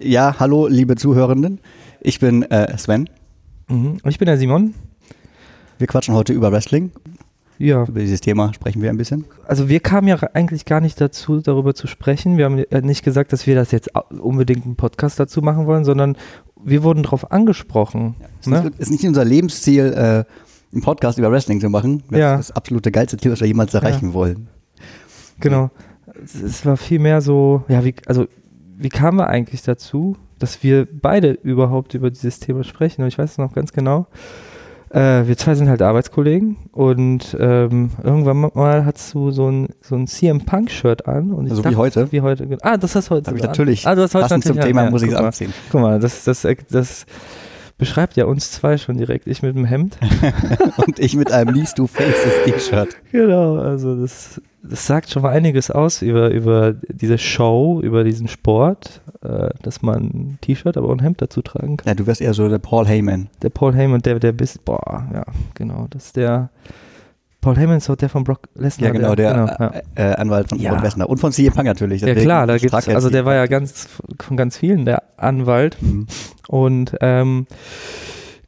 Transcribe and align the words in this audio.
Ja, 0.00 0.34
hallo, 0.40 0.66
liebe 0.66 0.96
Zuhörenden. 0.96 1.60
Ich 2.00 2.18
bin 2.18 2.42
äh, 2.42 2.76
Sven. 2.76 3.08
Mhm. 3.68 3.98
Ich 4.04 4.18
bin 4.18 4.26
der 4.26 4.36
Simon. 4.38 4.74
Wir 5.78 5.86
quatschen 5.86 6.14
heute 6.14 6.32
über 6.32 6.50
Wrestling. 6.50 6.90
Ja. 7.58 7.84
Über 7.84 8.00
dieses 8.00 8.20
Thema 8.20 8.52
sprechen 8.52 8.82
wir 8.82 8.90
ein 8.90 8.96
bisschen. 8.96 9.24
Also 9.46 9.68
wir 9.68 9.78
kamen 9.78 10.08
ja 10.08 10.16
eigentlich 10.34 10.64
gar 10.64 10.80
nicht 10.80 11.00
dazu, 11.00 11.40
darüber 11.40 11.74
zu 11.74 11.86
sprechen. 11.86 12.36
Wir 12.38 12.46
haben 12.46 12.64
nicht 12.84 13.04
gesagt, 13.04 13.32
dass 13.32 13.46
wir 13.46 13.54
das 13.54 13.70
jetzt 13.70 13.90
unbedingt 14.10 14.64
einen 14.64 14.74
Podcast 14.74 15.20
dazu 15.20 15.42
machen 15.42 15.66
wollen, 15.66 15.84
sondern 15.84 16.16
wir 16.60 16.82
wurden 16.82 17.04
darauf 17.04 17.30
angesprochen. 17.30 18.16
Ja, 18.20 18.26
es 18.40 18.46
ne? 18.48 18.72
ist 18.78 18.90
nicht 18.90 19.06
unser 19.06 19.24
Lebensziel, 19.24 19.92
äh, 19.92 20.24
einen 20.72 20.82
Podcast 20.82 21.18
über 21.18 21.30
Wrestling 21.30 21.60
zu 21.60 21.68
machen. 21.70 22.02
Das 22.10 22.18
ja. 22.18 22.34
ist 22.34 22.48
das 22.50 22.56
absolute 22.56 22.90
geilste 22.90 23.16
Ziel, 23.16 23.30
was 23.30 23.40
wir 23.40 23.46
jemals 23.46 23.72
erreichen 23.72 24.08
ja. 24.08 24.14
wollen. 24.14 24.48
Genau. 25.38 25.70
Es 26.24 26.66
war 26.66 26.76
vielmehr 26.76 27.20
so, 27.20 27.62
ja, 27.68 27.84
wie, 27.84 27.94
also 28.06 28.26
wie 28.76 28.88
kamen 28.88 29.18
wir 29.18 29.28
eigentlich 29.28 29.62
dazu, 29.62 30.16
dass 30.38 30.62
wir 30.62 30.86
beide 30.90 31.30
überhaupt 31.30 31.94
über 31.94 32.10
dieses 32.10 32.40
Thema 32.40 32.64
sprechen? 32.64 33.02
Und 33.02 33.08
ich 33.08 33.18
weiß 33.18 33.32
es 33.32 33.38
noch 33.38 33.52
ganz 33.52 33.72
genau. 33.72 34.06
Äh, 34.90 35.26
wir 35.26 35.36
zwei 35.36 35.56
sind 35.56 35.68
halt 35.68 35.82
Arbeitskollegen 35.82 36.56
und 36.70 37.36
ähm, 37.40 37.90
irgendwann 38.04 38.50
mal 38.54 38.84
hast 38.86 39.12
du 39.12 39.32
so 39.32 39.50
ein, 39.50 39.68
so 39.80 39.96
ein 39.96 40.06
CM 40.06 40.44
Punk-Shirt 40.44 41.08
an. 41.08 41.32
Und 41.32 41.50
also 41.50 41.62
dachte, 41.62 41.74
wie 41.74 41.78
heute? 41.78 42.12
Wie 42.12 42.20
heute. 42.20 42.58
Ah, 42.62 42.76
das 42.76 42.94
hast 42.94 43.10
du 43.10 43.16
heute. 43.16 43.30
Hab 43.30 43.36
ich 43.36 43.42
natürlich. 43.42 43.86
Ah, 43.88 43.96
du 43.96 44.02
hast 44.02 44.14
heute 44.14 44.22
passend 44.22 44.44
zum 44.44 44.60
Thema 44.60 44.84
ja, 44.84 44.90
muss 44.90 45.02
ich 45.02 45.10
es 45.10 45.16
anziehen. 45.16 45.52
Guck 45.70 45.80
mal, 45.80 45.98
das, 45.98 46.22
das, 46.22 46.46
das 46.70 47.06
beschreibt 47.76 48.16
ja 48.16 48.26
uns 48.26 48.52
zwei 48.52 48.78
schon 48.78 48.96
direkt. 48.96 49.26
Ich 49.26 49.42
mit 49.42 49.56
dem 49.56 49.64
Hemd. 49.64 49.98
und 50.76 51.00
ich 51.00 51.16
mit 51.16 51.32
einem 51.32 51.54
Least 51.54 51.76
to 51.76 51.88
Faces 51.88 52.44
T-Shirt. 52.44 52.96
Genau, 53.10 53.56
also 53.56 54.00
das 54.00 54.40
das 54.68 54.86
sagt 54.86 55.10
schon 55.10 55.22
mal 55.22 55.30
einiges 55.30 55.70
aus 55.70 56.02
über, 56.02 56.30
über 56.30 56.74
diese 56.88 57.18
Show, 57.18 57.80
über 57.82 58.02
diesen 58.02 58.28
Sport, 58.28 59.02
äh, 59.22 59.50
dass 59.62 59.82
man 59.82 60.04
ein 60.04 60.38
T-Shirt, 60.40 60.76
aber 60.76 60.88
auch 60.88 60.92
ein 60.92 61.02
Hemd 61.02 61.20
dazu 61.20 61.42
tragen 61.42 61.76
kann. 61.76 61.88
Ja, 61.88 61.94
du 61.94 62.06
wärst 62.06 62.20
eher 62.20 62.34
so 62.34 62.48
der 62.48 62.58
Paul 62.58 62.86
Heyman. 62.86 63.28
Der 63.42 63.50
Paul 63.50 63.74
Heyman, 63.74 64.00
der, 64.00 64.18
der 64.18 64.32
bist, 64.32 64.64
boah, 64.64 65.06
ja, 65.12 65.24
genau, 65.54 65.86
das 65.90 66.06
ist 66.06 66.16
der, 66.16 66.48
Paul 67.42 67.56
Heyman 67.56 67.76
ist 67.76 67.90
auch 67.90 67.96
der 67.96 68.08
von 68.08 68.24
Brock 68.24 68.48
Lesnar. 68.54 68.88
Ja, 68.88 68.92
genau, 68.92 69.14
der, 69.14 69.34
der 69.34 69.44
genau, 69.44 69.80
ja. 69.96 70.12
Äh, 70.12 70.14
Anwalt 70.14 70.48
von 70.48 70.58
ja. 70.58 70.72
Brock 70.72 70.82
Lesnar 70.82 71.10
und 71.10 71.18
von 71.18 71.30
CM 71.30 71.52
Punk 71.52 71.66
natürlich. 71.66 72.00
Ja, 72.00 72.14
klar, 72.14 72.46
da 72.46 72.56
gibt's, 72.56 72.88
also 72.88 73.10
der 73.10 73.26
war 73.26 73.34
ja 73.34 73.46
ganz, 73.46 73.86
von 74.18 74.36
ganz 74.36 74.56
vielen 74.56 74.86
der 74.86 75.02
Anwalt 75.16 75.76
mhm. 75.80 76.06
und, 76.48 76.96
ähm, 77.00 77.46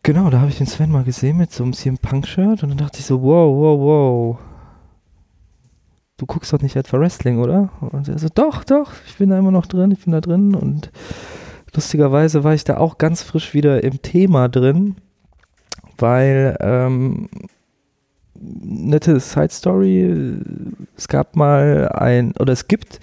Genau, 0.03 0.31
da 0.31 0.39
habe 0.39 0.51
ich 0.51 0.59
den 0.59 0.69
Sven 0.69 0.93
mal 0.93 1.03
gesehen 1.03 1.37
mit 1.37 1.51
so 1.53 1.65
einem 1.65 1.73
CM 1.73 1.99
Punk-Shirt 1.99 2.63
und 2.63 2.69
dann 2.69 2.79
dachte 2.79 3.01
ich 3.01 3.07
so, 3.07 3.23
wow, 3.23 3.53
wow, 3.53 3.81
wow 3.81 4.39
du 6.17 6.27
guckst 6.27 6.53
doch 6.53 6.61
nicht 6.61 6.77
etwa 6.77 6.99
Wrestling, 6.99 7.39
oder? 7.39 7.71
Und 7.81 8.09
er 8.09 8.19
so, 8.19 8.29
doch, 8.35 8.65
doch, 8.65 8.93
ich 9.07 9.17
bin 9.17 9.31
da 9.31 9.39
immer 9.39 9.51
noch 9.51 9.67
drin, 9.67 9.91
ich 9.91 10.05
bin 10.05 10.13
da 10.13 10.21
drin. 10.21 10.55
Und 10.55 10.91
lustigerweise 11.75 12.45
war 12.45 12.55
ich 12.55 12.65
da 12.65 12.79
auch 12.79 12.99
ganz 12.99 13.23
frisch 13.23 13.55
wieder 13.55 13.85
im 13.85 14.03
Thema 14.03 14.49
drin, 14.49 14.97
weil, 15.99 16.57
ähm, 16.61 17.29
nette 18.39 19.21
Side 19.21 19.51
Story, 19.51 20.39
es 20.97 21.09
gab 21.09 21.37
mal 21.37 21.89
ein, 21.89 22.33
oder 22.39 22.53
es 22.53 22.69
gibt 22.69 23.01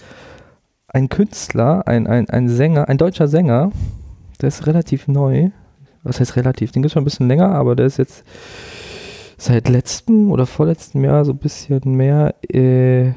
einen 0.87 1.09
Künstler, 1.09 1.87
ein, 1.87 2.07
ein, 2.07 2.29
ein 2.29 2.49
Sänger, 2.49 2.87
ein 2.87 2.97
deutscher 2.97 3.27
Sänger, 3.27 3.71
der 4.41 4.47
ist 4.47 4.67
relativ 4.67 5.07
neu. 5.07 5.49
Was 6.03 6.19
heißt 6.19 6.35
relativ? 6.35 6.71
Den 6.71 6.81
gibt 6.81 6.89
es 6.89 6.93
schon 6.93 7.01
ein 7.01 7.05
bisschen 7.05 7.27
länger, 7.27 7.49
aber 7.49 7.75
der 7.75 7.85
ist 7.85 7.97
jetzt 7.97 8.23
seit 9.43 9.67
letztem 9.67 10.31
oder 10.31 10.45
vorletztem 10.45 11.03
Jahr 11.03 11.25
so 11.25 11.33
ein 11.33 11.37
bisschen 11.37 11.81
mehr 11.83 12.35
äh, 12.49 13.11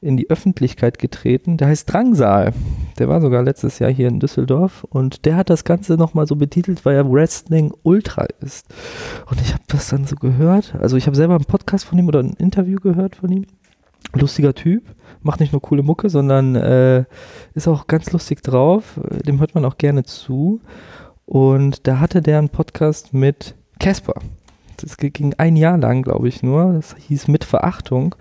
in 0.00 0.16
die 0.16 0.30
Öffentlichkeit 0.30 0.98
getreten. 0.98 1.56
Der 1.56 1.68
heißt 1.68 1.92
Drangsal. 1.92 2.52
Der 2.98 3.08
war 3.08 3.20
sogar 3.20 3.42
letztes 3.42 3.78
Jahr 3.78 3.90
hier 3.90 4.08
in 4.08 4.20
Düsseldorf 4.20 4.84
und 4.84 5.24
der 5.24 5.36
hat 5.36 5.50
das 5.50 5.64
Ganze 5.64 5.94
nochmal 5.94 6.26
so 6.26 6.36
betitelt, 6.36 6.84
weil 6.84 6.96
er 6.96 7.10
Wrestling 7.10 7.72
Ultra 7.82 8.26
ist. 8.40 8.66
Und 9.30 9.40
ich 9.40 9.52
habe 9.52 9.64
das 9.68 9.88
dann 9.88 10.04
so 10.04 10.16
gehört. 10.16 10.74
Also 10.80 10.96
ich 10.96 11.06
habe 11.06 11.16
selber 11.16 11.34
einen 11.34 11.44
Podcast 11.44 11.84
von 11.84 11.98
ihm 11.98 12.08
oder 12.08 12.20
ein 12.20 12.34
Interview 12.34 12.78
gehört 12.78 13.16
von 13.16 13.30
ihm. 13.30 13.46
Lustiger 14.14 14.54
Typ, 14.54 14.84
macht 15.22 15.40
nicht 15.40 15.52
nur 15.52 15.62
coole 15.62 15.82
Mucke, 15.82 16.10
sondern 16.10 16.54
äh, 16.56 17.04
ist 17.54 17.68
auch 17.68 17.86
ganz 17.86 18.12
lustig 18.12 18.42
drauf. 18.42 19.00
Dem 19.24 19.40
hört 19.40 19.54
man 19.54 19.64
auch 19.64 19.78
gerne 19.78 20.02
zu. 20.02 20.60
Und 21.24 21.86
da 21.86 21.98
hatte 22.00 22.20
der 22.20 22.38
einen 22.38 22.50
Podcast 22.50 23.14
mit 23.14 23.54
Casper 23.78 24.14
das 24.82 24.96
ging 24.96 25.34
ein 25.38 25.56
Jahr 25.56 25.78
lang, 25.78 26.02
glaube 26.02 26.28
ich, 26.28 26.42
nur. 26.42 26.74
Das 26.74 26.94
hieß 27.08 27.28
Mit 27.28 27.44
Verachtung. 27.44 28.14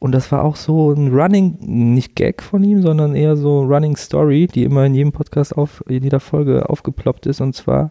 Und 0.00 0.12
das 0.12 0.30
war 0.30 0.44
auch 0.44 0.56
so 0.56 0.92
ein 0.92 1.12
Running, 1.12 1.56
nicht 1.60 2.14
Gag 2.14 2.42
von 2.42 2.62
ihm, 2.62 2.82
sondern 2.82 3.16
eher 3.16 3.36
so 3.36 3.62
Running 3.62 3.96
Story, 3.96 4.46
die 4.46 4.62
immer 4.62 4.86
in 4.86 4.94
jedem 4.94 5.12
Podcast 5.12 5.56
auf, 5.56 5.82
in 5.88 6.04
jeder 6.04 6.20
Folge 6.20 6.68
aufgeploppt 6.68 7.26
ist. 7.26 7.40
Und 7.40 7.56
zwar 7.56 7.90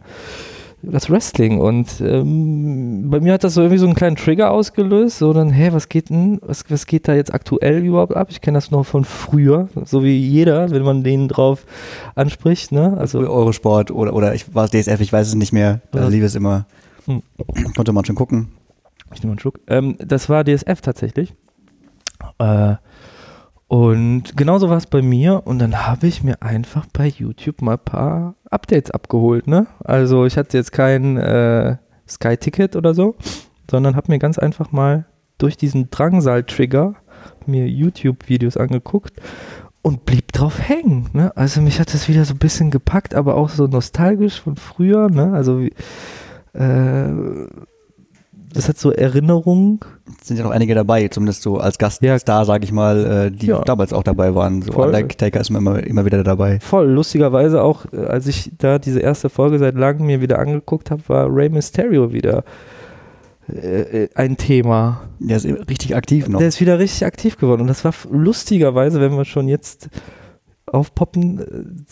das 0.81 1.09
Wrestling. 1.09 1.59
Und 1.59 2.01
ähm, 2.01 3.09
bei 3.09 3.19
mir 3.19 3.33
hat 3.33 3.44
das 3.44 3.55
so 3.55 3.61
irgendwie 3.61 3.79
so 3.79 3.85
einen 3.85 3.95
kleinen 3.95 4.16
Trigger 4.16 4.51
ausgelöst. 4.51 5.17
So 5.17 5.34
dann, 5.34 5.49
hä, 5.49 5.69
was 5.72 5.89
geht 5.89 6.09
denn, 6.09 6.39
was, 6.41 6.63
was 6.69 6.85
geht 6.85 7.07
da 7.07 7.16
jetzt 7.16 7.34
aktuell 7.34 7.84
überhaupt 7.84 8.16
ab? 8.16 8.28
Ich 8.29 8.41
kenne 8.41 8.57
das 8.57 8.72
noch 8.72 8.85
von 8.85 9.03
früher, 9.03 9.67
so 9.85 10.03
wie 10.03 10.17
jeder, 10.17 10.69
wenn 10.72 10.84
man 10.84 11.03
den 11.03 11.28
drauf 11.28 11.66
anspricht. 12.16 12.72
Ne? 12.72 12.95
Also 12.97 13.19
Eurosport 13.19 13.91
oder, 13.91 14.13
oder 14.13 14.34
ich 14.34 14.53
war 14.53 14.67
DSF, 14.67 15.01
ich 15.01 15.11
weiß 15.11 15.28
es 15.28 15.35
nicht 15.35 15.51
mehr. 15.51 15.81
Da 15.91 16.07
lief 16.07 16.23
es 16.23 16.35
immer. 16.35 16.66
Hm. 17.07 17.23
Konnte 17.75 17.94
man 17.94 18.06
schon 18.06 18.16
gucken. 18.16 18.50
Ich 19.13 19.22
nehme 19.22 19.31
einen 19.31 19.40
Schluck. 19.40 19.59
Ähm, 19.68 19.95
das 20.00 20.29
war 20.29 20.44
DSF 20.44 20.81
tatsächlich. 20.81 21.34
Äh, 22.40 22.75
und 23.68 24.38
genauso 24.38 24.69
war 24.69 24.78
es 24.78 24.88
bei 24.88 25.01
mir. 25.01 25.46
Und 25.46 25.59
dann 25.59 25.88
habe 25.88 26.07
ich 26.07 26.23
mir 26.23 26.41
einfach 26.41 26.85
bei 26.91 27.07
YouTube 27.07 27.62
mal 27.62 27.73
ein 27.73 27.84
paar 27.84 28.35
Updates 28.50 28.91
abgeholt. 28.91 29.47
Ne? 29.47 29.67
Also 29.84 30.25
ich 30.25 30.38
hatte 30.38 30.57
jetzt 30.57 30.72
kein 30.72 31.17
äh, 31.17 31.78
Sky-Ticket 32.07 32.75
oder 32.75 32.94
so, 32.94 33.16
sondern 33.69 33.96
habe 33.96 34.12
mir 34.12 34.19
ganz 34.19 34.38
einfach 34.38 34.72
mal 34.72 35.06
durch 35.38 35.57
diesen 35.57 35.90
Drangsal-Trigger 35.90 36.96
mir 37.46 37.67
YouTube-Videos 37.67 38.57
angeguckt 38.57 39.13
und 39.81 40.06
blieb 40.06 40.31
drauf 40.31 40.59
hängen. 40.67 41.09
Ne? 41.13 41.35
Also 41.35 41.62
mich 41.62 41.79
hat 41.79 41.94
das 41.94 42.07
wieder 42.07 42.25
so 42.25 42.34
ein 42.34 42.40
bisschen 42.40 42.72
gepackt, 42.72 43.16
aber 43.16 43.35
auch 43.35 43.50
so 43.50 43.67
nostalgisch 43.67 44.41
von 44.41 44.56
früher. 44.56 45.09
Ne? 45.09 45.34
Also 45.34 45.62
wie, 45.62 45.73
äh, 46.57 47.47
das 48.53 48.69
hat 48.69 48.78
so 48.78 48.91
Erinnerungen. 48.91 49.79
Es 50.22 50.28
sind 50.28 50.38
ja 50.38 50.44
noch 50.44 50.51
einige 50.51 50.73
dabei, 50.73 51.07
zumindest 51.09 51.44
so 51.44 51.57
als 51.57 51.78
Gaststar, 51.78 52.40
ja. 52.40 52.45
sage 52.45 52.63
ich 52.63 52.72
mal, 52.72 53.28
äh, 53.28 53.31
die 53.31 53.47
ja. 53.47 53.62
damals 53.62 53.94
auch 53.94 54.03
dabei 54.03 54.34
waren. 54.35 54.62
So 54.62 54.72
Voll. 54.72 54.88
Undertaker 54.88 55.40
ist 55.41 55.50
immer, 55.50 55.84
immer 55.84 56.06
wieder 56.06 56.23
dabei. 56.23 56.59
Voll, 56.59 56.88
lustigerweise 56.88 57.62
auch, 57.62 57.85
äh, 57.94 58.06
als 58.06 58.28
ich 58.28 58.51
da 58.57 58.79
diese 58.79 59.00
erste 59.00 59.29
Folge 59.29 59.59
seit 59.59 59.75
langem 59.75 60.07
mir 60.07 60.22
wieder 60.22 60.40
angeguckt 60.40 60.91
habe, 60.91 61.01
war 61.07 61.34
Rey 61.34 61.50
Mysterio 61.50 62.12
wieder 62.12 62.44
äh, 63.47 64.07
ein 64.16 64.38
Thema. 64.38 65.01
Der 65.19 65.38
ist 65.38 65.46
richtig 65.46 65.96
aktiv 65.96 66.28
noch. 66.28 66.40
Der 66.40 66.47
ist 66.47 66.59
wieder 66.59 66.79
richtig 66.79 67.06
aktiv 67.06 67.38
geworden. 67.38 67.62
Und 67.62 67.67
das 67.67 67.84
war 67.85 67.94
lustigerweise, 68.09 69.01
wenn 69.01 69.16
wir 69.16 69.25
schon 69.25 69.47
jetzt 69.47 69.90
aufpoppen, 70.66 71.85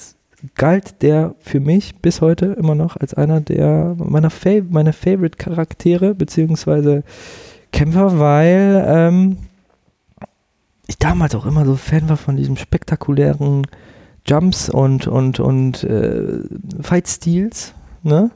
galt 0.55 1.01
der 1.01 1.35
für 1.39 1.59
mich 1.59 1.95
bis 1.97 2.21
heute 2.21 2.47
immer 2.47 2.75
noch 2.75 2.97
als 2.97 3.13
einer 3.13 3.41
der 3.41 3.95
meiner, 3.97 4.29
Fav 4.29 4.63
meiner 4.69 4.93
Favorite 4.93 5.37
Charaktere 5.37 6.15
beziehungsweise 6.15 7.03
Kämpfer, 7.71 8.19
weil 8.19 8.85
ähm, 8.87 9.37
ich 10.87 10.97
damals 10.97 11.35
auch 11.35 11.45
immer 11.45 11.65
so 11.65 11.75
Fan 11.75 12.09
war 12.09 12.17
von 12.17 12.35
diesem 12.35 12.57
spektakulären 12.57 13.63
Jumps 14.27 14.69
und 14.69 15.07
und 15.07 15.39
und 15.39 15.83
äh, 15.83 16.39
Fight 16.81 17.07
Steals, 17.07 17.73
ne? 18.03 18.31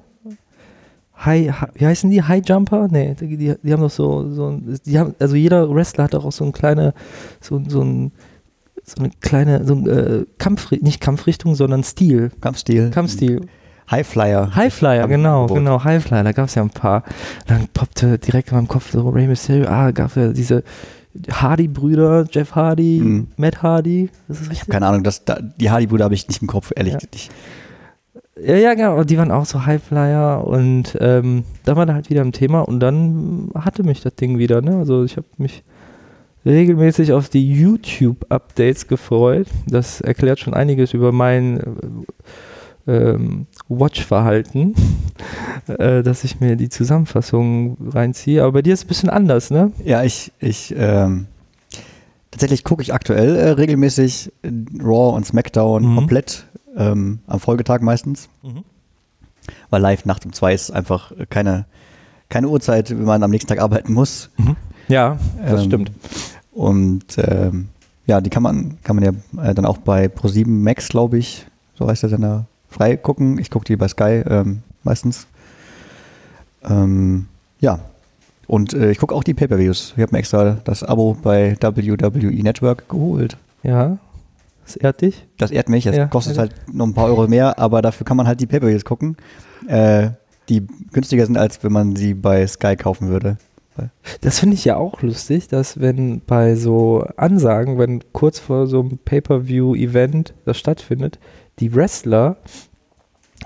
High, 1.26 1.54
wie 1.74 1.86
heißen 1.86 2.10
die? 2.10 2.24
High 2.24 2.44
Jumper? 2.48 2.88
Nee, 2.90 3.16
die, 3.20 3.56
die, 3.62 3.74
haben 3.74 3.82
doch 3.82 3.90
so, 3.90 4.32
so 4.32 4.58
die 4.86 4.98
haben, 4.98 5.16
also 5.20 5.36
jeder 5.36 5.74
Wrestler 5.74 6.06
hat 6.06 6.14
doch 6.14 6.24
auch 6.24 6.32
so 6.32 6.46
ein 6.46 6.54
kleine, 6.54 6.94
so, 7.42 7.62
so 7.68 7.82
ein 7.82 8.14
so 8.90 9.04
eine 9.04 9.12
kleine, 9.22 9.66
so 9.66 9.76
äh, 9.88 10.26
Kampf, 10.38 10.72
nicht 10.72 11.02
Kampfrichtung, 11.02 11.56
sondern 11.56 11.84
Stil. 11.84 12.32
Kampfstil. 12.42 12.90
Kampfstil. 12.92 13.42
Highflyer. 13.90 14.56
Highflyer, 14.56 15.08
genau, 15.08 15.48
genau, 15.48 15.84
Highflyer, 15.84 16.24
da 16.24 16.32
gab 16.32 16.46
es 16.46 16.56
ja 16.56 16.62
ein 16.62 16.70
paar. 16.70 17.04
Dann 17.48 17.68
poppte 17.74 18.20
direkt 18.20 18.50
in 18.50 18.56
meinem 18.56 18.68
Kopf 18.68 18.92
so 18.92 19.10
Rey 19.10 19.28
Mysterio, 19.28 19.68
ah, 19.68 19.92
gab 19.92 20.10
es 20.10 20.16
ja 20.16 20.28
diese 20.28 20.64
Hardy-Brüder, 21.32 22.28
Jeff 22.32 22.54
Hardy, 22.54 23.02
mhm. 23.04 23.28
Matt 23.38 23.64
Hardy. 23.64 24.10
Ich 24.52 24.62
habe 24.62 24.72
keine 24.72 24.88
Ahnung, 24.88 25.04
das, 25.04 25.26
da, 25.26 25.40
die 25.42 25.72
Hardy-Brüder 25.72 26.06
habe 26.06 26.14
ich 26.14 26.28
nicht 26.28 26.42
im 26.42 26.48
Kopf, 26.48 26.72
ehrlich 26.76 26.94
ja. 26.94 27.00
nicht. 27.12 27.32
Ja, 28.42 28.56
ja, 28.56 28.74
genau, 28.76 29.04
die 29.04 29.18
waren 29.18 29.32
auch 29.32 29.46
so 29.46 29.66
Highflyer 29.66 30.46
und 30.46 30.96
ähm, 31.02 31.44
da 31.66 31.76
war 31.76 31.86
da 31.86 31.94
halt 31.94 32.10
wieder 32.10 32.22
ein 32.22 32.32
Thema 32.32 32.62
und 32.62 32.80
dann 32.80 33.50
hatte 33.56 33.84
mich 33.84 34.02
das 34.02 34.16
Ding 34.16 34.38
wieder, 34.38 34.62
ne? 34.62 34.78
Also 34.78 35.04
ich 35.04 35.18
habe 35.18 35.28
mich 35.38 35.64
regelmäßig 36.46 37.14
auf 37.14 37.30
die 37.30 37.52
YouTube-Updates 37.52 38.88
gefreut. 38.88 39.48
Das 39.68 40.02
erklärt 40.02 40.40
schon 40.40 40.54
einiges 40.54 40.94
über 40.94 41.12
mein 41.12 41.60
äh, 42.88 43.12
ähm, 43.12 43.48
Watch-Verhalten, 43.68 44.74
äh, 45.68 46.02
dass 46.02 46.24
ich 46.24 46.40
mir 46.40 46.56
die 46.56 46.70
Zusammenfassung 46.70 47.78
reinziehe. 47.90 48.42
Aber 48.44 48.54
bei 48.54 48.62
dir 48.62 48.74
ist 48.74 48.80
es 48.80 48.86
ein 48.86 48.90
bisschen 48.90 49.10
anders, 49.10 49.52
ne? 49.52 49.72
Ja, 49.84 50.04
ich, 50.04 50.32
ich 50.40 50.74
ähm, 50.78 51.28
tatsächlich 52.32 52.64
gucke 52.64 52.82
ich 52.82 52.94
aktuell 52.94 53.36
äh, 53.36 53.50
regelmäßig 53.50 54.32
Raw 54.82 55.16
und 55.16 55.26
SmackDown 55.26 55.84
mhm. 55.92 55.96
komplett 55.96 56.48
ähm, 56.76 57.20
am 57.28 57.40
Folgetag 57.40 57.82
meistens. 57.82 58.30
Mhm. 58.44 58.64
Weil 59.70 59.82
live 59.82 60.06
Nacht 60.06 60.26
um 60.26 60.34
zwei 60.34 60.54
ist 60.54 60.72
einfach 60.72 61.12
keine, 61.30 61.66
keine 62.30 62.48
Uhrzeit, 62.48 62.92
wenn 62.92 63.04
man 63.04 63.24
am 63.24 63.32
nächsten 63.32 63.50
Tag 63.50 63.60
arbeiten 63.60 63.94
muss. 63.94 64.30
Mhm. 64.38 64.56
Ja, 64.90 65.18
das 65.46 65.62
Ähm, 65.62 65.68
stimmt. 65.68 65.92
Und 66.52 67.06
ähm, 67.18 67.70
ja, 68.06 68.20
die 68.22 68.30
kann 68.30 68.44
man, 68.44 68.78
kann 68.84 68.96
man 68.96 69.06
ja 69.06 69.44
äh, 69.44 69.54
dann 69.54 69.66
auch 69.66 69.78
bei 69.78 70.08
Pro7 70.08 70.48
Max, 70.48 70.90
glaube 70.90 71.18
ich, 71.18 71.46
so 71.76 71.88
heißt 71.88 72.04
der 72.04 72.10
Sender, 72.10 72.46
frei 72.70 72.98
gucken. 72.98 73.40
Ich 73.40 73.50
gucke 73.50 73.66
die 73.66 73.76
bei 73.78 73.88
Sky 73.88 74.24
ähm, 74.28 74.64
meistens. 74.84 75.28
Ähm, 76.64 77.28
ja. 77.60 77.80
Und 78.48 78.74
äh, 78.74 78.90
ich 78.92 78.98
gucke 78.98 79.14
auch 79.14 79.24
die 79.24 79.34
Pay-Per-Views. 79.36 79.94
Ich 79.96 80.02
habe 80.02 80.12
mir 80.12 80.20
extra 80.20 80.58
das 80.64 80.84
Abo 80.84 81.16
bei 81.22 81.56
WWE 81.62 82.44
Network 82.44 82.90
geholt. 82.90 83.38
Ja, 83.62 83.98
das 84.66 84.76
ehrt 84.76 85.02
dich. 85.02 85.26
Das 85.38 85.52
ehrt 85.52 85.70
mich. 85.70 85.86
Es 85.86 85.96
Ja, 85.96 86.08
kostet 86.08 86.36
ja. 86.36 86.42
halt 86.42 86.56
noch 86.74 86.88
ein 86.88 86.94
paar 86.94 87.06
Euro 87.06 87.28
mehr, 87.28 87.60
aber 87.60 87.82
dafür 87.82 88.06
kann 88.06 88.18
man 88.18 88.28
halt 88.28 88.40
die 88.40 88.48
Pay-Per-Views 88.48 88.86
gucken, 88.86 89.18
äh, 89.68 90.10
die 90.50 90.66
günstiger 90.92 91.26
sind, 91.28 91.38
als 91.38 91.64
wenn 91.64 91.72
man 91.72 91.96
sie 91.96 92.16
bei 92.16 92.46
Sky 92.48 92.76
kaufen 92.76 93.10
würde. 93.10 93.38
Das 94.22 94.40
finde 94.40 94.56
ich 94.56 94.66
ja 94.66 94.78
auch 94.78 95.02
lustig, 95.02 95.48
dass 95.48 95.80
wenn 95.80 96.22
bei 96.26 96.56
so 96.56 97.06
Ansagen, 97.18 97.78
wenn 97.78 98.04
kurz 98.14 98.40
vor 98.40 98.68
so 98.68 98.82
einem 98.82 98.98
Pay-Per-View-Event 98.98 100.34
das 100.46 100.58
stattfindet, 100.58 101.20
die 101.60 101.74
Wrestler 101.76 102.38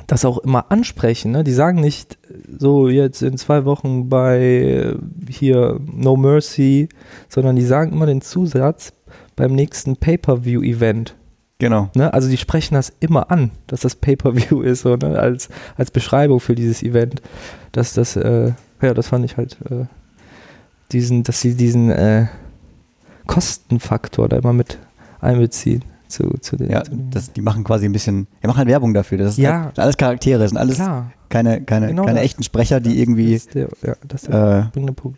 das 0.07 0.25
auch 0.25 0.39
immer 0.39 0.71
ansprechen. 0.71 1.31
Ne? 1.31 1.43
Die 1.43 1.53
sagen 1.53 1.79
nicht 1.79 2.17
so 2.57 2.89
jetzt 2.89 3.21
in 3.21 3.37
zwei 3.37 3.65
Wochen 3.65 4.09
bei 4.09 4.95
hier 5.29 5.79
No 5.85 6.15
Mercy, 6.15 6.89
sondern 7.29 7.55
die 7.55 7.65
sagen 7.65 7.91
immer 7.91 8.05
den 8.05 8.21
Zusatz 8.21 8.93
beim 9.35 9.53
nächsten 9.53 9.97
Pay-Per-View-Event. 9.97 11.15
Genau. 11.59 11.89
Ne? 11.95 12.13
Also 12.13 12.29
die 12.29 12.37
sprechen 12.37 12.75
das 12.75 12.91
immer 12.99 13.31
an, 13.31 13.51
dass 13.67 13.81
das 13.81 13.95
Pay-Per-View 13.95 14.61
ist, 14.61 14.81
so, 14.81 14.95
ne? 14.95 15.17
als, 15.17 15.49
als 15.77 15.91
Beschreibung 15.91 16.39
für 16.39 16.55
dieses 16.55 16.83
Event. 16.83 17.21
Dass 17.71 17.93
das, 17.93 18.15
äh, 18.15 18.51
ja, 18.81 18.93
das 18.93 19.07
fand 19.07 19.25
ich 19.25 19.37
halt 19.37 19.57
äh, 19.69 19.85
diesen, 20.93 21.23
dass 21.23 21.41
sie 21.41 21.55
diesen 21.55 21.89
äh, 21.91 22.27
Kostenfaktor 23.27 24.29
da 24.29 24.37
immer 24.37 24.53
mit 24.53 24.77
einbeziehen 25.21 25.83
zu, 26.07 26.29
zu 26.41 26.57
den. 26.57 26.69
Ja, 26.69 26.83
das, 27.11 27.31
die 27.33 27.41
machen 27.41 27.63
quasi 27.63 27.85
ein 27.85 27.91
bisschen, 27.91 28.27
die 28.41 28.47
machen 28.47 28.57
halt 28.57 28.67
Werbung 28.67 28.93
dafür. 28.93 29.17
Das 29.17 29.37
Ja. 29.37 29.65
halt 29.65 29.79
alles 29.79 29.97
Charaktere, 29.97 30.47
sind 30.47 30.57
alles 30.57 30.75
klar. 30.75 31.11
keine, 31.29 31.61
keine, 31.61 31.87
Genau 31.87 32.03
keine 32.05 32.17
das. 32.19 32.25
echten 32.25 32.43
Sprecher, 32.43 32.79
die 32.79 33.01
irgendwie 33.01 33.41
der, 33.53 33.69
ja, 33.81 34.59
äh, 34.61 34.65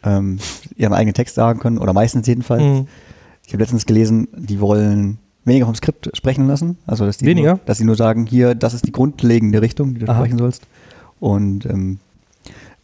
ähm, 0.04 0.40
ihren 0.78 0.94
eigenen 0.94 1.14
Text 1.14 1.36
sagen 1.36 1.60
können, 1.60 1.78
oder 1.78 1.94
meistens 1.94 2.28
jedenfalls. 2.28 2.62
Mhm. 2.64 2.88
Ich 3.46 3.54
habe 3.54 3.62
letztens 3.62 3.86
gelesen, 3.86 4.28
die 4.36 4.60
wollen 4.60 5.18
weniger 5.44 5.66
vom 5.66 5.76
Skript 5.76 6.10
sprechen 6.16 6.48
lassen. 6.48 6.78
Also 6.88 7.06
dass 7.06 7.18
die 7.18 7.26
Weniger? 7.26 7.52
Nur, 7.56 7.60
dass 7.66 7.78
sie 7.78 7.84
nur 7.86 7.96
sagen, 7.96 8.26
hier, 8.26 8.56
das 8.56 8.74
ist 8.74 8.88
die 8.88 8.92
grundlegende 8.92 9.62
Richtung, 9.62 9.94
die 9.94 10.00
du 10.00 10.08
Aha. 10.10 10.20
sprechen 10.20 10.38
sollst. 10.40 10.64
Und 11.20 11.66
ähm, 11.66 12.00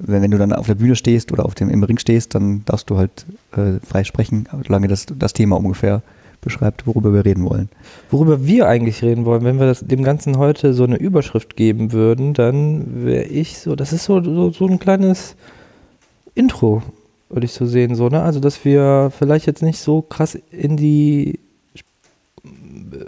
wenn, 0.06 0.22
wenn 0.22 0.32
du 0.32 0.38
dann 0.38 0.54
auf 0.54 0.68
der 0.68 0.76
Bühne 0.76 0.96
stehst 0.96 1.32
oder 1.32 1.46
auf 1.46 1.56
dem 1.56 1.70
im 1.70 1.84
Ring 1.84 1.98
stehst, 1.98 2.36
dann 2.36 2.64
darfst 2.66 2.90
du 2.90 2.98
halt 2.98 3.26
äh, 3.56 3.80
frei 3.86 4.04
sprechen, 4.04 4.48
solange 4.66 4.88
das 4.88 5.06
das 5.06 5.34
Thema 5.34 5.58
ungefähr 5.58 6.02
beschreibt, 6.42 6.88
worüber 6.88 7.14
wir 7.14 7.24
reden 7.24 7.46
wollen. 7.46 7.70
Worüber 8.10 8.46
wir 8.46 8.68
eigentlich 8.68 9.04
reden 9.04 9.26
wollen, 9.26 9.44
wenn 9.44 9.60
wir 9.60 9.68
das, 9.68 9.82
dem 9.82 10.04
Ganzen 10.04 10.38
heute 10.38 10.74
so 10.74 10.84
eine 10.84 10.98
Überschrift 10.98 11.56
geben 11.56 11.92
würden, 11.92 12.34
dann 12.34 13.06
wäre 13.06 13.26
ich 13.26 13.60
so, 13.60 13.76
das 13.76 13.94
ist 13.94 14.06
so, 14.06 14.22
so, 14.24 14.52
so 14.52 14.68
ein 14.68 14.80
kleines 14.80 15.36
Intro, 16.34 16.82
würde 17.30 17.46
ich 17.46 17.54
so 17.54 17.66
sehen, 17.66 17.96
so, 17.96 18.10
ne? 18.10 18.24
Also, 18.24 18.40
dass 18.40 18.66
wir 18.66 19.12
vielleicht 19.18 19.46
jetzt 19.46 19.62
nicht 19.62 19.80
so 19.80 20.02
krass 20.02 20.38
in 20.52 20.78
die 20.78 21.40
äh, 22.44 23.06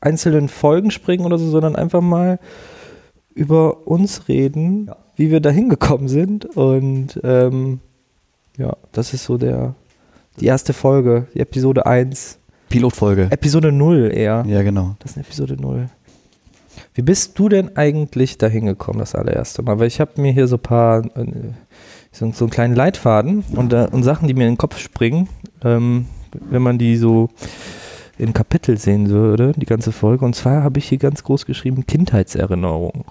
einzelnen 0.00 0.48
Folgen 0.48 0.90
springen 0.90 1.26
oder 1.26 1.38
so, 1.38 1.50
sondern 1.50 1.76
einfach 1.76 2.00
mal 2.00 2.38
über 3.34 3.86
uns 3.86 4.28
reden, 4.28 4.86
Ja. 4.86 4.96
Wie 5.20 5.30
wir 5.30 5.40
da 5.40 5.50
hingekommen 5.50 6.08
sind 6.08 6.46
und 6.56 7.20
ähm, 7.22 7.80
ja, 8.56 8.74
das 8.92 9.12
ist 9.12 9.24
so 9.24 9.36
der, 9.36 9.74
die 10.40 10.46
erste 10.46 10.72
Folge, 10.72 11.26
die 11.34 11.40
Episode 11.40 11.84
1. 11.84 12.38
Pilotfolge. 12.70 13.26
Episode 13.28 13.70
0 13.70 14.12
eher. 14.14 14.44
ja, 14.48 14.62
genau. 14.62 14.96
Das 14.98 15.10
ist 15.10 15.16
eine 15.18 15.26
Episode 15.26 15.60
0. 15.60 15.90
Wie 16.94 17.02
bist 17.02 17.38
du 17.38 17.50
denn 17.50 17.76
eigentlich 17.76 18.38
da 18.38 18.46
hingekommen, 18.46 18.98
das 18.98 19.14
allererste 19.14 19.60
Mal? 19.60 19.78
Weil 19.78 19.88
ich 19.88 20.00
habe 20.00 20.18
mir 20.22 20.32
hier 20.32 20.46
so 20.46 20.56
ein 20.56 20.62
paar, 20.62 21.04
äh, 21.04 21.52
so, 22.12 22.32
so 22.32 22.46
einen 22.46 22.50
kleinen 22.50 22.74
Leitfaden 22.74 23.44
und, 23.54 23.74
und 23.74 24.02
Sachen, 24.02 24.26
die 24.26 24.32
mir 24.32 24.44
in 24.44 24.52
den 24.52 24.58
Kopf 24.58 24.78
springen, 24.78 25.28
ähm, 25.62 26.06
wenn 26.32 26.62
man 26.62 26.78
die 26.78 26.96
so 26.96 27.28
in 28.16 28.32
Kapitel 28.32 28.78
sehen 28.78 29.10
würde, 29.10 29.52
die 29.54 29.66
ganze 29.66 29.92
Folge. 29.92 30.24
Und 30.24 30.34
zwar 30.34 30.62
habe 30.62 30.78
ich 30.78 30.88
hier 30.88 30.96
ganz 30.96 31.22
groß 31.24 31.44
geschrieben, 31.44 31.84
Kindheitserinnerung. 31.86 33.04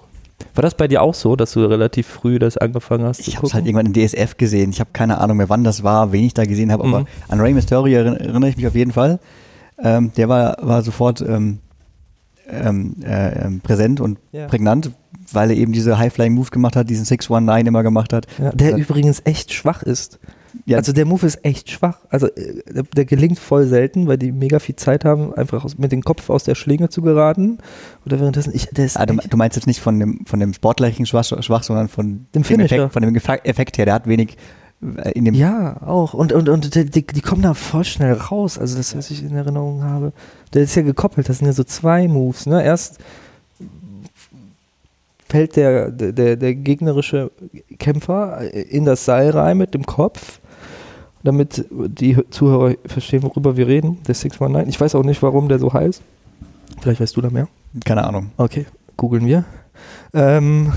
War 0.54 0.62
das 0.62 0.74
bei 0.74 0.88
dir 0.88 1.02
auch 1.02 1.14
so, 1.14 1.36
dass 1.36 1.52
du 1.52 1.64
relativ 1.64 2.06
früh 2.06 2.38
das 2.38 2.56
angefangen 2.56 3.04
hast 3.04 3.26
Ich 3.28 3.36
habe 3.36 3.46
es 3.46 3.54
halt 3.54 3.66
irgendwann 3.66 3.86
in 3.86 3.92
DSF 3.92 4.36
gesehen. 4.36 4.70
Ich 4.70 4.80
habe 4.80 4.90
keine 4.92 5.18
Ahnung 5.18 5.36
mehr, 5.36 5.48
wann 5.48 5.64
das 5.64 5.82
war, 5.82 6.12
wen 6.12 6.24
ich 6.24 6.34
da 6.34 6.44
gesehen 6.44 6.72
habe, 6.72 6.86
Mhm. 6.86 6.94
aber 6.94 7.04
an 7.28 7.40
Rey 7.40 7.52
Mysterio 7.54 7.98
erinn- 8.00 8.16
erinnere 8.16 8.48
ich 8.50 8.56
mich 8.56 8.66
auf 8.66 8.74
jeden 8.74 8.92
Fall. 8.92 9.18
Ähm, 9.82 10.12
der 10.16 10.28
war, 10.28 10.56
war 10.60 10.82
sofort 10.82 11.20
ähm, 11.22 11.58
ähm, 12.52 12.96
äh, 13.02 13.46
ähm, 13.46 13.60
präsent 13.60 14.00
und 14.00 14.18
Ja. 14.32 14.46
prägnant, 14.46 14.90
weil 15.32 15.50
er 15.50 15.56
eben 15.56 15.72
diese 15.72 15.98
High-Flying-Moves 15.98 16.50
gemacht 16.50 16.76
hat, 16.76 16.90
diesen 16.90 17.04
619 17.04 17.66
immer 17.66 17.82
gemacht 17.82 18.12
hat. 18.12 18.26
Ja, 18.38 18.50
der 18.52 18.70
Ja. 18.70 18.76
übrigens 18.76 19.22
echt 19.24 19.52
schwach 19.52 19.82
ist. 19.82 20.18
Ja, 20.66 20.78
Also 20.78 20.92
der 20.92 21.04
Move 21.06 21.24
ist 21.26 21.44
echt 21.44 21.70
schwach. 21.70 21.98
Also 22.08 22.26
äh, 22.26 22.62
der, 22.72 22.82
der 22.82 23.04
gelingt 23.04 23.38
voll 23.38 23.66
selten, 23.66 24.08
weil 24.08 24.18
die 24.18 24.32
mega 24.32 24.58
viel 24.58 24.74
Zeit 24.74 25.04
haben, 25.04 25.32
einfach 25.32 25.64
aus, 25.64 25.78
mit 25.78 25.92
dem 25.92 26.02
Kopf 26.02 26.28
aus 26.28 26.42
der 26.42 26.56
Schlinge 26.56 26.88
zu 26.88 27.02
geraten. 27.02 27.58
Oder 28.04 28.18
währenddessen, 28.18 28.52
ich, 28.54 28.66
der 28.66 28.84
ist 28.86 28.96
ah, 28.98 29.06
du, 29.06 29.14
du 29.16 29.36
meinst 29.36 29.56
jetzt 29.56 29.66
nicht 29.66 29.80
von 29.80 30.00
dem, 30.00 30.26
von 30.26 30.40
dem 30.40 30.52
sportlichen 30.52 31.06
Schwach, 31.06 31.24
schwach 31.24 31.62
sondern 31.62 31.86
von 31.88 32.26
Dem 32.34 32.42
Finisher. 32.42 32.76
Effekt, 32.76 32.92
von 32.92 33.02
dem 33.02 33.14
Effekt 33.14 33.78
her. 33.78 33.84
Der 33.84 33.94
hat 33.94 34.08
wenig 34.08 34.36
in 34.80 35.26
dem 35.26 35.34
ja, 35.34 35.76
auch. 35.82 36.14
Und, 36.14 36.32
und, 36.32 36.48
und 36.48 36.74
die, 36.74 37.04
die, 37.04 37.20
kommen 37.20 37.42
da 37.42 37.54
voll 37.54 37.84
schnell 37.84 38.14
raus. 38.14 38.58
Also 38.58 38.76
das, 38.76 38.96
was 38.96 39.10
ich 39.10 39.22
in 39.22 39.36
Erinnerung 39.36 39.82
habe. 39.82 40.12
Der 40.54 40.62
ist 40.62 40.74
ja 40.74 40.82
gekoppelt, 40.82 41.28
das 41.28 41.38
sind 41.38 41.46
ja 41.46 41.52
so 41.52 41.64
zwei 41.64 42.08
Moves. 42.08 42.46
Ne? 42.46 42.64
Erst 42.64 42.98
fällt 45.28 45.56
der, 45.56 45.90
der, 45.90 46.12
der, 46.12 46.36
der 46.36 46.54
gegnerische 46.54 47.30
Kämpfer 47.78 48.40
in 48.52 48.84
das 48.84 49.04
Seil 49.04 49.30
rein 49.30 49.58
mit 49.58 49.74
dem 49.74 49.84
Kopf, 49.84 50.40
damit 51.22 51.66
die 51.70 52.16
Zuhörer 52.30 52.74
verstehen, 52.86 53.22
worüber 53.22 53.56
wir 53.56 53.66
reden. 53.66 53.98
Der 54.06 54.14
619. 54.14 54.68
Ich 54.68 54.80
weiß 54.80 54.94
auch 54.94 55.04
nicht, 55.04 55.22
warum 55.22 55.48
der 55.48 55.58
so 55.58 55.72
heißt. 55.72 56.02
Vielleicht 56.80 57.00
weißt 57.00 57.16
du 57.16 57.20
da 57.20 57.30
mehr. 57.30 57.48
keine 57.84 58.04
Ahnung. 58.04 58.30
Okay, 58.38 58.66
googeln 58.96 59.26
wir. 59.26 59.44
Ähm, 60.14 60.72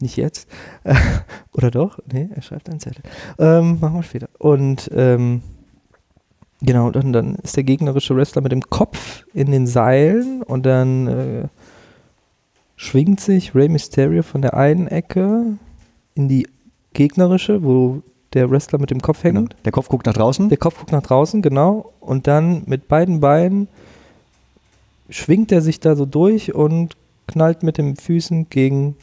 nicht 0.00 0.16
jetzt. 0.16 0.48
Oder 1.52 1.70
doch? 1.70 1.98
Nee, 2.12 2.28
er 2.34 2.42
schreibt 2.42 2.68
einen 2.68 2.80
Zettel. 2.80 3.02
Ähm, 3.38 3.78
machen 3.80 3.94
wir 3.94 4.02
später. 4.02 4.28
Und 4.38 4.90
ähm, 4.94 5.42
genau, 6.60 6.90
dann, 6.90 7.12
dann 7.12 7.36
ist 7.36 7.56
der 7.56 7.64
gegnerische 7.64 8.16
Wrestler 8.16 8.42
mit 8.42 8.52
dem 8.52 8.62
Kopf 8.62 9.24
in 9.32 9.50
den 9.50 9.66
Seilen 9.66 10.42
und 10.42 10.66
dann 10.66 11.06
äh, 11.06 11.48
schwingt 12.76 13.20
sich 13.20 13.54
Rey 13.54 13.68
Mysterio 13.68 14.22
von 14.22 14.42
der 14.42 14.54
einen 14.54 14.86
Ecke 14.86 15.58
in 16.14 16.28
die 16.28 16.46
gegnerische, 16.92 17.62
wo 17.62 18.02
der 18.32 18.50
Wrestler 18.50 18.78
mit 18.78 18.90
dem 18.90 19.00
Kopf 19.00 19.24
hängt. 19.24 19.36
Genau. 19.36 19.62
Der 19.64 19.72
Kopf 19.72 19.88
guckt 19.88 20.06
nach 20.06 20.14
draußen. 20.14 20.48
Der 20.48 20.58
Kopf 20.58 20.78
guckt 20.78 20.92
nach 20.92 21.02
draußen, 21.02 21.42
genau. 21.42 21.92
Und 22.00 22.26
dann 22.26 22.64
mit 22.66 22.88
beiden 22.88 23.20
Beinen 23.20 23.68
schwingt 25.08 25.52
er 25.52 25.62
sich 25.62 25.80
da 25.80 25.96
so 25.96 26.04
durch 26.04 26.54
und 26.54 26.96
knallt 27.26 27.62
mit 27.62 27.78
den 27.78 27.96
Füßen 27.96 28.48
gegen 28.50 28.96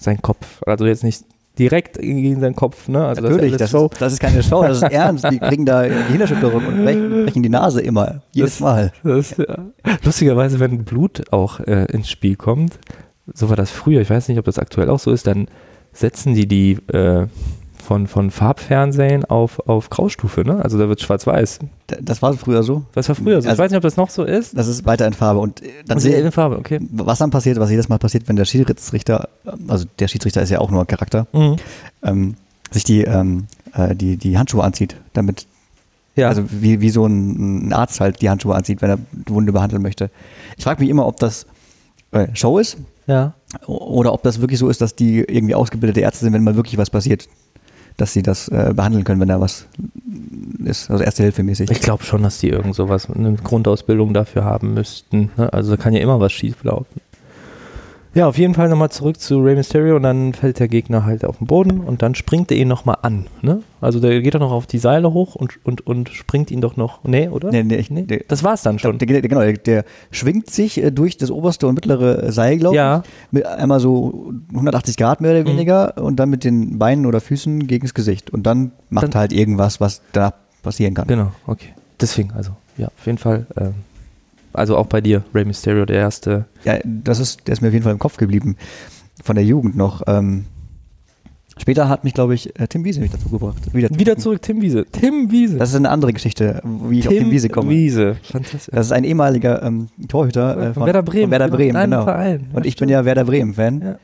seinen 0.00 0.22
Kopf. 0.22 0.62
Also 0.66 0.86
jetzt 0.86 1.04
nicht 1.04 1.24
direkt 1.58 1.98
gegen 1.98 2.40
seinen 2.40 2.54
Kopf, 2.56 2.88
ne? 2.88 3.04
Also 3.06 3.22
Natürlich, 3.22 3.52
das 3.52 3.70
das 3.70 3.70
ist 3.70 3.74
alles 3.74 3.92
ist, 3.92 4.00
das 4.00 4.12
ist 4.14 4.20
keine 4.20 4.42
Show, 4.42 4.62
das 4.62 4.76
ist 4.78 4.82
ernst. 4.92 5.30
Die 5.30 5.38
kriegen 5.38 5.66
da 5.66 5.86
Gehirnerschütterung 5.86 6.64
und 6.66 6.84
brechen, 7.26 7.42
die 7.42 7.48
Nase 7.48 7.80
immer. 7.82 8.22
Jedes 8.32 8.52
Das- 8.52 8.60
Mal. 8.60 8.92
Das, 9.04 9.36
ja. 9.36 9.58
Lustigerweise, 10.02 10.58
wenn 10.60 10.84
Blut 10.84 11.32
auch 11.32 11.60
äh, 11.60 11.84
ins 11.92 12.08
Spiel 12.10 12.36
kommt, 12.36 12.78
so 13.34 13.48
war 13.50 13.56
das 13.56 13.70
früher, 13.70 14.00
ich 14.00 14.10
weiß 14.10 14.28
nicht, 14.28 14.38
ob 14.38 14.44
das 14.46 14.58
aktuell 14.58 14.88
auch 14.90 14.98
so 14.98 15.12
ist, 15.12 15.26
dann 15.26 15.48
setzen 15.92 16.34
die 16.34 16.46
die 16.48 16.72
äh, 16.92 17.26
von, 17.80 18.06
von 18.06 18.30
Farbfernsehen 18.30 19.24
auf, 19.24 19.58
auf 19.68 19.90
Graustufe, 19.90 20.42
ne? 20.44 20.62
Also 20.62 20.78
da 20.78 20.88
wird 20.88 21.00
schwarz-weiß. 21.00 21.60
Das 22.00 22.22
war 22.22 22.32
früher 22.34 22.62
so. 22.62 22.84
Das 22.92 23.08
war 23.08 23.14
früher 23.16 23.40
so. 23.40 23.46
ich 23.46 23.50
Also- 23.50 23.62
weiß 23.62 23.70
nicht, 23.70 23.76
ob 23.76 23.82
das 23.82 23.96
noch 23.96 24.10
so 24.10 24.24
ist. 24.24 24.56
Das 24.56 24.66
ist 24.68 24.84
weiter 24.86 25.06
in 25.06 25.12
Farbe. 25.12 25.40
Und 25.40 25.62
äh, 25.62 25.68
dann 25.86 25.96
Also 25.98 26.08
in 26.08 26.32
Farbe, 26.32 26.56
okay. 26.58 26.80
was 26.92 27.18
dann 27.18 27.30
passiert, 27.30 27.58
was 27.58 27.70
jedes 27.70 27.88
Mal 27.88 27.98
passiert, 27.98 28.28
wenn 28.28 28.36
der 28.36 28.44
Schiedsrichter, 28.44 29.28
also 29.68 29.84
der 29.98 30.08
Schiedsrichter 30.08 30.42
ist 30.42 30.50
ja 30.50 30.58
auch 30.60 30.70
nur 30.70 30.84
Charakter, 30.86 31.26
Mhm. 31.32 31.56
ähm, 32.02 32.34
sich 32.70 32.84
die, 32.84 33.02
ähm, 33.02 33.46
äh, 33.74 33.94
die, 33.96 34.16
die 34.16 34.38
Handschuhe 34.38 34.62
anzieht, 34.62 34.96
damit, 35.12 35.46
Ja. 36.16 36.28
also 36.28 36.44
wie, 36.50 36.80
wie 36.80 36.90
so 36.90 37.06
ein, 37.06 37.68
ein 37.68 37.72
Arzt 37.72 38.00
halt 38.00 38.22
die 38.22 38.30
Handschuhe 38.30 38.54
anzieht, 38.54 38.80
wenn 38.82 38.90
er 38.90 38.98
die 39.12 39.32
Wunde 39.32 39.52
behandeln 39.52 39.82
möchte. 39.82 40.10
Ich 40.56 40.64
frage 40.64 40.80
mich 40.80 40.90
immer, 40.90 41.06
ob 41.06 41.16
das 41.18 41.46
äh, 42.12 42.26
Show 42.34 42.58
ist 42.58 42.76
ja. 43.06 43.34
oder 43.66 44.12
ob 44.12 44.22
das 44.24 44.40
wirklich 44.40 44.58
so 44.58 44.68
ist, 44.68 44.80
dass 44.80 44.94
die 44.96 45.18
irgendwie 45.20 45.54
ausgebildete 45.54 46.00
Ärzte 46.00 46.24
sind, 46.24 46.32
wenn 46.32 46.42
mal 46.44 46.56
wirklich 46.56 46.76
was 46.78 46.90
passiert, 46.90 47.28
dass 48.00 48.12
sie 48.12 48.22
das 48.22 48.48
äh, 48.48 48.72
behandeln 48.74 49.04
können, 49.04 49.20
wenn 49.20 49.28
da 49.28 49.40
was 49.40 49.66
ist, 50.64 50.90
also 50.90 51.02
Erste 51.02 51.22
Hilfe 51.22 51.42
mäßig. 51.42 51.70
Ich 51.70 51.80
glaube 51.80 52.04
schon, 52.04 52.22
dass 52.22 52.38
die 52.38 52.48
irgend 52.48 52.74
sowas, 52.74 53.08
eine 53.10 53.34
Grundausbildung 53.34 54.14
dafür 54.14 54.44
haben 54.44 54.74
müssten. 54.74 55.30
Ne? 55.36 55.52
Also 55.52 55.76
kann 55.76 55.92
ja 55.92 56.00
immer 56.00 56.20
was 56.20 56.32
schief 56.32 56.62
laufen. 56.64 57.00
Ja, 58.12 58.26
auf 58.26 58.38
jeden 58.38 58.54
Fall 58.54 58.68
nochmal 58.68 58.90
zurück 58.90 59.20
zu 59.20 59.38
Rey 59.40 59.54
Mysterio 59.54 59.94
und 59.94 60.02
dann 60.02 60.32
fällt 60.34 60.58
der 60.58 60.66
Gegner 60.66 61.04
halt 61.04 61.24
auf 61.24 61.38
den 61.38 61.46
Boden 61.46 61.78
und 61.78 62.02
dann 62.02 62.16
springt 62.16 62.50
er 62.50 62.56
ihn 62.56 62.66
nochmal 62.66 62.96
an. 63.02 63.26
Ne? 63.40 63.62
Also 63.80 64.00
der 64.00 64.20
geht 64.20 64.34
doch 64.34 64.40
noch 64.40 64.50
auf 64.50 64.66
die 64.66 64.78
Seile 64.78 65.12
hoch 65.12 65.36
und, 65.36 65.64
und, 65.64 65.86
und 65.86 66.08
springt 66.08 66.50
ihn 66.50 66.60
doch 66.60 66.76
noch. 66.76 67.04
Nee, 67.04 67.28
oder? 67.28 67.50
Nee, 67.52 67.62
nee, 67.62 67.76
ich, 67.76 67.88
nee. 67.88 68.04
Das 68.26 68.42
war's 68.42 68.62
dann 68.62 68.80
schon. 68.80 68.98
Der, 68.98 69.06
der, 69.06 69.22
genau, 69.22 69.40
der, 69.42 69.52
der 69.52 69.84
schwingt 70.10 70.50
sich 70.50 70.82
äh, 70.82 70.90
durch 70.90 71.18
das 71.18 71.30
oberste 71.30 71.68
und 71.68 71.76
mittlere 71.76 72.32
Seil, 72.32 72.58
glaube 72.58 72.74
Ja. 72.74 73.02
ich. 73.04 73.10
Mit 73.32 73.46
einmal 73.46 73.78
so 73.78 74.32
180 74.54 74.96
Grad 74.96 75.20
mehr 75.20 75.30
oder 75.30 75.42
Mhm. 75.42 75.54
weniger 75.54 75.96
und 76.02 76.16
dann 76.16 76.30
mit 76.30 76.42
den 76.42 76.80
Beinen 76.80 77.06
oder 77.06 77.20
Füßen 77.20 77.68
gegen 77.68 77.84
das 77.86 77.94
Gesicht. 77.94 78.30
Und 78.30 78.42
dann 78.44 78.72
macht 78.88 79.04
Dann- 79.04 79.12
er 79.12 79.20
halt 79.20 79.32
irgendwas, 79.32 79.80
was 79.80 80.02
da 80.12 80.34
passieren 80.64 80.94
kann. 80.94 81.06
Genau, 81.06 81.30
okay. 81.46 81.68
Deswegen, 82.00 82.32
also, 82.32 82.50
ja, 82.76 82.88
auf 82.88 83.06
jeden 83.06 83.18
Fall. 83.18 83.46
Ähm, 83.56 83.74
also 84.52 84.76
auch 84.76 84.86
bei 84.86 85.00
dir, 85.00 85.22
Rey 85.34 85.44
Mysterio, 85.44 85.84
der 85.84 85.96
erste. 85.96 86.46
Ja, 86.64 86.78
das 86.84 87.20
ist, 87.20 87.46
der 87.46 87.52
ist 87.52 87.60
mir 87.60 87.68
auf 87.68 87.74
jeden 87.74 87.84
Fall 87.84 87.92
im 87.92 87.98
Kopf 87.98 88.16
geblieben. 88.16 88.56
Von 89.22 89.36
der 89.36 89.44
Jugend 89.44 89.76
noch. 89.76 90.02
Ähm, 90.06 90.46
später 91.58 91.88
hat 91.88 92.04
mich, 92.04 92.14
glaube 92.14 92.34
ich, 92.34 92.58
äh, 92.58 92.66
Tim 92.66 92.84
Wiese 92.84 93.00
mich 93.00 93.10
dazu 93.10 93.28
gebracht. 93.28 93.72
Wieder, 93.74 93.90
Wieder 93.90 94.16
zurück, 94.16 94.40
Tim 94.40 94.62
Wiese. 94.62 94.86
Tim 94.90 95.30
Wiese. 95.30 95.58
Das 95.58 95.70
ist 95.70 95.76
eine 95.76 95.90
andere 95.90 96.12
Geschichte, 96.12 96.62
wie 96.88 97.00
ich 97.00 97.08
auf 97.08 97.14
Tim 97.14 97.30
Wiese 97.30 97.48
komme. 97.50 97.70
Wiese. 97.70 98.16
Fantastisch. 98.22 98.70
Das 98.72 98.86
ist 98.86 98.92
ein 98.92 99.04
ehemaliger 99.04 99.62
ähm, 99.62 99.88
Torhüter 100.08 100.70
äh, 100.70 100.74
Von 100.74 100.86
Werder 100.86 101.02
Bremen. 101.02 101.24
Von 101.24 101.30
Werder 101.32 101.46
genau, 101.46 101.56
Bremen, 101.56 101.74
deinem 101.74 101.90
genau. 101.90 102.04
Verein. 102.04 102.46
Und 102.52 102.64
Ja, 102.64 102.68
ich 102.68 102.76
bin 102.76 102.88
ja 102.88 103.04
Werder 103.04 103.24
Bremen-Fan. 103.24 103.82
Ja. 103.82 103.98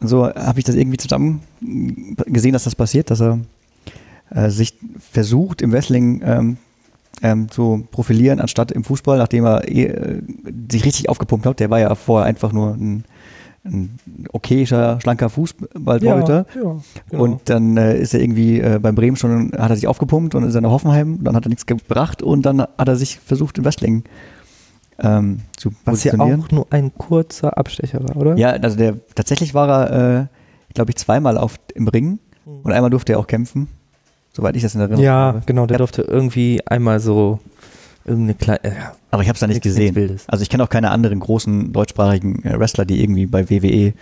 Und 0.00 0.08
so 0.08 0.26
habe 0.26 0.58
ich 0.58 0.64
das 0.64 0.74
irgendwie 0.74 0.96
zusammen 0.96 1.42
mm, 1.60 2.14
gesehen, 2.26 2.52
dass 2.52 2.64
das 2.64 2.74
passiert, 2.74 3.10
dass 3.10 3.20
er 3.20 3.40
äh, 4.30 4.50
sich 4.50 4.74
versucht, 4.98 5.62
im 5.62 5.72
Wrestling 5.72 6.22
ähm, 6.24 6.56
ähm, 7.22 7.50
zu 7.50 7.86
profilieren, 7.90 8.40
anstatt 8.40 8.72
im 8.72 8.84
Fußball, 8.84 9.18
nachdem 9.18 9.44
er 9.44 9.68
eh, 9.68 9.84
äh, 9.84 10.22
sich 10.70 10.84
richtig 10.84 11.08
aufgepumpt 11.08 11.46
hat. 11.46 11.60
Der 11.60 11.70
war 11.70 11.80
ja 11.80 11.94
vorher 11.94 12.26
einfach 12.26 12.52
nur 12.52 12.74
ein, 12.74 13.04
ein 13.64 13.98
okayischer, 14.32 15.00
schlanker 15.00 15.30
Fußballtorhüter. 15.30 16.46
Ja, 16.54 16.62
ja, 16.62 16.76
genau. 17.10 17.22
Und 17.22 17.48
dann 17.48 17.76
äh, 17.76 17.98
ist 17.98 18.14
er 18.14 18.20
irgendwie 18.20 18.60
äh, 18.60 18.78
beim 18.80 18.94
Bremen 18.94 19.16
schon, 19.16 19.52
hat 19.56 19.70
er 19.70 19.76
sich 19.76 19.86
aufgepumpt 19.86 20.34
und 20.34 20.44
ist 20.44 20.54
dann 20.54 20.64
nach 20.64 20.70
Hoffenheim, 20.70 21.22
dann 21.22 21.36
hat 21.36 21.46
er 21.46 21.48
nichts 21.48 21.66
gebracht 21.66 22.22
und 22.22 22.42
dann 22.42 22.60
hat 22.60 22.88
er 22.88 22.96
sich 22.96 23.18
versucht 23.20 23.58
im 23.58 23.64
Wrestling 23.64 24.04
ähm, 24.98 25.40
zu 25.56 25.72
Was 25.84 26.04
ja 26.04 26.18
auch 26.18 26.50
nur 26.50 26.66
ein 26.70 26.94
kurzer 26.94 27.58
Abstecher 27.58 28.02
war, 28.02 28.16
oder? 28.16 28.36
Ja, 28.36 28.50
also 28.50 28.76
der 28.76 28.96
tatsächlich 29.14 29.54
war 29.54 29.68
er, 29.68 30.20
äh, 30.20 30.26
glaube 30.74 30.90
ich, 30.90 30.96
zweimal 30.96 31.36
auf, 31.38 31.56
im 31.74 31.88
Ring 31.88 32.18
und 32.44 32.72
einmal 32.72 32.90
durfte 32.90 33.12
er 33.12 33.18
auch 33.18 33.26
kämpfen, 33.26 33.68
soweit 34.34 34.54
ich 34.56 34.62
das 34.62 34.74
in 34.74 34.80
Erinnerung 34.82 35.02
Ja, 35.04 35.12
habe. 35.12 35.42
genau, 35.46 35.64
der 35.66 35.76
Ja. 35.76 35.78
durfte 35.78 36.02
irgendwie 36.02 36.60
einmal 36.66 37.00
so 37.00 37.38
irgendeine 38.04 38.34
kleine. 38.34 38.64
Äh, 38.64 38.72
Aber 39.10 39.22
ich 39.22 39.28
habe 39.28 39.34
es 39.36 39.40
da 39.40 39.46
nicht 39.46 39.62
gesehen. 39.62 40.18
Also 40.26 40.42
ich 40.42 40.50
kenne 40.50 40.62
auch 40.62 40.68
keine 40.68 40.90
anderen 40.90 41.20
großen 41.20 41.72
deutschsprachigen 41.72 42.44
äh, 42.44 42.58
Wrestler, 42.58 42.84
die 42.84 43.02
irgendwie 43.02 43.26
bei 43.26 43.48
WWE 43.48 43.94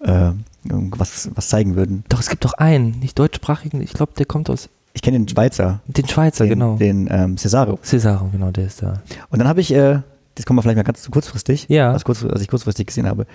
äh, 0.00 0.32
was, 0.64 1.30
was 1.34 1.48
zeigen 1.48 1.76
würden. 1.76 2.04
doch, 2.08 2.20
es 2.20 2.28
gibt 2.30 2.44
doch 2.44 2.52
einen, 2.54 2.98
nicht 3.00 3.18
deutschsprachigen, 3.18 3.80
ich 3.82 3.92
glaube, 3.92 4.12
der 4.16 4.26
kommt 4.26 4.48
aus 4.50 4.68
Ich 4.94 5.02
kenne 5.02 5.18
den 5.18 5.28
Schweizer, 5.28 5.80
den 5.86 6.06
Schweizer, 6.08 6.44
den, 6.44 6.50
genau. 6.50 6.76
den 6.76 7.08
ähm, 7.10 7.36
Cesaro. 7.36 7.78
Cesaro, 7.82 8.28
genau, 8.32 8.50
der 8.50 8.66
ist 8.66 8.82
da. 8.82 9.02
Und 9.30 9.38
dann 9.40 9.48
habe 9.48 9.60
ich, 9.60 9.72
äh, 9.74 10.00
das 10.36 10.46
kommt 10.46 10.56
mal 10.56 10.62
vielleicht 10.62 10.76
mal 10.76 10.82
ganz 10.84 11.10
kurzfristig, 11.10 11.66
Ja. 11.68 11.92
was, 11.92 12.04
kurz, 12.04 12.24
was 12.26 12.40
ich 12.40 12.48
kurzfristig 12.48 12.86
gesehen 12.86 13.06
habe. 13.06 13.26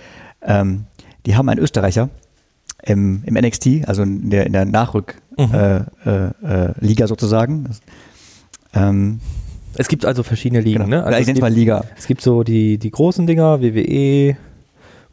Ähm, 0.41 0.85
die 1.25 1.35
haben 1.35 1.49
einen 1.49 1.59
Österreicher 1.59 2.09
im, 2.83 3.23
im 3.25 3.33
NXT, 3.35 3.87
also 3.87 4.03
in 4.03 4.29
der, 4.29 4.45
in 4.45 4.53
der 4.53 4.65
Nachrück 4.65 5.15
Mhm. 5.37 5.53
äh, 5.53 5.77
äh, 6.05 6.71
äh, 6.73 7.07
sozusagen. 7.07 7.63
Das, 7.65 7.79
ähm, 8.73 9.21
Es 9.75 9.87
gibt 9.87 10.05
also 10.05 10.23
verschiedene 10.23 10.59
Ligen, 10.61 10.79
genau. 10.83 10.97
ne? 10.97 11.03
Also 11.03 11.15
ich 11.17 11.21
es, 11.21 11.27
nenne 11.27 11.37
es 11.39 11.41
mal 11.41 11.47
gibt, 11.47 11.59
Liga. 11.59 11.83
es 11.97 12.07
gibt 12.07 12.21
so 12.21 12.43
die, 12.43 12.77
die 12.77 12.91
großen 12.91 13.25
Dinger, 13.25 13.61
WWE 13.61 14.35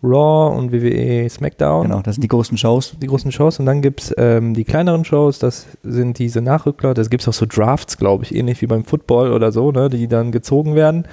Raw 0.03 0.57
und 0.57 0.73
WWE 0.73 1.29
SmackDown. 1.29 1.85
Genau, 1.89 2.03
das 2.03 2.17
sind 2.17 2.23
die 2.23 2.29
großen 2.29 2.59
Shows. 2.59 2.95
die 3.01 3.07
großen 3.07 3.33
Shows 3.33 3.59
und 3.61 3.67
dann 3.67 3.83
gibt 3.83 4.03
es 4.03 4.15
ähm, 4.19 4.53
die 4.55 4.65
kleineren 4.65 5.05
Shows, 5.05 5.39
das 5.39 5.67
sind 5.83 6.19
diese 6.19 6.43
Nachrückler, 6.43 6.93
das 6.93 7.09
gibt 7.09 7.23
es 7.23 7.29
auch 7.29 7.33
so 7.33 7.47
Drafts, 7.49 7.97
glaube 7.97 8.25
ich, 8.25 8.35
ähnlich 8.35 8.61
wie 8.63 8.67
beim 8.67 8.85
Football 8.85 9.33
oder 9.33 9.53
so, 9.53 9.73
ne, 9.73 9.89
die 9.89 10.07
dann 10.09 10.33
gezogen 10.33 10.75
werden. 10.75 11.07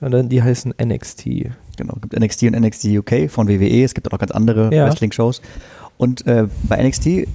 Und 0.00 0.12
dann, 0.12 0.28
die 0.28 0.42
heißen 0.42 0.74
NXT. 0.82 1.24
Genau, 1.76 1.94
es 1.96 2.00
gibt 2.02 2.18
NXT 2.18 2.42
und 2.44 2.58
NXT 2.60 2.84
UK 2.86 3.30
von 3.30 3.48
WWE. 3.48 3.84
Es 3.84 3.94
gibt 3.94 4.06
auch 4.08 4.12
noch 4.12 4.18
ganz 4.18 4.30
andere 4.32 4.74
Ja. 4.74 4.86
Wrestling-Shows. 4.86 5.42
Und 6.00 6.26
äh, 6.26 6.46
bei 6.62 6.82
NXT 6.82 7.28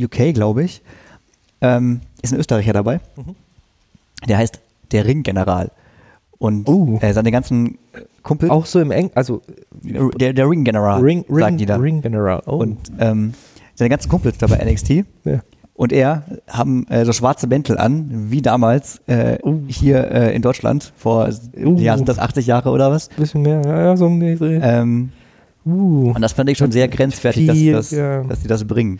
UK, 0.00 0.32
glaube 0.32 0.62
ich, 0.62 0.82
ähm, 1.60 2.00
ist 2.22 2.32
ein 2.32 2.38
Österreicher 2.38 2.72
dabei. 2.72 3.00
Mhm. 3.16 3.34
Der 4.28 4.38
heißt 4.38 4.60
der 4.92 5.04
Ringgeneral. 5.04 5.72
Und 6.38 6.68
Uh. 6.68 6.98
äh, 7.00 7.12
seine 7.12 7.32
ganzen 7.32 7.78
Kumpel, 8.22 8.50
Auch 8.50 8.66
so 8.66 8.78
im 8.78 8.92
Eng, 8.92 9.10
also 9.16 9.42
der, 9.82 10.32
der 10.32 10.48
Ringgeneral, 10.48 11.00
Ring, 11.00 11.24
Ring, 11.28 11.38
sagen 11.40 11.58
die 11.58 11.66
da. 11.66 11.74
Ring 11.74 12.00
General. 12.00 12.40
Oh. 12.46 12.58
Und 12.58 12.78
ähm, 13.00 13.34
seine 13.74 13.88
ganzen 13.88 14.08
Kumpels 14.08 14.38
da 14.38 14.46
bei 14.46 14.58
NXT 14.64 15.04
ja. 15.24 15.40
und 15.74 15.92
er 15.92 16.22
haben 16.46 16.86
äh, 16.90 17.04
so 17.04 17.12
schwarze 17.12 17.48
Mäntel 17.48 17.78
an, 17.78 18.30
wie 18.30 18.42
damals 18.42 19.00
äh, 19.08 19.38
Uh. 19.42 19.62
hier 19.66 20.08
äh, 20.12 20.36
in 20.36 20.42
Deutschland 20.42 20.92
vor, 20.96 21.28
Uh. 21.56 21.76
ja, 21.78 21.96
sind 21.96 22.08
das 22.08 22.20
80 22.20 22.46
Jahre 22.46 22.70
oder 22.70 22.92
was? 22.92 23.08
bisschen 23.08 23.42
mehr, 23.42 23.60
ja, 23.64 23.82
ja 23.86 23.96
so 23.96 24.06
um 24.06 24.20
die 24.20 24.36
Dreh. 24.36 24.60
Ähm, 24.62 25.10
uh. 25.68 26.12
Und 26.14 26.20
das 26.22 26.32
fand 26.32 26.50
ich 26.50 26.58
schon 26.58 26.72
sehr 26.72 26.88
grenzwertig, 26.88 27.50
Viel, 27.50 27.72
dass, 27.72 27.90
das, 27.90 27.98
ja. 27.98 28.22
dass 28.24 28.40
die 28.40 28.48
das 28.48 28.64
bringen. 28.66 28.98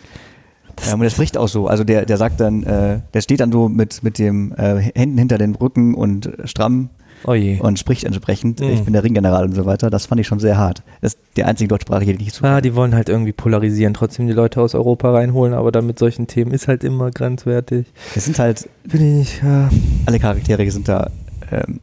ähm, 0.87 0.93
und 0.95 1.01
der 1.01 1.09
spricht 1.09 1.37
auch 1.37 1.47
so. 1.47 1.67
Also 1.67 1.83
der, 1.83 2.05
der 2.05 2.17
sagt 2.17 2.39
dann, 2.39 2.63
äh, 2.63 2.99
der 3.13 3.21
steht 3.21 3.39
dann 3.39 3.51
so 3.51 3.67
mit, 3.69 4.03
mit 4.03 4.17
dem 4.19 4.53
äh, 4.57 4.77
Händen 4.95 5.17
hinter 5.17 5.37
den 5.37 5.55
Rücken 5.55 5.93
und 5.95 6.31
stramm 6.45 6.89
Oh 7.25 7.31
und 7.33 7.77
spricht 7.77 8.05
entsprechend, 8.05 8.61
Mhm. 8.61 8.69
ich 8.69 8.81
bin 8.83 8.93
der 8.93 9.03
Ringgeneral 9.03 9.43
und 9.43 9.53
so 9.53 9.65
weiter. 9.65 9.89
Das 9.89 10.05
fand 10.05 10.21
ich 10.21 10.27
schon 10.27 10.39
sehr 10.39 10.57
hart. 10.57 10.83
Das 11.01 11.15
ist 11.15 11.19
der 11.35 11.47
einzige 11.47 11.67
deutschsprachige, 11.67 12.13
den 12.13 12.21
ich 12.25 12.31
so. 12.31 12.45
Ah, 12.45 12.61
die 12.61 12.75
wollen 12.75 12.95
halt 12.95 13.09
irgendwie 13.09 13.33
polarisieren, 13.33 13.93
trotzdem 13.93 14.27
die 14.27 14.31
Leute 14.33 14.61
aus 14.61 14.73
Europa 14.73 15.11
reinholen, 15.11 15.53
aber 15.53 15.73
dann 15.73 15.85
mit 15.85 15.99
solchen 15.99 16.27
Themen 16.27 16.51
ist 16.51 16.69
halt 16.69 16.85
immer 16.85 17.11
grenzwertig. 17.11 17.87
Es 18.15 18.23
sind 18.23 18.39
halt, 18.39 18.69
Bin 18.85 19.01
ich 19.01 19.17
nicht, 19.17 19.43
ja. 19.43 19.69
alle 20.05 20.17
Charaktere 20.19 20.71
sind 20.71 20.87
da 20.87 21.09
ähm, 21.51 21.81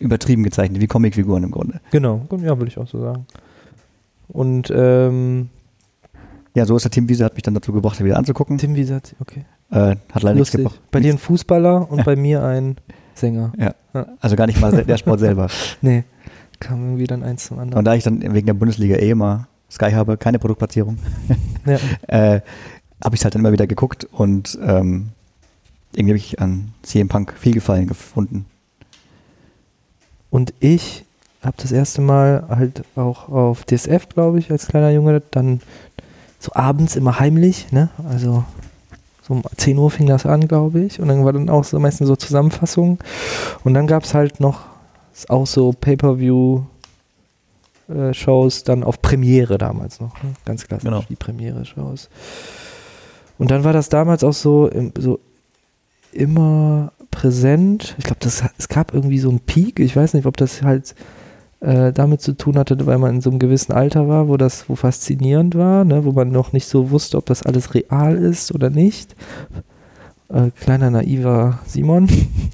übertrieben 0.00 0.44
gezeichnet, 0.44 0.80
wie 0.80 0.86
Comicfiguren 0.86 1.42
im 1.42 1.50
Grunde. 1.50 1.80
Genau, 1.90 2.20
ja, 2.40 2.56
würde 2.56 2.68
ich 2.68 2.78
auch 2.78 2.86
so 2.86 3.00
sagen. 3.00 3.26
Und 4.28 4.72
ähm, 4.74 5.48
Ja, 6.54 6.66
so 6.66 6.76
ist 6.76 6.82
der 6.84 6.90
Tim 6.90 7.08
Wiese, 7.08 7.24
hat 7.24 7.34
mich 7.34 7.42
dann 7.42 7.54
dazu 7.54 7.72
gebracht, 7.72 8.02
wieder 8.02 8.16
anzugucken. 8.18 8.58
Tim, 8.58 8.74
wie 8.74 8.84
sagt 8.84 9.14
okay. 9.20 9.44
Äh, 9.70 9.96
hat 10.12 10.22
leider 10.22 10.34
nichts 10.34 10.52
Lustig. 10.54 10.58
gebracht. 10.64 10.80
Bei 10.90 11.00
dir 11.00 11.12
ein 11.12 11.18
Fußballer 11.18 11.90
und 11.90 12.04
bei 12.04 12.16
mir 12.16 12.42
ein 12.42 12.76
Sänger. 13.14 13.52
Ja. 13.58 13.74
Ja. 13.94 14.06
Also 14.20 14.36
gar 14.36 14.46
nicht 14.46 14.60
mal 14.60 14.70
der 14.84 14.96
Sport 14.96 15.20
selber. 15.20 15.48
Nee, 15.82 16.04
kam 16.60 16.82
irgendwie 16.84 17.06
dann 17.06 17.22
eins 17.22 17.46
zum 17.46 17.58
anderen. 17.58 17.78
Und 17.78 17.84
da 17.84 17.94
ich 17.94 18.02
dann 18.04 18.20
wegen 18.34 18.46
der 18.46 18.54
Bundesliga 18.54 18.96
eh 18.96 19.10
immer 19.10 19.48
Sky 19.70 19.90
habe, 19.92 20.16
keine 20.16 20.38
Produktplatzierung, 20.38 20.98
Ja. 21.66 21.78
äh, 22.34 22.40
habe 23.04 23.14
ich 23.14 23.20
es 23.20 23.24
halt 23.24 23.34
dann 23.34 23.42
immer 23.42 23.52
wieder 23.52 23.66
geguckt 23.66 24.08
und 24.10 24.58
ähm, 24.62 25.10
irgendwie 25.94 26.12
habe 26.12 26.18
ich 26.18 26.40
an 26.40 26.72
CM 26.82 27.08
Punk 27.08 27.34
viel 27.38 27.54
Gefallen 27.54 27.86
gefunden. 27.86 28.46
Und 30.30 30.52
ich 30.60 31.04
habe 31.48 31.56
das 31.60 31.72
erste 31.72 32.00
Mal 32.00 32.44
halt 32.48 32.82
auch 32.94 33.28
auf 33.28 33.64
DSF, 33.64 34.08
glaube 34.10 34.38
ich, 34.38 34.50
als 34.50 34.68
kleiner 34.68 34.90
Junge, 34.90 35.22
dann 35.30 35.60
so 36.38 36.52
abends 36.54 36.94
immer 36.94 37.18
heimlich, 37.18 37.72
ne? 37.72 37.88
Also 38.08 38.44
so 39.22 39.34
um 39.34 39.42
10 39.56 39.76
Uhr 39.78 39.90
fing 39.90 40.06
das 40.06 40.26
an, 40.26 40.46
glaube 40.46 40.80
ich. 40.80 41.00
Und 41.00 41.08
dann 41.08 41.24
war 41.24 41.32
dann 41.32 41.48
auch 41.50 41.64
so 41.64 41.78
meistens 41.80 42.06
so 42.06 42.16
Zusammenfassungen. 42.16 42.98
Und 43.64 43.74
dann 43.74 43.86
gab 43.86 44.04
es 44.04 44.14
halt 44.14 44.40
noch 44.40 44.60
auch 45.28 45.46
so 45.46 45.72
Pay-Per-View 45.72 46.62
äh, 47.88 48.14
Shows 48.14 48.62
dann 48.62 48.84
auf 48.84 49.02
Premiere 49.02 49.58
damals 49.58 50.00
noch, 50.00 50.22
ne? 50.22 50.34
ganz 50.44 50.66
klassisch, 50.66 50.84
Genau. 50.84 51.02
die 51.08 51.16
Premiere-Shows. 51.16 52.08
Und 53.38 53.50
dann 53.50 53.64
war 53.64 53.72
das 53.72 53.88
damals 53.88 54.22
auch 54.22 54.32
so, 54.32 54.68
im, 54.68 54.92
so 54.98 55.18
immer 56.12 56.92
präsent. 57.10 57.94
Ich 57.98 58.04
glaube, 58.04 58.20
es 58.22 58.68
gab 58.68 58.94
irgendwie 58.94 59.18
so 59.18 59.28
einen 59.30 59.40
Peak. 59.40 59.80
Ich 59.80 59.96
weiß 59.96 60.14
nicht, 60.14 60.26
ob 60.26 60.36
das 60.36 60.62
halt 60.62 60.94
äh, 61.60 61.92
damit 61.92 62.20
zu 62.20 62.36
tun 62.36 62.56
hatte, 62.56 62.86
weil 62.86 62.98
man 62.98 63.16
in 63.16 63.20
so 63.20 63.30
einem 63.30 63.38
gewissen 63.38 63.72
Alter 63.72 64.08
war, 64.08 64.28
wo 64.28 64.36
das 64.36 64.68
wo 64.68 64.76
faszinierend 64.76 65.56
war, 65.56 65.84
ne? 65.84 66.04
wo 66.04 66.12
man 66.12 66.30
noch 66.30 66.52
nicht 66.52 66.66
so 66.68 66.90
wusste, 66.90 67.16
ob 67.16 67.26
das 67.26 67.42
alles 67.42 67.74
real 67.74 68.16
ist 68.16 68.54
oder 68.54 68.70
nicht. 68.70 69.14
Äh, 70.32 70.50
kleiner 70.60 70.90
naiver 70.90 71.58
Simon. 71.66 72.08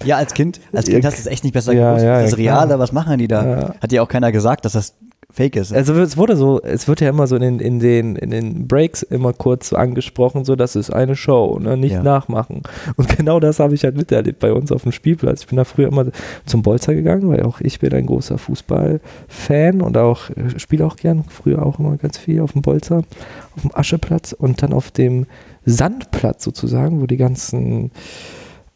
Ja, 0.04 0.16
als 0.16 0.32
Kind, 0.34 0.60
als 0.72 0.86
Kind 0.86 1.04
hast 1.04 1.16
du 1.16 1.20
es 1.20 1.26
echt 1.26 1.44
nicht 1.44 1.52
besser 1.54 1.72
Ja, 1.72 1.90
gewusst. 1.90 2.04
ja, 2.04 2.20
das 2.22 2.32
ist 2.32 2.38
ja, 2.38 2.54
real, 2.54 2.66
klar. 2.66 2.78
was 2.78 2.92
machen 2.92 3.18
die 3.18 3.26
da? 3.28 3.44
Ja. 3.46 3.74
Hat 3.80 3.92
ja 3.92 4.02
auch 4.02 4.08
keiner 4.08 4.32
gesagt, 4.32 4.64
dass 4.64 4.72
das 4.74 4.94
fake 5.34 5.56
ist. 5.56 5.72
Also 5.72 5.92
es 5.94 6.16
wurde 6.16 6.36
so, 6.36 6.62
es 6.62 6.86
wird 6.86 7.00
ja 7.00 7.08
immer 7.08 7.26
so 7.26 7.34
in 7.34 7.42
den, 7.42 7.58
in 7.58 7.80
den, 7.80 8.14
in 8.16 8.30
den 8.30 8.68
Breaks 8.68 9.02
immer 9.02 9.32
kurz 9.32 9.70
so 9.70 9.76
angesprochen, 9.76 10.44
so 10.44 10.54
das 10.54 10.76
ist 10.76 10.90
eine 10.90 11.16
Show, 11.16 11.58
ne? 11.58 11.76
nicht 11.76 11.92
Ja. 11.92 12.02
nachmachen. 12.02 12.62
Und 12.96 13.16
genau 13.16 13.40
das 13.40 13.58
habe 13.58 13.74
ich 13.74 13.82
halt 13.82 13.96
miterlebt 13.96 14.38
bei 14.38 14.52
uns 14.52 14.70
auf 14.70 14.84
dem 14.84 14.92
Spielplatz. 14.92 15.40
Ich 15.42 15.48
bin 15.48 15.56
da 15.56 15.64
früher 15.64 15.88
immer 15.88 16.06
zum 16.46 16.62
Bolzer 16.62 16.94
gegangen, 16.94 17.28
weil 17.28 17.42
auch 17.42 17.60
ich 17.60 17.80
bin 17.80 17.92
ein 17.92 18.06
großer 18.06 18.38
Fußballfan 18.38 19.82
und 19.82 19.96
auch 19.96 20.30
äh, 20.30 20.56
spiele 20.58 20.86
auch 20.86 20.96
gern, 20.96 21.24
früher 21.28 21.66
auch 21.66 21.78
immer 21.80 21.96
ganz 21.96 22.16
viel 22.16 22.40
auf 22.40 22.52
dem 22.52 22.62
Bolzer, 22.62 22.98
auf 23.56 23.62
dem 23.62 23.74
Ascheplatz 23.74 24.32
und 24.32 24.62
dann 24.62 24.72
auf 24.72 24.92
dem 24.92 25.26
Sandplatz 25.66 26.44
sozusagen, 26.44 27.00
wo 27.00 27.06
die 27.06 27.16
ganzen 27.16 27.90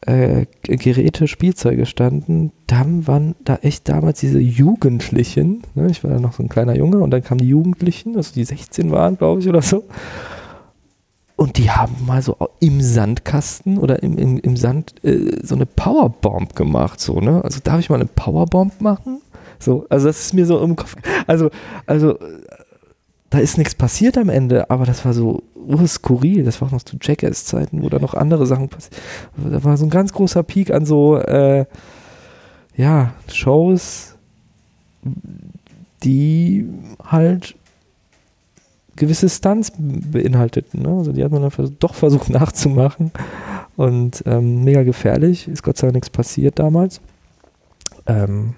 äh, 0.02 0.46
Geräte, 0.62 1.26
Spielzeuge 1.26 1.86
standen, 1.86 2.52
dann 2.66 3.06
waren 3.06 3.34
da 3.44 3.56
echt 3.62 3.88
damals 3.88 4.20
diese 4.20 4.38
Jugendlichen, 4.38 5.62
ne? 5.74 5.88
ich 5.90 6.04
war 6.04 6.12
ja 6.12 6.20
noch 6.20 6.32
so 6.32 6.42
ein 6.42 6.48
kleiner 6.48 6.76
Junge 6.76 6.98
und 6.98 7.10
dann 7.10 7.22
kamen 7.22 7.38
die 7.38 7.48
Jugendlichen, 7.48 8.16
also 8.16 8.32
die 8.32 8.44
16 8.44 8.90
waren, 8.90 9.18
glaube 9.18 9.40
ich, 9.40 9.48
oder 9.48 9.62
so. 9.62 9.84
Und 11.36 11.56
die 11.56 11.70
haben 11.70 11.94
mal 12.04 12.20
so 12.20 12.36
im 12.58 12.80
Sandkasten 12.80 13.78
oder 13.78 14.02
im, 14.02 14.18
im, 14.18 14.38
im 14.38 14.56
Sand 14.56 14.94
äh, 15.04 15.38
so 15.42 15.54
eine 15.54 15.66
Powerbomb 15.66 16.56
gemacht, 16.56 17.00
so, 17.00 17.20
ne? 17.20 17.44
Also 17.44 17.60
darf 17.62 17.78
ich 17.78 17.90
mal 17.90 17.96
eine 17.96 18.06
Powerbomb 18.06 18.80
machen? 18.80 19.20
So, 19.60 19.86
also 19.88 20.06
das 20.06 20.20
ist 20.20 20.34
mir 20.34 20.46
so 20.46 20.60
im 20.60 20.76
Kopf. 20.76 20.96
Also, 21.26 21.50
also 21.86 22.18
da 23.30 23.38
ist 23.38 23.58
nichts 23.58 23.74
passiert 23.74 24.16
am 24.16 24.28
Ende, 24.28 24.70
aber 24.70 24.86
das 24.86 25.04
war 25.04 25.12
so 25.12 25.42
uh, 25.56 25.86
skurril. 25.86 26.44
Das 26.44 26.60
war 26.60 26.68
auch 26.68 26.72
noch 26.72 26.82
zu 26.82 26.96
Jackass-Zeiten, 27.00 27.82
wo 27.82 27.88
da 27.88 27.98
noch 27.98 28.14
andere 28.14 28.46
Sachen 28.46 28.68
passieren. 28.68 28.96
Da 29.36 29.62
war 29.64 29.76
so 29.76 29.84
ein 29.84 29.90
ganz 29.90 30.12
großer 30.12 30.42
Peak 30.42 30.70
an 30.70 30.86
so, 30.86 31.16
äh, 31.18 31.66
ja, 32.76 33.12
Shows, 33.30 34.14
die 36.02 36.68
halt 37.04 37.54
gewisse 38.96 39.28
Stunts 39.28 39.72
beinhalteten. 39.76 40.82
Ne? 40.82 40.88
Also 40.88 41.12
die 41.12 41.22
hat 41.22 41.30
man 41.30 41.42
dann 41.42 41.76
doch 41.78 41.94
versucht 41.94 42.30
nachzumachen. 42.30 43.12
Und 43.76 44.24
ähm, 44.26 44.64
mega 44.64 44.82
gefährlich. 44.82 45.48
Ist 45.48 45.62
Gott 45.62 45.76
sei 45.76 45.86
Dank 45.86 45.94
nichts 45.94 46.10
passiert 46.10 46.58
damals. 46.58 47.00
Ähm, 48.06 48.54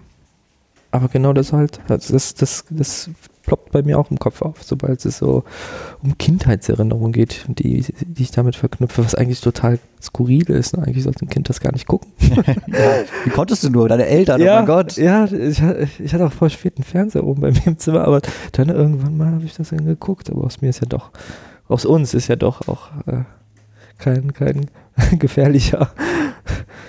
aber 0.90 1.08
genau 1.08 1.32
das 1.32 1.52
halt, 1.52 1.80
das, 1.88 2.08
das, 2.34 2.64
das 2.68 3.10
ploppt 3.42 3.72
bei 3.72 3.82
mir 3.82 3.98
auch 3.98 4.10
im 4.10 4.18
Kopf 4.18 4.42
auf, 4.42 4.62
sobald 4.62 5.04
es 5.04 5.18
so 5.18 5.44
um 6.02 6.18
Kindheitserinnerungen 6.18 7.12
geht, 7.12 7.44
die, 7.48 7.84
die 8.00 8.22
ich 8.22 8.30
damit 8.30 8.56
verknüpfe, 8.56 9.04
was 9.04 9.14
eigentlich 9.14 9.40
total 9.40 9.78
skurril 10.00 10.50
ist. 10.50 10.76
Ne? 10.76 10.84
Eigentlich 10.84 11.04
sollte 11.04 11.24
ein 11.24 11.28
Kind 11.28 11.48
das 11.48 11.60
gar 11.60 11.72
nicht 11.72 11.86
gucken. 11.86 12.12
ja, 12.20 13.04
wie 13.24 13.30
konntest 13.30 13.64
du 13.64 13.70
nur? 13.70 13.88
Deine 13.88 14.06
Eltern, 14.06 14.40
ja, 14.40 14.54
oh 14.54 14.56
mein 14.58 14.66
Gott. 14.66 14.96
Ja, 14.96 15.24
ich, 15.24 15.62
ich 16.00 16.14
hatte 16.14 16.26
auch 16.26 16.32
voll 16.32 16.50
spät 16.50 16.76
einen 16.76 16.84
Fernseher 16.84 17.24
oben 17.24 17.40
bei 17.40 17.50
mir 17.50 17.66
im 17.66 17.78
Zimmer, 17.78 18.04
aber 18.04 18.20
dann 18.52 18.68
irgendwann 18.68 19.16
mal 19.16 19.32
habe 19.32 19.44
ich 19.44 19.54
das 19.54 19.70
dann 19.70 19.84
geguckt. 19.84 20.30
Aber 20.30 20.44
aus 20.44 20.60
mir 20.60 20.70
ist 20.70 20.80
ja 20.80 20.86
doch, 20.86 21.10
aus 21.68 21.84
uns 21.84 22.14
ist 22.14 22.28
ja 22.28 22.36
doch 22.36 22.68
auch 22.68 22.90
äh, 23.06 23.24
kein, 23.98 24.32
kein 24.32 24.66
gefährlicher 25.18 25.92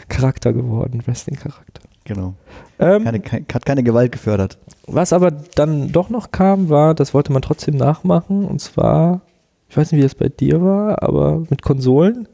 Charakter 0.09 0.53
geworden, 0.53 1.03
Wrestling-Charakter. 1.05 1.81
Genau. 2.03 2.33
Ähm, 2.79 3.03
keine, 3.03 3.19
keine, 3.19 3.45
hat 3.53 3.65
keine 3.65 3.83
Gewalt 3.83 4.11
gefördert. 4.11 4.57
Was 4.87 5.13
aber 5.13 5.31
dann 5.31 5.91
doch 5.91 6.09
noch 6.09 6.31
kam, 6.31 6.69
war, 6.69 6.95
das 6.95 7.13
wollte 7.13 7.31
man 7.31 7.41
trotzdem 7.41 7.77
nachmachen. 7.77 8.45
Und 8.45 8.59
zwar, 8.59 9.21
ich 9.69 9.77
weiß 9.77 9.91
nicht, 9.91 9.99
wie 9.99 10.03
das 10.03 10.15
bei 10.15 10.29
dir 10.29 10.61
war, 10.61 11.03
aber 11.03 11.43
mit 11.49 11.61
Konsolen. 11.61 12.27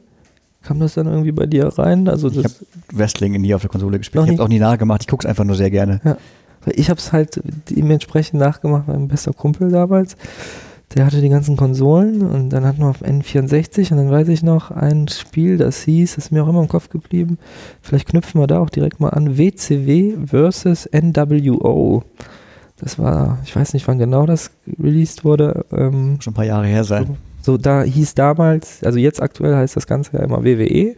Kam 0.62 0.80
das 0.80 0.94
dann 0.94 1.06
irgendwie 1.06 1.32
bei 1.32 1.46
dir 1.46 1.66
rein? 1.66 2.08
Also 2.08 2.28
ich 2.28 2.38
habe 2.38 2.54
Wrestling 2.92 3.32
nie 3.40 3.54
auf 3.54 3.60
der 3.60 3.70
Konsole 3.70 3.98
gespielt. 3.98 4.24
Ich 4.24 4.30
habe 4.30 4.34
es 4.34 4.40
auch 4.40 4.48
nie 4.48 4.58
nachgemacht. 4.58 5.02
Ich 5.02 5.08
gucke 5.08 5.24
es 5.24 5.28
einfach 5.28 5.44
nur 5.44 5.56
sehr 5.56 5.70
gerne. 5.70 6.00
Ja. 6.04 6.16
Ich 6.72 6.90
habe 6.90 6.98
es 6.98 7.12
halt 7.12 7.40
dementsprechend 7.70 8.40
nachgemacht, 8.40 8.88
mein 8.88 9.08
bester 9.08 9.32
Kumpel 9.32 9.70
damals 9.70 10.16
der 10.94 11.04
hatte 11.04 11.20
die 11.20 11.28
ganzen 11.28 11.56
Konsolen 11.56 12.22
und 12.22 12.50
dann 12.50 12.64
hatten 12.64 12.80
wir 12.80 12.88
auf 12.88 13.02
N64 13.02 13.90
und 13.90 13.98
dann 13.98 14.10
weiß 14.10 14.28
ich 14.28 14.42
noch 14.42 14.70
ein 14.70 15.06
Spiel, 15.08 15.58
das 15.58 15.82
hieß, 15.82 16.16
ist 16.16 16.32
mir 16.32 16.42
auch 16.42 16.48
immer 16.48 16.62
im 16.62 16.68
Kopf 16.68 16.88
geblieben, 16.88 17.38
vielleicht 17.82 18.08
knüpfen 18.08 18.40
wir 18.40 18.46
da 18.46 18.60
auch 18.60 18.70
direkt 18.70 18.98
mal 18.98 19.10
an, 19.10 19.36
WCW 19.36 20.16
versus 20.26 20.88
NWO. 20.90 22.02
Das 22.78 22.98
war, 22.98 23.38
ich 23.44 23.54
weiß 23.54 23.74
nicht, 23.74 23.86
wann 23.88 23.98
genau 23.98 24.24
das 24.24 24.50
released 24.78 25.24
wurde. 25.24 25.66
Ähm, 25.72 26.18
Schon 26.20 26.32
ein 26.32 26.36
paar 26.36 26.44
Jahre 26.44 26.66
her 26.66 26.84
sein. 26.84 27.16
So, 27.42 27.52
so, 27.52 27.58
da 27.58 27.82
hieß 27.82 28.14
damals, 28.14 28.82
also 28.84 28.98
jetzt 28.98 29.20
aktuell 29.20 29.56
heißt 29.56 29.76
das 29.76 29.86
Ganze 29.86 30.16
ja 30.16 30.22
immer 30.22 30.44
WWE 30.44 30.94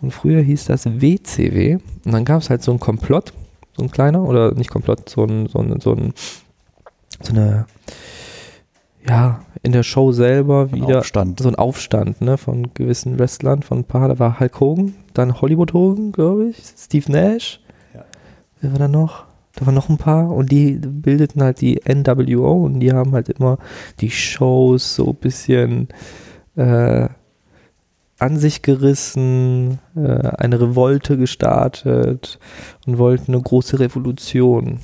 und 0.00 0.12
früher 0.12 0.40
hieß 0.40 0.66
das 0.66 0.86
WCW 0.86 1.78
und 2.04 2.12
dann 2.12 2.24
gab 2.24 2.42
es 2.42 2.50
halt 2.50 2.62
so 2.62 2.72
ein 2.72 2.80
Komplott, 2.80 3.32
so 3.76 3.82
ein 3.82 3.90
kleiner, 3.90 4.22
oder 4.22 4.54
nicht 4.54 4.70
Komplott, 4.70 5.08
so 5.08 5.24
ein, 5.24 5.48
so 5.48 5.58
ein, 5.58 5.80
so 5.80 5.92
ein 5.92 6.14
so 7.22 7.32
eine 7.32 7.66
ja, 9.08 9.40
in 9.62 9.72
der 9.72 9.82
Show 9.82 10.12
selber 10.12 10.72
wieder 10.72 10.98
Aufstand. 10.98 11.40
so 11.40 11.48
ein 11.48 11.54
Aufstand 11.54 12.20
ne, 12.20 12.38
von 12.38 12.72
gewissen 12.74 13.18
Wrestlern, 13.18 13.62
von 13.62 13.78
ein 13.78 13.84
paar, 13.84 14.08
da 14.08 14.18
war 14.18 14.40
Hulk 14.40 14.60
Hogan, 14.60 14.94
dann 15.14 15.40
Hollywood 15.40 15.72
Hogan, 15.72 16.12
glaube 16.12 16.46
ich, 16.46 16.62
Steve 16.76 17.10
Nash. 17.10 17.60
Ja. 17.94 18.04
Wer 18.60 18.72
war 18.72 18.78
da 18.78 18.88
noch? 18.88 19.24
Da 19.54 19.66
waren 19.66 19.74
noch 19.74 19.88
ein 19.88 19.96
paar 19.96 20.30
und 20.30 20.52
die 20.52 20.72
bildeten 20.72 21.42
halt 21.42 21.60
die 21.62 21.80
NWO 21.88 22.64
und 22.66 22.80
die 22.80 22.92
haben 22.92 23.12
halt 23.12 23.30
immer 23.30 23.58
die 24.00 24.10
Shows 24.10 24.96
so 24.96 25.08
ein 25.10 25.16
bisschen 25.16 25.88
äh, 26.56 27.08
an 28.18 28.36
sich 28.36 28.62
gerissen, 28.62 29.78
äh, 29.94 30.28
eine 30.38 30.60
Revolte 30.60 31.16
gestartet 31.16 32.38
und 32.86 32.98
wollten 32.98 33.32
eine 33.32 33.42
große 33.42 33.78
Revolution 33.78 34.80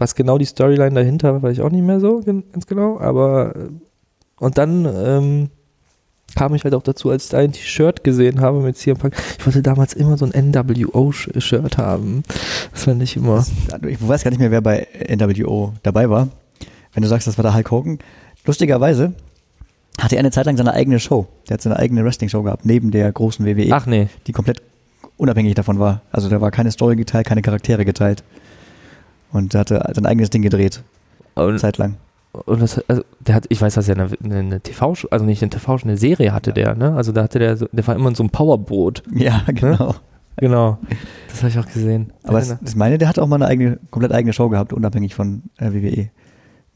was 0.00 0.14
genau 0.14 0.38
die 0.38 0.46
Storyline 0.46 0.94
dahinter 0.94 1.32
war, 1.34 1.42
weiß 1.42 1.52
ich 1.52 1.62
auch 1.62 1.70
nicht 1.70 1.84
mehr 1.84 2.00
so 2.00 2.22
ganz 2.22 2.66
genau, 2.66 2.98
aber 2.98 3.54
äh, 3.54 3.68
und 4.40 4.56
dann 4.56 4.86
ähm, 4.86 5.50
kam 6.34 6.54
ich 6.54 6.64
halt 6.64 6.74
auch 6.74 6.82
dazu, 6.82 7.10
als 7.10 7.26
ich 7.26 7.36
ein 7.36 7.52
T-Shirt 7.52 8.02
gesehen 8.02 8.40
habe 8.40 8.60
mit 8.60 8.76
CM 8.76 8.96
Punk. 8.96 9.14
Ich 9.38 9.44
wollte 9.44 9.62
damals 9.62 9.92
immer 9.92 10.16
so 10.16 10.24
ein 10.24 10.50
NWO-Shirt 10.50 11.76
haben. 11.76 12.22
Das 12.72 12.84
fand 12.84 13.02
ich 13.02 13.16
immer. 13.16 13.44
ich 13.86 14.08
weiß 14.08 14.24
gar 14.24 14.30
nicht 14.30 14.40
mehr, 14.40 14.50
wer 14.50 14.62
bei 14.62 14.86
NWO 15.08 15.74
dabei 15.82 16.08
war. 16.08 16.28
Wenn 16.94 17.02
du 17.02 17.08
sagst, 17.08 17.26
das 17.26 17.36
war 17.36 17.42
der 17.42 17.54
Hulk 17.54 17.70
Hogan. 17.70 17.98
Lustigerweise 18.46 19.12
hatte 19.98 20.16
er 20.16 20.20
eine 20.20 20.30
Zeit 20.30 20.46
lang 20.46 20.56
seine 20.56 20.72
eigene 20.72 20.98
Show. 20.98 21.26
Der 21.48 21.54
hat 21.54 21.62
seine 21.62 21.76
eigene 21.76 22.04
Wrestling-Show 22.04 22.42
gehabt, 22.42 22.64
neben 22.64 22.90
der 22.90 23.12
großen 23.12 23.44
WWE. 23.44 23.68
Ach 23.72 23.86
nee. 23.86 24.08
Die 24.26 24.32
komplett 24.32 24.62
unabhängig 25.16 25.54
davon 25.54 25.78
war. 25.78 26.00
Also 26.10 26.28
da 26.28 26.40
war 26.40 26.50
keine 26.50 26.70
Story 26.70 26.96
geteilt, 26.96 27.26
keine 27.26 27.42
Charaktere 27.42 27.84
geteilt. 27.84 28.24
Und 29.32 29.54
er 29.54 29.60
hatte 29.60 29.92
sein 29.94 30.06
eigenes 30.06 30.30
Ding 30.30 30.42
gedreht. 30.42 30.82
Und, 31.34 31.58
Zeit 31.58 31.78
lang. 31.78 31.96
Und 32.32 32.62
das, 32.62 32.80
also 32.88 33.02
der 33.20 33.34
hat, 33.34 33.46
ich 33.48 33.60
weiß, 33.60 33.74
dass 33.74 33.88
er 33.88 33.96
eine, 33.96 34.10
eine, 34.22 34.60
TV, 34.60 34.94
also 35.10 35.24
nicht 35.24 35.42
eine 35.42 35.50
TV, 35.50 35.78
eine 35.82 35.96
Serie 35.96 36.32
hatte 36.32 36.52
der, 36.52 36.74
ne? 36.76 36.94
Also 36.94 37.12
da 37.12 37.24
hatte 37.24 37.38
der, 37.38 37.56
der 37.56 37.86
war 37.86 37.94
immer 37.94 38.08
in 38.08 38.14
so 38.14 38.22
einem 38.22 38.30
Powerboot. 38.30 39.02
Ja, 39.12 39.42
genau. 39.46 39.88
Ne? 39.88 39.94
Genau. 40.36 40.78
Das 41.28 41.38
habe 41.42 41.48
ich 41.48 41.58
auch 41.58 41.66
gesehen. 41.66 42.12
Aber 42.22 42.38
es, 42.38 42.56
ich 42.64 42.76
meine, 42.76 42.98
der 42.98 43.08
hatte 43.08 43.22
auch 43.22 43.26
mal 43.26 43.36
eine 43.36 43.46
eigene, 43.46 43.78
komplett 43.90 44.12
eigene 44.12 44.32
Show 44.32 44.48
gehabt, 44.48 44.72
unabhängig 44.72 45.14
von 45.14 45.42
äh, 45.58 45.72
WWE. 45.72 46.08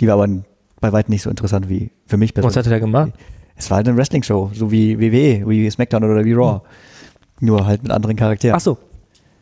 Die 0.00 0.06
war 0.06 0.14
aber 0.14 0.28
bei 0.80 0.92
weitem 0.92 1.12
nicht 1.12 1.22
so 1.22 1.30
interessant 1.30 1.68
wie 1.68 1.90
für 2.06 2.16
mich 2.16 2.34
persönlich. 2.34 2.56
Was 2.56 2.58
hatte 2.58 2.70
der 2.70 2.80
gemacht? 2.80 3.12
Es 3.56 3.70
war 3.70 3.76
halt 3.76 3.88
eine 3.88 3.96
Wrestling-Show, 3.96 4.50
so 4.52 4.70
wie 4.70 4.98
WWE, 4.98 5.48
wie 5.48 5.70
SmackDown 5.70 6.04
oder 6.04 6.24
wie 6.24 6.32
Raw. 6.32 6.60
Hm. 6.60 7.46
Nur 7.46 7.66
halt 7.66 7.82
mit 7.82 7.92
anderen 7.92 8.16
Charakteren. 8.16 8.56
Ach 8.56 8.60
so, 8.60 8.76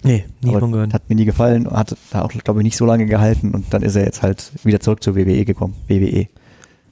Nee, 0.02 0.24
nie 0.42 0.52
von 0.52 0.72
gehört. 0.72 0.94
Hat 0.94 1.08
mir 1.08 1.14
nie 1.14 1.24
gefallen, 1.24 1.70
hat 1.70 1.96
da 2.10 2.22
auch, 2.22 2.30
glaube 2.30 2.60
ich, 2.60 2.64
nicht 2.64 2.76
so 2.76 2.84
lange 2.84 3.06
gehalten 3.06 3.52
und 3.52 3.72
dann 3.72 3.82
ist 3.82 3.96
er 3.96 4.04
jetzt 4.04 4.22
halt 4.22 4.52
wieder 4.64 4.80
zurück 4.80 5.02
zur 5.02 5.14
WWE 5.14 5.44
gekommen. 5.44 5.74
WWE. 5.86 6.26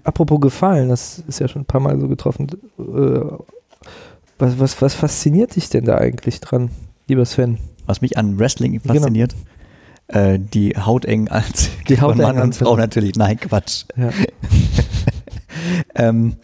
Apropos 0.05 0.41
gefallen, 0.41 0.89
das 0.89 1.23
ist 1.27 1.41
ja 1.41 1.49
schon 1.49 1.63
ein 1.63 1.67
paar 1.67 1.81
Mal 1.81 1.99
so 2.01 2.09
getroffen. 2.09 2.49
Äh, 2.79 3.21
was, 4.39 4.59
was, 4.59 4.81
was 4.81 4.95
fasziniert 4.95 5.57
dich 5.57 5.69
denn 5.69 5.85
da 5.85 5.99
eigentlich 5.99 6.41
dran, 6.41 6.71
lieber 7.09 7.25
Sven? 7.25 7.59
Was 7.87 8.01
mich 8.01 8.17
an 8.17 8.39
Wrestling 8.39 8.81
genau. 8.81 8.95
fasziniert? 8.95 9.33
Genau. 9.33 10.39
Die 10.39 10.77
hautengen 10.77 11.29
Anzüge 11.29 11.85
die 11.89 12.01
Haut 12.01 12.17
von 12.17 12.23
Mann 12.23 12.41
und 12.41 12.57
Frau 12.57 12.77
natürlich. 12.77 13.15
Nein, 13.15 13.39
Quatsch. 13.39 13.85
Ja. 13.97 14.11
ähm, 15.95 16.35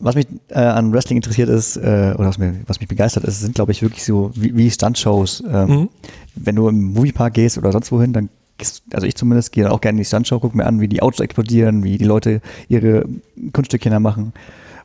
was 0.00 0.14
mich 0.14 0.26
äh, 0.48 0.58
an 0.58 0.92
Wrestling 0.92 1.16
interessiert 1.16 1.48
ist, 1.48 1.76
äh, 1.76 2.14
oder 2.16 2.28
was, 2.28 2.38
mir, 2.38 2.54
was 2.66 2.80
mich 2.80 2.88
begeistert 2.88 3.24
ist, 3.24 3.40
sind, 3.40 3.54
glaube 3.54 3.72
ich, 3.72 3.82
wirklich 3.82 4.04
so 4.04 4.32
wie, 4.34 4.56
wie 4.56 4.70
Stuntshows. 4.70 5.44
Ähm, 5.46 5.68
mhm. 5.68 5.88
Wenn 6.34 6.56
du 6.56 6.68
im 6.68 6.94
Moviepark 6.94 7.34
gehst 7.34 7.58
oder 7.58 7.70
sonst 7.70 7.92
wohin, 7.92 8.12
dann 8.12 8.30
gehst, 8.56 8.82
also 8.92 9.06
ich 9.06 9.14
zumindest 9.14 9.52
gehe 9.52 9.62
dann 9.62 9.72
auch 9.72 9.80
gerne 9.80 9.96
in 9.96 10.02
die 10.02 10.06
Stuntshow, 10.06 10.40
gucke 10.40 10.56
mir 10.56 10.66
an, 10.66 10.80
wie 10.80 10.88
die 10.88 11.02
Autos 11.02 11.20
explodieren, 11.20 11.84
wie 11.84 11.98
die 11.98 12.04
Leute 12.04 12.40
ihre 12.68 13.04
Kunststückchen 13.52 13.92
da 13.92 14.00
machen. 14.00 14.32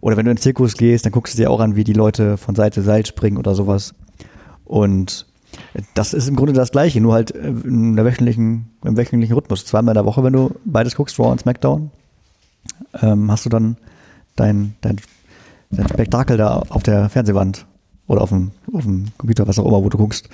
Oder 0.01 0.17
wenn 0.17 0.25
du 0.25 0.32
in 0.32 0.36
den 0.36 0.41
Zirkus 0.41 0.75
gehst, 0.75 1.06
dann 1.06 1.13
guckst 1.13 1.34
du 1.34 1.38
dir 1.38 1.49
auch 1.49 1.62
an, 1.62 1.75
wie 1.75 1.84
die 1.84 1.93
Leute 1.93 2.38
von 2.38 2.54
Seite 2.54 2.82
zu 2.82 2.86
Seite 2.86 3.08
springen 3.08 3.38
oder 3.38 3.56
sowas. 3.56 3.95
Und 4.65 5.25
das 5.93 6.13
ist 6.13 6.28
im 6.28 6.36
Grunde 6.36 6.54
das 6.54 6.71
Gleiche, 6.71 6.99
nur 6.99 7.13
halt 7.13 7.34
äh, 7.34 7.47
in 7.47 7.95
der 7.95 8.06
wöchentlichen, 8.06 8.69
im 8.84 8.97
wöchentlichen 8.97 9.36
Rhythmus. 9.36 9.65
Zweimal 9.65 9.93
in 9.93 9.95
der 9.95 10.06
Woche, 10.06 10.23
wenn 10.23 10.34
du 10.34 10.51
beides 10.65 10.95
guckst, 10.95 11.17
Raw 11.17 11.32
und 11.32 11.39
SmackDown, 11.39 11.91
ähm, 13.01 13.32
hast 13.32 13.45
du 13.45 13.49
dann 13.49 13.78
dein, 14.36 14.76
dein, 14.82 14.98
dein 15.71 15.88
Spektakel 15.88 16.38
da 16.38 16.60
auf 16.69 16.84
der 16.84 17.10
Fernsehwand 17.10 17.65
oder 18.08 18.21
auf 18.21 18.30
dem, 18.30 18.52
auf 18.74 18.84
dem 18.84 19.06
Computer, 19.17 19.48
was 19.48 19.60
auch 19.60 19.65
immer, 19.65 19.84
wo 19.84 19.89
du 19.89 19.98
guckst. 19.98 20.30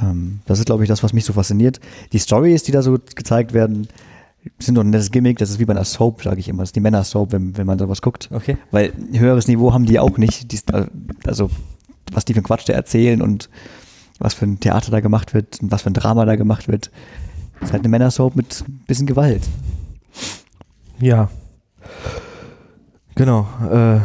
Ähm, 0.00 0.40
das 0.46 0.58
ist, 0.58 0.66
glaube 0.66 0.84
ich, 0.84 0.88
das, 0.88 1.02
was 1.02 1.12
mich 1.12 1.24
so 1.24 1.32
fasziniert. 1.32 1.80
Die 2.12 2.18
Stories, 2.18 2.62
die 2.62 2.72
da 2.72 2.82
so 2.82 2.98
gezeigt 3.14 3.52
werden, 3.52 3.88
sind 4.58 4.76
doch 4.76 4.82
ein 4.82 4.90
nettes 4.90 5.10
Gimmick. 5.10 5.38
Das 5.38 5.50
ist 5.50 5.58
wie 5.58 5.64
bei 5.64 5.74
einer 5.74 5.84
Soap, 5.84 6.22
sage 6.22 6.40
ich 6.40 6.48
immer. 6.48 6.62
Das 6.62 6.70
ist 6.70 6.76
die 6.76 6.80
Männer-Soap, 6.80 7.32
wenn, 7.32 7.56
wenn 7.56 7.66
man 7.66 7.78
sowas 7.78 8.00
guckt. 8.00 8.28
Okay. 8.32 8.56
Weil 8.70 8.92
höheres 9.12 9.48
Niveau 9.48 9.72
haben 9.72 9.86
die 9.86 9.98
auch 9.98 10.16
nicht. 10.16 10.52
Die, 10.52 10.60
also, 11.26 11.50
was 12.12 12.24
die 12.24 12.34
für 12.34 12.40
ein 12.40 12.44
Quatsch 12.44 12.68
da 12.68 12.72
erzählen 12.72 13.20
und 13.20 13.50
was 14.18 14.34
für 14.34 14.46
ein 14.46 14.60
Theater 14.60 14.90
da 14.90 15.00
gemacht 15.00 15.34
wird 15.34 15.60
und 15.62 15.70
was 15.70 15.82
für 15.82 15.90
ein 15.90 15.94
Drama 15.94 16.24
da 16.24 16.36
gemacht 16.36 16.68
wird. 16.68 16.90
Das 17.58 17.68
ist 17.68 17.72
halt 17.72 17.82
eine 17.82 17.90
Männer-Soap 17.90 18.36
mit 18.36 18.64
ein 18.66 18.84
bisschen 18.86 19.06
Gewalt. 19.06 19.42
Ja. 21.00 21.30
Genau. 23.20 23.46
Äh, 23.70 24.00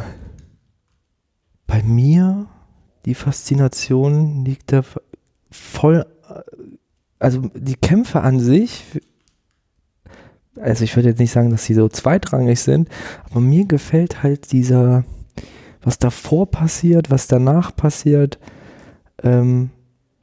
bei 1.67 1.81
mir 1.83 2.47
die 3.05 3.15
Faszination 3.15 4.43
liegt 4.43 4.73
da 4.73 4.81
voll, 5.49 6.05
also 7.17 7.49
die 7.55 7.77
Kämpfe 7.77 8.19
an 8.19 8.41
sich, 8.41 8.83
also 10.59 10.83
ich 10.83 10.97
würde 10.97 11.07
jetzt 11.07 11.19
nicht 11.19 11.31
sagen, 11.31 11.49
dass 11.49 11.63
sie 11.63 11.75
so 11.75 11.87
zweitrangig 11.87 12.59
sind, 12.59 12.89
aber 13.31 13.39
mir 13.39 13.63
gefällt 13.63 14.21
halt 14.21 14.51
dieser, 14.51 15.05
was 15.81 15.97
davor 15.97 16.51
passiert, 16.51 17.09
was 17.09 17.27
danach 17.27 17.73
passiert, 17.73 18.37
ähm, 19.23 19.69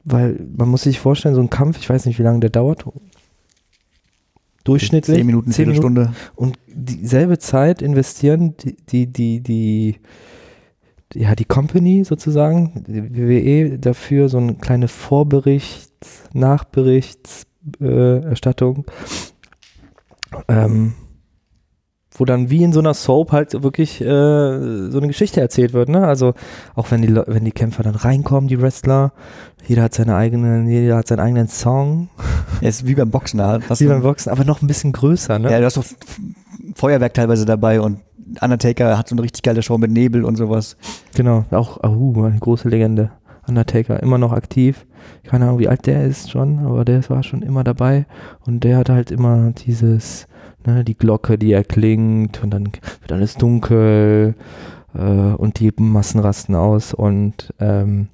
weil 0.03 0.39
man 0.55 0.69
muss 0.69 0.83
sich 0.83 0.99
vorstellen, 0.99 1.33
so 1.33 1.41
ein 1.41 1.49
Kampf, 1.49 1.79
ich 1.79 1.89
weiß 1.89 2.05
nicht, 2.05 2.19
wie 2.19 2.23
lange 2.23 2.41
der 2.41 2.51
dauert, 2.51 2.85
durchschnittlich. 4.63 5.17
Zehn 5.17 5.25
Minuten, 5.25 5.51
zehn 5.51 5.65
Viertelstunde. 5.65 6.13
Und 6.35 6.57
dieselbe 6.67 7.39
Zeit 7.39 7.81
investieren 7.81 8.55
die, 8.57 8.77
die, 8.77 9.07
die, 9.07 9.41
die, 9.41 9.95
ja, 11.13 11.35
die 11.35 11.43
Company 11.45 12.03
sozusagen, 12.03 12.83
die 12.87 13.15
WWE, 13.15 13.79
dafür 13.79 14.27
so 14.29 14.37
eine 14.37 14.53
kleine 14.55 14.87
Vorberichts-, 14.87 16.29
Nachberichtserstattung, 16.33 18.85
ähm, 20.47 20.93
wo 22.15 22.25
dann 22.25 22.49
wie 22.49 22.63
in 22.63 22.73
so 22.73 22.79
einer 22.79 22.93
Soap 22.93 23.31
halt 23.31 23.63
wirklich 23.63 23.99
äh, 24.01 24.05
so 24.05 24.97
eine 24.97 25.07
Geschichte 25.07 25.41
erzählt 25.41 25.73
wird, 25.73 25.89
ne? 25.89 26.05
Also 26.05 26.33
auch 26.75 26.91
wenn 26.91 27.01
die 27.01 27.07
Le 27.07 27.25
wenn 27.27 27.45
die 27.45 27.51
Kämpfer 27.51 27.83
dann 27.83 27.95
reinkommen, 27.95 28.47
die 28.47 28.61
Wrestler, 28.61 29.13
jeder 29.67 29.83
hat 29.83 29.93
seine 29.93 30.15
eigenen, 30.15 30.67
jeder 30.67 30.97
hat 30.97 31.07
seinen 31.07 31.19
eigenen 31.19 31.47
Song. 31.47 32.09
Ja, 32.61 32.69
ist 32.69 32.87
wie 32.87 32.95
beim 32.95 33.09
Boxen 33.09 33.39
da. 33.39 33.59
Hast 33.67 33.81
Wie 33.81 33.87
beim 33.87 34.03
Boxen, 34.03 34.31
aber 34.31 34.43
noch 34.43 34.61
ein 34.61 34.67
bisschen 34.67 34.91
größer, 34.91 35.39
ne? 35.39 35.51
Ja, 35.51 35.59
du 35.59 35.65
hast 35.65 35.77
doch 35.77 35.85
Feuerwerk 36.75 37.13
teilweise 37.13 37.45
dabei 37.45 37.81
und 37.81 37.99
Undertaker 38.41 38.97
hat 38.97 39.09
so 39.09 39.15
eine 39.15 39.23
richtig 39.23 39.43
geile 39.43 39.61
Show 39.61 39.77
mit 39.77 39.91
Nebel 39.91 40.23
und 40.23 40.35
sowas. 40.35 40.77
Genau, 41.15 41.45
auch 41.51 41.83
uh, 41.83 42.25
eine 42.25 42.39
große 42.39 42.69
Legende. 42.69 43.11
Undertaker, 43.47 44.01
immer 44.01 44.17
noch 44.17 44.31
aktiv. 44.31 44.85
Keine 45.23 45.45
Ahnung, 45.45 45.59
wie 45.59 45.67
alt 45.67 45.85
der 45.85 46.05
ist 46.05 46.31
schon, 46.31 46.59
aber 46.59 46.85
der 46.85 47.07
war 47.09 47.23
schon 47.23 47.41
immer 47.41 47.63
dabei. 47.63 48.05
Und 48.45 48.63
der 48.63 48.77
hat 48.77 48.89
halt 48.89 49.11
immer 49.11 49.51
dieses, 49.51 50.27
ne, 50.65 50.83
die 50.83 50.97
Glocke, 50.97 51.37
die 51.37 51.51
erklingt 51.51 52.43
und 52.43 52.51
dann 52.51 52.65
wird 53.01 53.11
alles 53.11 53.35
dunkel 53.35 54.35
äh, 54.93 54.99
und 54.99 55.59
die 55.59 55.71
Massen 55.77 56.19
rasten 56.19 56.55
aus 56.55 56.93
und 56.93 57.53
ähm, 57.59 58.07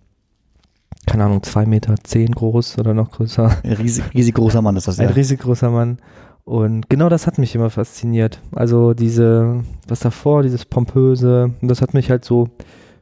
keine 1.06 1.26
Ahnung, 1.26 1.42
zwei 1.44 1.66
Meter 1.66 1.96
zehn 2.04 2.32
groß 2.32 2.78
oder 2.78 2.94
noch 2.94 3.12
größer. 3.12 3.58
Ein 3.64 3.74
riesig, 3.74 4.04
riesig 4.14 4.36
großer 4.36 4.62
Mann 4.62 4.76
ist 4.76 4.88
das 4.88 5.00
Ein 5.00 5.10
ja. 5.10 5.16
riesig 5.16 5.40
großer 5.40 5.70
Mann. 5.72 5.98
Und 6.46 6.90
genau 6.90 7.10
das 7.10 7.28
hat 7.28 7.38
mich 7.38 7.54
immer 7.56 7.70
fasziniert. 7.70 8.42
Also 8.56 8.94
diese, 8.94 9.64
was 9.88 10.00
davor, 10.00 10.44
dieses 10.44 10.66
Pompöse, 10.66 11.52
und 11.62 11.68
das 11.68 11.82
hat 11.82 11.94
mich 11.94 12.10
halt 12.10 12.26
so, 12.26 12.50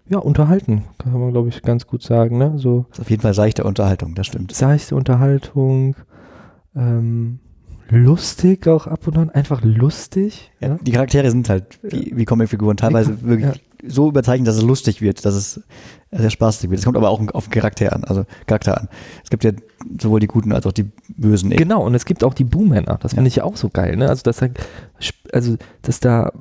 ja, 0.09 0.19
unterhalten, 0.19 0.83
kann 0.97 1.19
man 1.19 1.31
glaube 1.31 1.49
ich 1.49 1.61
ganz 1.61 1.85
gut 1.87 2.01
sagen, 2.01 2.37
ne? 2.37 2.53
So 2.57 2.85
Ist 2.91 3.01
auf 3.01 3.09
jeden 3.09 3.21
Fall 3.21 3.33
seichte 3.33 3.63
Unterhaltung, 3.63 4.15
das 4.15 4.27
stimmt. 4.27 4.53
seichte 4.53 4.95
Unterhaltung, 4.95 5.95
ähm, 6.75 7.39
lustig 7.89 8.67
auch 8.67 8.87
ab 8.87 9.07
und 9.07 9.17
an, 9.17 9.29
einfach 9.29 9.61
lustig. 9.63 10.51
Ja, 10.59 10.69
Ja, 10.69 10.77
Die 10.81 10.91
Charaktere 10.91 11.29
sind 11.31 11.49
halt 11.49 11.79
wie, 11.83 12.11
wie 12.15 12.25
Comicfiguren, 12.25 12.77
teilweise 12.77 13.21
Wie- 13.21 13.27
wirklich 13.27 13.63
so 13.87 14.09
überzeichnet, 14.09 14.47
dass 14.47 14.55
es 14.57 14.63
lustig 14.63 15.01
wird, 15.01 15.23
dass 15.23 15.35
es 15.35 15.61
sehr 16.11 16.29
spaßig 16.29 16.69
wird. 16.69 16.79
Es 16.79 16.85
kommt 16.85 16.97
aber 16.97 17.09
auch 17.09 17.21
auf 17.33 17.45
den 17.47 17.51
Charakter 17.51 17.93
an, 17.95 18.03
also 18.03 18.25
Charakter 18.47 18.77
an. 18.79 18.87
Es 19.23 19.29
gibt 19.29 19.43
ja 19.43 19.51
sowohl 20.01 20.19
die 20.19 20.27
Guten 20.27 20.51
als 20.51 20.65
auch 20.65 20.71
die 20.71 20.89
Bösen. 21.15 21.51
Genau, 21.51 21.85
und 21.85 21.93
es 21.93 22.05
gibt 22.05 22.23
auch 22.23 22.33
die 22.33 22.43
Boomhänner, 22.43 22.97
das 23.01 23.13
finde 23.13 23.27
ich 23.27 23.35
ja 23.37 23.43
auch 23.43 23.55
so 23.55 23.69
geil, 23.69 23.95
ne? 23.95 24.09
Also 24.09 24.23
dass 24.23 24.37
da, 24.37 24.47
also, 25.31 25.57
dass 25.83 25.99
da 25.99 26.31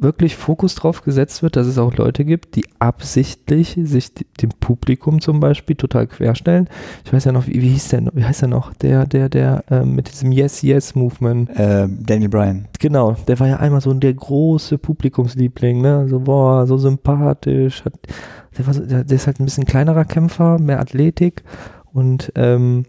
wirklich 0.00 0.36
Fokus 0.36 0.74
drauf 0.76 1.02
gesetzt 1.02 1.42
wird, 1.42 1.56
dass 1.56 1.66
es 1.66 1.76
auch 1.78 1.96
Leute 1.96 2.24
gibt, 2.24 2.54
die 2.54 2.64
absichtlich 2.78 3.76
sich 3.82 4.12
dem 4.14 4.50
Publikum 4.60 5.20
zum 5.20 5.40
Beispiel 5.40 5.74
total 5.76 6.06
querstellen. 6.06 6.68
Ich 7.04 7.12
weiß 7.12 7.24
ja 7.24 7.32
noch, 7.32 7.46
wie, 7.46 7.60
wie 7.60 7.68
hieß 7.70 7.88
der, 7.88 8.02
noch- 8.02 8.14
wie 8.14 8.24
heißt 8.24 8.42
der 8.42 8.48
noch? 8.48 8.72
Der, 8.74 9.06
der, 9.06 9.28
der 9.28 9.64
ähm, 9.70 9.94
mit 9.96 10.10
diesem 10.10 10.30
Yes, 10.30 10.62
Yes 10.62 10.94
Movement. 10.94 11.50
Äh, 11.50 11.88
Daniel 11.90 12.28
Bryan. 12.28 12.68
Genau, 12.78 13.16
der 13.26 13.40
war 13.40 13.48
ja 13.48 13.56
einmal 13.56 13.80
so 13.80 13.92
der 13.92 14.14
große 14.14 14.78
Publikumsliebling, 14.78 15.80
ne? 15.80 16.06
So, 16.08 16.20
boah, 16.20 16.66
so 16.66 16.78
sympathisch. 16.78 17.84
Hat, 17.84 17.94
der, 18.56 18.66
war 18.66 18.74
so, 18.74 18.86
der, 18.86 19.04
der 19.04 19.16
ist 19.16 19.26
halt 19.26 19.40
ein 19.40 19.44
bisschen 19.44 19.64
kleinerer 19.64 20.04
Kämpfer, 20.04 20.58
mehr 20.60 20.80
Athletik 20.80 21.42
und 21.92 22.32
ähm, 22.36 22.84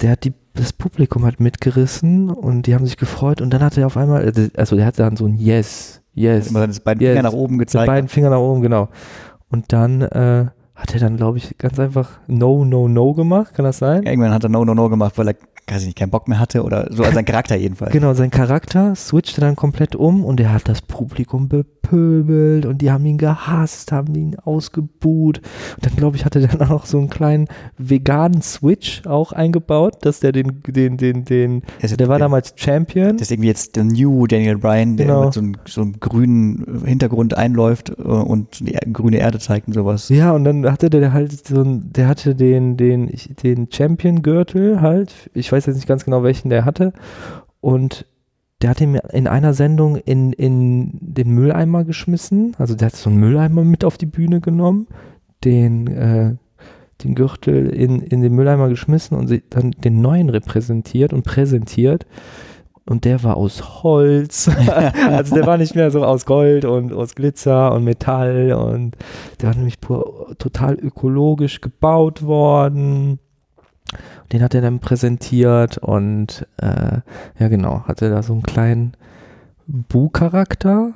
der 0.00 0.12
hat 0.12 0.24
die, 0.24 0.32
das 0.54 0.72
Publikum 0.72 1.24
halt 1.24 1.40
mitgerissen 1.40 2.30
und 2.30 2.66
die 2.66 2.74
haben 2.74 2.84
sich 2.86 2.96
gefreut 2.96 3.40
und 3.40 3.50
dann 3.52 3.62
hat 3.62 3.76
er 3.76 3.86
auf 3.86 3.96
einmal, 3.96 4.32
also 4.56 4.76
der 4.76 4.86
hat 4.86 4.98
dann 4.98 5.16
so 5.16 5.26
ein 5.26 5.36
Yes, 5.36 6.00
Yes, 6.18 6.48
Immer 6.50 6.60
seine 6.60 6.72
beiden 6.84 7.02
Yes. 7.02 7.10
Finger 7.16 7.22
nach 7.22 7.32
oben 7.32 7.56
mit 7.56 7.68
gezeigt. 7.68 7.86
beiden 7.86 8.08
Fingern 8.08 8.30
nach 8.32 8.38
oben, 8.40 8.60
genau. 8.62 8.88
Und 9.50 9.72
dann 9.72 10.02
äh, 10.02 10.46
hat 10.74 10.94
er 10.94 11.00
dann, 11.00 11.16
glaube 11.16 11.38
ich, 11.38 11.56
ganz 11.58 11.78
einfach 11.78 12.10
No, 12.26 12.64
No, 12.64 12.88
No 12.88 13.14
gemacht, 13.14 13.54
kann 13.54 13.64
das 13.64 13.78
sein? 13.78 14.04
Irgendwann 14.04 14.32
hat 14.32 14.44
er 14.44 14.48
No, 14.50 14.64
No, 14.64 14.74
No 14.74 14.88
gemacht, 14.88 15.16
weil 15.16 15.28
er, 15.28 15.34
weiß 15.70 15.80
ich 15.82 15.86
nicht, 15.86 15.98
keinen 15.98 16.10
Bock 16.10 16.28
mehr 16.28 16.38
hatte 16.38 16.62
oder 16.64 16.88
so, 16.90 17.02
also 17.02 17.14
sein 17.14 17.24
Charakter 17.26 17.56
jedenfalls. 17.56 17.92
Genau, 17.92 18.14
sein 18.14 18.30
Charakter 18.30 18.94
switchte 18.94 19.40
dann 19.40 19.56
komplett 19.56 19.94
um 19.96 20.24
und 20.24 20.40
er 20.40 20.52
hat 20.52 20.68
das 20.68 20.82
Publikum 20.82 21.48
bepöbelt 21.48 22.66
und 22.66 22.78
die 22.82 22.90
haben 22.90 23.04
ihn 23.06 23.18
gehasst, 23.18 23.92
haben 23.92 24.14
ihn 24.14 24.36
ausgebuht. 24.38 25.38
Und 25.76 25.86
dann, 25.86 25.96
glaube 25.96 26.16
ich, 26.16 26.24
hatte 26.24 26.40
der 26.40 26.48
dann 26.56 26.70
auch 26.72 26.86
so 26.86 26.98
einen 26.98 27.10
kleinen 27.10 27.46
veganen 27.76 28.42
Switch 28.42 29.02
auch 29.06 29.32
eingebaut, 29.32 29.96
dass 30.02 30.20
der 30.20 30.32
den, 30.32 30.62
den, 30.66 30.96
den, 30.96 31.24
den, 31.24 31.62
Er 31.78 31.84
ist- 31.84 31.98
der 31.98 32.08
war 32.08 32.18
damals 32.18 32.52
Champion. 32.56 33.12
Das 33.12 33.22
ist 33.22 33.32
irgendwie 33.32 33.48
jetzt 33.48 33.76
der 33.76 33.84
New 33.84 34.26
Daniel 34.26 34.58
Bryan, 34.58 34.96
der 34.96 35.06
Genau. 35.06 35.24
mit 35.24 35.34
so 35.34 35.40
einem, 35.40 35.54
so 35.66 35.80
einem 35.82 35.98
grünen 36.00 36.82
Hintergrund 36.84 37.36
einläuft 37.36 37.90
äh, 37.90 38.02
und 38.02 38.60
die 38.60 38.74
er- 38.74 38.88
grüne 38.92 39.18
Erde 39.18 39.38
zeigt 39.38 39.66
und 39.68 39.72
sowas. 39.74 40.08
Ja, 40.08 40.32
und 40.32 40.44
dann 40.44 40.70
hatte 40.70 40.90
der 40.90 41.12
halt 41.12 41.46
so 41.46 41.62
ein, 41.62 41.92
der 41.92 42.08
hatte 42.08 42.34
den, 42.34 42.76
den, 42.76 43.08
ich- 43.08 43.34
den 43.42 43.68
Champion-Gürtel 43.70 44.80
halt. 44.80 45.30
Ich 45.34 45.50
weiß 45.50 45.57
jetzt 45.66 45.76
nicht 45.76 45.88
ganz 45.88 46.04
genau, 46.04 46.22
welchen 46.22 46.50
der 46.50 46.64
hatte. 46.64 46.92
Und 47.60 48.06
der 48.62 48.70
hat 48.70 48.80
ihn 48.80 48.96
in 49.12 49.28
einer 49.28 49.54
Sendung 49.54 49.96
in, 49.96 50.32
in 50.32 50.98
den 51.00 51.30
Mülleimer 51.30 51.84
geschmissen. 51.84 52.54
Also 52.58 52.74
der 52.74 52.86
hat 52.86 52.96
so 52.96 53.10
einen 53.10 53.20
Mülleimer 53.20 53.64
mit 53.64 53.84
auf 53.84 53.98
die 53.98 54.06
Bühne 54.06 54.40
genommen, 54.40 54.88
den, 55.44 55.86
äh, 55.86 56.34
den 57.04 57.14
Gürtel 57.14 57.68
in, 57.68 58.00
in 58.00 58.20
den 58.20 58.34
Mülleimer 58.34 58.68
geschmissen 58.68 59.16
und 59.16 59.42
dann 59.50 59.70
den 59.70 60.00
neuen 60.00 60.28
repräsentiert 60.28 61.12
und 61.12 61.22
präsentiert. 61.22 62.06
Und 62.84 63.04
der 63.04 63.22
war 63.22 63.36
aus 63.36 63.82
Holz. 63.82 64.50
also 65.08 65.34
der 65.34 65.46
war 65.46 65.58
nicht 65.58 65.76
mehr 65.76 65.90
so 65.90 66.02
aus 66.04 66.26
Gold 66.26 66.64
und 66.64 66.92
aus 66.92 67.14
Glitzer 67.14 67.72
und 67.72 67.84
Metall 67.84 68.52
und 68.52 68.96
der 69.40 69.50
war 69.50 69.56
nämlich 69.56 69.80
pur, 69.80 70.34
total 70.38 70.74
ökologisch 70.74 71.60
gebaut 71.60 72.22
worden. 72.22 73.20
Den 74.32 74.42
hat 74.42 74.54
er 74.54 74.60
dann 74.60 74.80
präsentiert 74.80 75.78
und 75.78 76.46
äh, 76.58 76.98
ja 77.38 77.48
genau, 77.48 77.84
hatte 77.84 78.10
da 78.10 78.22
so 78.22 78.34
einen 78.34 78.42
kleinen 78.42 78.92
Bu-Charakter, 79.66 80.92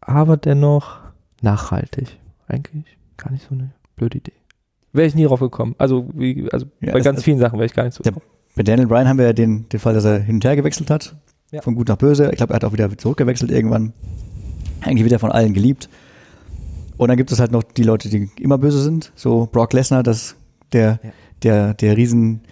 aber 0.00 0.36
dennoch 0.36 0.98
nachhaltig. 1.42 2.18
Eigentlich 2.46 2.96
gar 3.16 3.30
nicht 3.30 3.46
so 3.48 3.54
eine 3.54 3.70
blöde 3.96 4.18
Idee. 4.18 4.32
Wäre 4.92 5.06
ich 5.06 5.14
nie 5.14 5.24
drauf 5.24 5.40
gekommen. 5.40 5.74
Also, 5.78 6.08
wie, 6.14 6.48
also 6.50 6.66
Ja, 6.80 6.92
bei 6.92 7.00
ganz 7.00 7.22
vielen 7.22 7.38
Sachen 7.38 7.58
wäre 7.58 7.66
ich 7.66 7.74
gar 7.74 7.84
nicht 7.84 7.94
so 7.94 8.02
Der-. 8.02 8.14
Bei 8.56 8.62
Daniel 8.62 8.88
Bryan 8.88 9.06
haben 9.06 9.18
wir 9.18 9.26
ja 9.26 9.32
den, 9.32 9.68
den 9.68 9.78
Fall, 9.78 9.94
dass 9.94 10.04
er 10.04 10.18
hin 10.18 10.36
und 10.36 10.44
her 10.44 10.56
gewechselt 10.56 10.90
hat. 10.90 11.14
Ja. 11.52 11.62
Von 11.62 11.74
gut 11.74 11.88
nach 11.88 11.96
böse. 11.96 12.30
Ich 12.30 12.36
glaube, 12.38 12.52
er 12.52 12.56
hat 12.56 12.64
auch 12.64 12.72
wieder 12.72 12.96
zurückgewechselt 12.96 13.50
irgendwann. 13.50 13.92
Eigentlich 14.80 15.04
wieder 15.04 15.18
von 15.18 15.30
allen 15.30 15.54
geliebt. 15.54 15.88
Und 16.96 17.08
dann 17.08 17.16
gibt 17.16 17.30
es 17.30 17.38
halt 17.38 17.52
noch 17.52 17.62
die 17.62 17.84
Leute, 17.84 18.08
die 18.08 18.30
immer 18.40 18.58
böse 18.58 18.82
sind. 18.82 19.12
So 19.14 19.48
Brock 19.50 19.72
Lesnar, 19.72 20.02
das, 20.02 20.34
der, 20.72 20.98
Ja. 21.02 21.10
Der, 21.42 21.74
der 21.74 21.96
Riesen, 21.96 22.42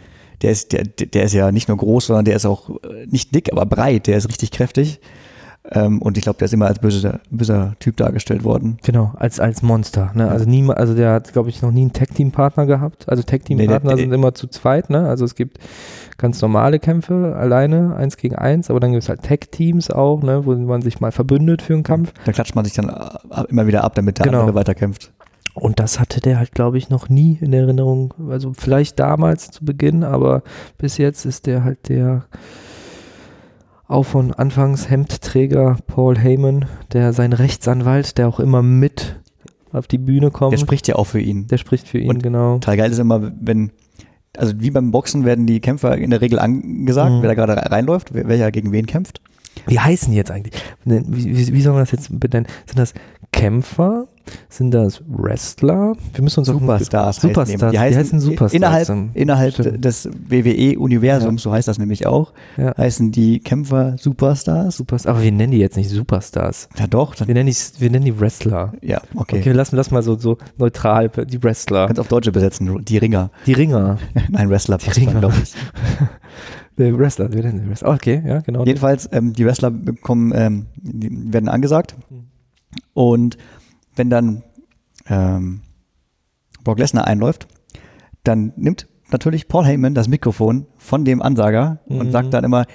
der 0.42 0.50
ist, 0.50 0.72
der, 0.72 0.84
der 0.84 1.24
ist 1.24 1.32
ja 1.32 1.50
nicht 1.52 1.68
nur 1.68 1.76
groß, 1.78 2.06
sondern 2.06 2.24
der 2.24 2.36
ist 2.36 2.46
auch 2.46 2.70
äh, 2.70 3.06
nicht 3.08 3.34
dick, 3.34 3.50
aber 3.52 3.66
breit. 3.66 4.06
Der 4.06 4.16
ist 4.18 4.28
richtig 4.28 4.50
kräftig. 4.50 5.00
Ähm, 5.68 6.00
und 6.00 6.16
ich 6.16 6.22
glaube, 6.22 6.38
der 6.38 6.44
ist 6.46 6.54
immer 6.54 6.66
als 6.66 6.78
böser, 6.78 7.18
böser 7.28 7.74
Typ 7.80 7.96
dargestellt 7.96 8.44
worden. 8.44 8.78
Genau, 8.84 9.12
als, 9.16 9.40
als 9.40 9.62
Monster. 9.62 10.12
Ne? 10.14 10.28
Also, 10.30 10.48
nie, 10.48 10.64
also 10.70 10.94
der 10.94 11.10
hat, 11.12 11.32
glaube 11.32 11.48
ich, 11.48 11.60
noch 11.60 11.72
nie 11.72 11.80
einen 11.80 11.92
Tag-Team-Partner 11.92 12.66
gehabt. 12.66 13.08
Also 13.08 13.22
Nee, 13.22 13.30
Tag-Team-Partner 13.32 13.90
der- 13.96 13.98
sind 13.98 14.12
immer 14.12 14.32
zu 14.32 14.46
zweit. 14.46 14.90
Ne? 14.90 15.08
Also 15.08 15.24
es 15.24 15.34
gibt 15.34 15.58
ganz 16.18 16.40
normale 16.40 16.78
Kämpfe 16.78 17.34
alleine, 17.36 17.96
eins 17.96 18.16
gegen 18.16 18.36
eins, 18.36 18.70
aber 18.70 18.78
dann 18.78 18.92
gibt 18.92 19.02
es 19.02 19.08
halt 19.08 19.24
Tag-Teams 19.24 19.90
auch, 19.90 20.22
ne? 20.22 20.46
wo 20.46 20.54
man 20.54 20.82
sich 20.82 21.00
mal 21.00 21.10
verbündet 21.10 21.62
für 21.62 21.74
einen 21.74 21.82
Kampf. 21.82 22.12
Da 22.24 22.30
klatscht 22.30 22.54
man 22.54 22.64
sich 22.64 22.74
dann 22.74 22.88
äh, 22.88 23.42
immer 23.48 23.66
wieder 23.66 23.82
ab, 23.82 23.96
damit 23.96 24.18
der 24.18 24.26
Genau. 24.26 24.40
andere 24.42 24.54
weiterkämpft. 24.54 25.12
Und 25.56 25.80
das 25.80 25.98
hatte 25.98 26.20
der 26.20 26.38
halt, 26.38 26.52
glaube 26.52 26.76
ich, 26.78 26.90
noch 26.90 27.08
nie 27.08 27.38
in 27.40 27.52
Erinnerung. 27.52 28.12
Also 28.28 28.52
vielleicht 28.52 28.98
damals 29.00 29.50
zu 29.50 29.64
Beginn, 29.64 30.04
aber 30.04 30.42
bis 30.78 30.98
jetzt 30.98 31.24
ist 31.24 31.46
der 31.46 31.64
halt 31.64 31.88
der 31.88 32.26
auch 33.88 34.02
von 34.02 34.32
Anfangs 34.32 34.90
Hemdträger 34.90 35.76
Paul 35.86 36.18
Heyman, 36.18 36.64
der 36.92 37.12
sein 37.12 37.32
Rechtsanwalt, 37.32 38.18
der 38.18 38.28
auch 38.28 38.40
immer 38.40 38.62
mit 38.62 39.16
auf 39.72 39.86
die 39.86 39.98
Bühne 39.98 40.30
kommt. 40.30 40.52
Der 40.52 40.58
spricht 40.58 40.88
ja 40.88 40.96
auch 40.96 41.04
für 41.06 41.20
ihn. 41.20 41.46
Der 41.46 41.58
spricht 41.58 41.86
für 41.88 41.98
ihn, 41.98 42.10
Und 42.10 42.22
genau. 42.22 42.54
Total 42.54 42.76
geil 42.76 42.90
ist 42.90 42.98
immer, 42.98 43.32
wenn, 43.40 43.70
also 44.36 44.54
wie 44.58 44.70
beim 44.70 44.90
Boxen 44.90 45.24
werden 45.24 45.46
die 45.46 45.60
Kämpfer 45.60 45.96
in 45.96 46.10
der 46.10 46.20
Regel 46.20 46.38
angesagt, 46.38 47.12
Mhm. 47.12 47.22
wer 47.22 47.28
da 47.28 47.34
gerade 47.34 47.70
reinläuft, 47.70 48.12
wer- 48.12 48.26
welcher 48.28 48.50
gegen 48.50 48.72
wen 48.72 48.86
kämpft. 48.86 49.20
Wie 49.66 49.80
heißen 49.80 50.10
die 50.10 50.16
jetzt 50.18 50.30
eigentlich? 50.30 50.54
Wie, 50.84 51.02
wie, 51.36 51.54
wie 51.54 51.60
soll 51.62 51.72
man 51.72 51.82
das 51.82 51.90
jetzt 51.90 52.08
benennen? 52.20 52.46
Sind 52.66 52.78
das 52.78 52.92
Kämpfer? 53.36 54.06
Sind 54.48 54.72
das 54.72 55.02
Wrestler? 55.06 55.94
Wir 56.14 56.24
müssen 56.24 56.40
uns 56.40 56.48
Superstars. 56.48 57.20
Superstars. 57.20 57.70
Die 57.70 57.78
heißen, 57.78 57.92
die 57.92 57.98
heißen 57.98 58.20
Superstars. 58.20 58.54
Innerhalb, 58.54 59.14
innerhalb 59.14 59.80
des 59.80 60.08
WWE-Universums, 60.28 61.44
ja. 61.44 61.50
so 61.50 61.52
heißt 61.52 61.68
das 61.68 61.78
nämlich 61.78 62.06
auch, 62.06 62.32
ja. 62.56 62.76
heißen 62.76 63.12
die 63.12 63.38
Kämpfer 63.38 63.96
Superstars. 63.98 64.78
Superstars. 64.78 65.14
Aber 65.14 65.22
wir 65.22 65.30
nennen 65.30 65.52
die 65.52 65.58
jetzt 65.58 65.76
nicht 65.76 65.90
Superstars. 65.90 66.68
Ja 66.78 66.86
doch. 66.86 67.14
Wir 67.24 67.34
nennen, 67.34 67.48
die, 67.48 67.80
wir 67.80 67.90
nennen 67.90 68.06
die 68.06 68.18
Wrestler. 68.18 68.72
Ja, 68.82 69.02
okay. 69.14 69.36
Okay, 69.36 69.44
wir 69.44 69.54
lassen 69.54 69.76
das 69.76 69.90
mal 69.90 70.02
so, 70.02 70.18
so 70.18 70.38
neutral, 70.56 71.08
die 71.08 71.42
Wrestler. 71.42 71.86
Ganz 71.86 71.98
auf 71.98 72.08
Deutsche 72.08 72.32
besetzen, 72.32 72.84
die 72.84 72.98
Ringer. 72.98 73.30
Die 73.44 73.52
Ringer. 73.52 73.98
Nein, 74.30 74.50
Wrestler. 74.50 74.78
Die 74.78 74.90
Ringer, 74.90 75.20
glaube 75.20 75.34
ich. 75.42 75.54
Der 76.78 76.98
Wrestler, 76.98 77.32
wir 77.32 77.42
nennen 77.42 77.62
die 77.64 77.70
Wrestler. 77.70 77.88
Okay, 77.88 78.22
ja, 78.26 78.40
genau. 78.40 78.66
Jedenfalls, 78.66 79.08
ähm, 79.10 79.32
die 79.32 79.46
Wrestler 79.46 79.70
bekommen, 79.70 80.32
ähm, 80.34 80.66
die 80.76 81.32
werden 81.32 81.48
angesagt. 81.48 81.96
Mhm. 82.10 82.25
Und 82.94 83.36
wenn 83.94 84.10
dann 84.10 84.42
ähm, 85.08 85.62
Brock 86.64 86.78
Lesnar 86.78 87.06
einläuft, 87.06 87.46
dann 88.24 88.52
nimmt 88.56 88.88
natürlich 89.10 89.48
Paul 89.48 89.64
Heyman 89.64 89.94
das 89.94 90.08
Mikrofon 90.08 90.66
von 90.76 91.04
dem 91.04 91.22
Ansager 91.22 91.78
mhm. 91.88 91.98
und 91.98 92.12
sagt 92.12 92.34
dann 92.34 92.44
immer, 92.44 92.66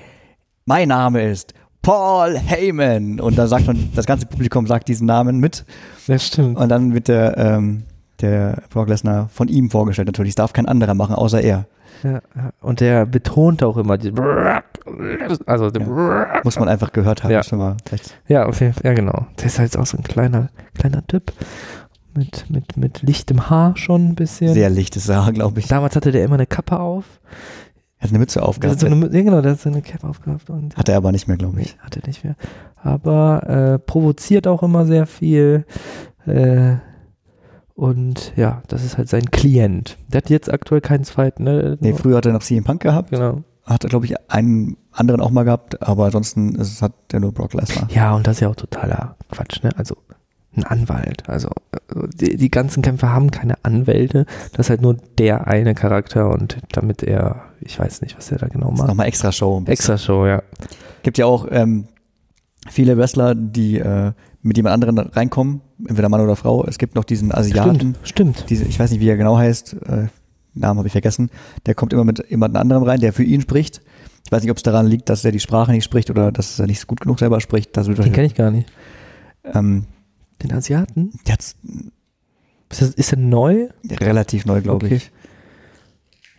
mein 0.66 0.88
Name 0.88 1.24
ist 1.24 1.54
Paul 1.82 2.38
Heyman. 2.38 3.20
Und 3.20 3.38
da 3.38 3.48
sagt 3.48 3.66
schon, 3.66 3.90
das 3.96 4.06
ganze 4.06 4.26
Publikum 4.26 4.68
sagt 4.68 4.88
diesen 4.88 5.08
Namen 5.08 5.40
mit. 5.40 5.66
Das 6.08 6.28
stimmt. 6.28 6.58
Und 6.58 6.70
dann 6.70 6.94
wird 6.94 7.08
der, 7.08 7.38
ähm, 7.38 7.84
der 8.22 8.64
Brock 8.70 8.90
Lesnar 8.90 9.30
von 9.30 9.48
ihm 9.48 9.70
vorgestellt 9.70 10.08
natürlich. 10.08 10.36
Das 10.36 10.44
darf 10.44 10.54
kein 10.54 10.68
anderer 10.68 10.94
machen, 10.94 11.16
außer 11.16 11.42
er. 11.42 11.66
Ja, 12.04 12.22
und 12.62 12.80
der 12.80 13.06
betont 13.06 13.64
auch 13.64 13.78
immer 13.78 13.98
die 13.98 14.12
also 15.46 15.70
ja. 15.70 16.42
muss 16.44 16.60
man 16.60 16.70
einfach 16.70 16.92
gehört 16.92 17.24
haben. 17.24 17.32
Ja, 17.32 17.42
ja, 18.28 18.46
auf 18.46 18.60
jeden 18.62 18.74
Fall, 18.74 18.84
ja 18.86 18.94
genau. 18.94 19.28
Der 19.40 19.46
ist 19.46 19.60
halt 19.60 19.78
auch 19.78 19.86
so 19.86 19.98
ein 19.98 20.04
kleiner 20.04 20.50
kleiner 20.78 21.06
Typ 21.08 21.34
mit 22.16 22.50
mit 22.50 22.78
mit 22.78 23.02
lichtem 23.02 23.50
Haar 23.50 23.78
schon 23.78 24.10
ein 24.10 24.16
bisschen. 24.16 24.54
Sehr 24.54 24.70
lichtes 24.70 25.10
Haar, 25.10 25.32
glaube 25.32 25.60
ich. 25.60 25.68
Damals 25.68 25.96
hatte 25.96 26.12
der 26.12 26.24
immer 26.24 26.36
eine 26.36 26.48
Kappe 26.48 26.80
auf. 26.80 27.06
Er 28.02 28.06
hat 28.06 28.10
eine 28.10 28.20
Mütze 28.20 28.42
aufgehabt. 28.42 28.80
So 28.80 28.88
eine, 28.88 28.96
ja, 29.16 29.22
genau, 29.22 29.42
der 29.42 29.52
hat 29.52 29.60
so 29.60 29.70
eine 29.70 29.84
Cape 29.84 30.08
aufgehabt. 30.08 30.50
Und 30.50 30.76
hat 30.76 30.90
er 30.90 30.98
aber 30.98 31.12
nicht 31.12 31.28
mehr, 31.28 31.38
glaube 31.38 31.62
ich. 31.62 31.76
Nee, 31.76 31.82
hat 31.82 31.98
er 31.98 32.08
nicht 32.08 32.24
mehr. 32.24 32.36
Aber 32.82 33.48
äh, 33.48 33.80
provoziert 33.80 34.48
auch 34.48 34.64
immer 34.64 34.88
sehr 34.88 35.06
viel. 35.06 35.66
Äh, 36.26 36.78
und 37.76 38.34
ja, 38.36 38.64
das 38.68 38.84
ist 38.84 38.98
halt 38.98 39.08
sein 39.08 39.30
Klient. 39.30 40.00
Der 40.08 40.18
hat 40.18 40.32
jetzt 40.32 40.52
aktuell 40.52 40.82
keinen 40.82 41.04
zweiten. 41.04 41.44
Ne? 41.44 41.78
Nee, 41.80 41.94
früher 41.94 42.18
hat 42.18 42.26
er 42.26 42.34
noch 42.34 42.42
CM 42.42 42.64
Punk 42.64 42.82
gehabt. 42.82 43.12
Genau. 43.12 43.44
Hat 43.66 43.84
er, 43.84 43.90
glaube 43.90 44.06
ich, 44.06 44.16
einen 44.30 44.78
anderen 44.92 45.22
auch 45.22 45.30
mal 45.30 45.44
gehabt, 45.44 45.82
aber 45.82 46.06
ansonsten 46.06 46.56
ist, 46.56 46.82
hat 46.82 46.94
der 47.12 47.20
nur 47.20 47.32
Brock 47.32 47.54
Lesnar. 47.54 47.88
Ja, 47.92 48.14
und 48.14 48.26
das 48.28 48.38
ist 48.38 48.42
ja 48.42 48.50
auch 48.50 48.56
totaler 48.56 49.16
Quatsch, 49.30 49.64
ne? 49.64 49.70
Also 49.78 49.96
ein 50.56 50.64
Anwalt. 50.64 51.30
Also 51.30 51.50
die, 52.14 52.36
die 52.36 52.52
ganzen 52.52 52.82
Kämpfer 52.82 53.14
haben 53.14 53.32
keine 53.32 53.64
Anwälte. 53.64 54.26
Das 54.52 54.66
ist 54.66 54.70
halt 54.70 54.82
nur 54.82 54.98
der 55.18 55.48
eine 55.48 55.76
Charakter 55.76 56.30
und 56.30 56.58
damit 56.72 57.04
er, 57.04 57.44
ich 57.62 57.80
weiß 57.80 58.02
nicht, 58.02 58.18
was 58.18 58.32
er 58.32 58.40
da 58.40 58.48
genau 58.48 58.72
macht. 58.72 58.88
Nochmal 58.88 59.08
extra 59.08 59.32
Show. 59.32 59.64
Extra 59.66 59.98
Show, 59.98 60.26
ja. 60.26 60.44
Gibt 61.04 61.18
ja 61.18 61.26
auch 61.26 61.48
ähm, 61.50 61.86
viele 62.70 62.98
Wrestler, 62.98 63.34
die 63.36 63.78
äh, 63.78 64.12
mit 64.42 64.58
jemand 64.58 64.74
anderen 64.74 64.98
reinkommen, 64.98 65.62
entweder 65.88 66.10
Mann 66.10 66.22
oder 66.22 66.36
Frau. 66.36 66.66
Es 66.66 66.78
gibt 66.78 66.96
noch 66.96 67.04
diesen 67.04 67.32
Asiaten. 67.32 67.76
Stimmt, 67.76 68.00
stimmt. 68.04 68.46
Diese, 68.50 68.66
ich 68.66 68.80
weiß 68.80 68.92
nicht, 68.92 69.00
wie 69.00 69.10
er 69.10 69.18
genau 69.18 69.38
heißt, 69.38 69.74
äh, 69.88 70.08
Namen 70.54 70.80
habe 70.80 70.88
ich 70.88 70.92
vergessen. 70.92 71.30
Der 71.66 71.76
kommt 71.76 71.94
immer 71.94 72.04
mit 72.04 72.30
jemand 72.30 72.56
anderem 72.56 72.84
rein, 72.84 73.00
der 73.00 73.14
für 73.14 73.24
ihn 73.24 73.42
spricht. 73.42 73.82
Ich 74.26 74.32
weiß 74.32 74.42
nicht, 74.44 74.52
ob 74.52 74.58
es 74.58 74.64
daran 74.64 74.88
liegt, 74.88 75.10
dass 75.10 75.26
er 75.26 75.32
die 75.32 75.40
Sprache 75.40 75.72
nicht 75.72 75.84
spricht 75.84 76.10
oder 76.10 76.32
dass 76.32 76.60
er 76.60 76.68
nicht 76.68 76.88
gut 76.88 77.02
genug 77.02 77.20
selber 77.20 77.42
spricht. 77.42 77.76
Das 77.76 77.88
Den 77.88 77.96
kenne 78.12 78.28
ich 78.28 78.36
gar 78.36 78.52
nicht. 78.52 78.72
Ähm, 79.44 79.86
Den 80.42 80.54
Asiaten? 80.54 81.12
Der 81.28 81.34
hat's, 81.34 81.56
ist, 82.70 82.82
das, 82.82 82.90
ist 82.90 83.14
er 83.14 83.20
neu? 83.20 83.70
Relativ 83.90 84.46
neu, 84.46 84.62
glaube 84.62 84.86
okay. 84.86 84.96
ich. 84.96 85.12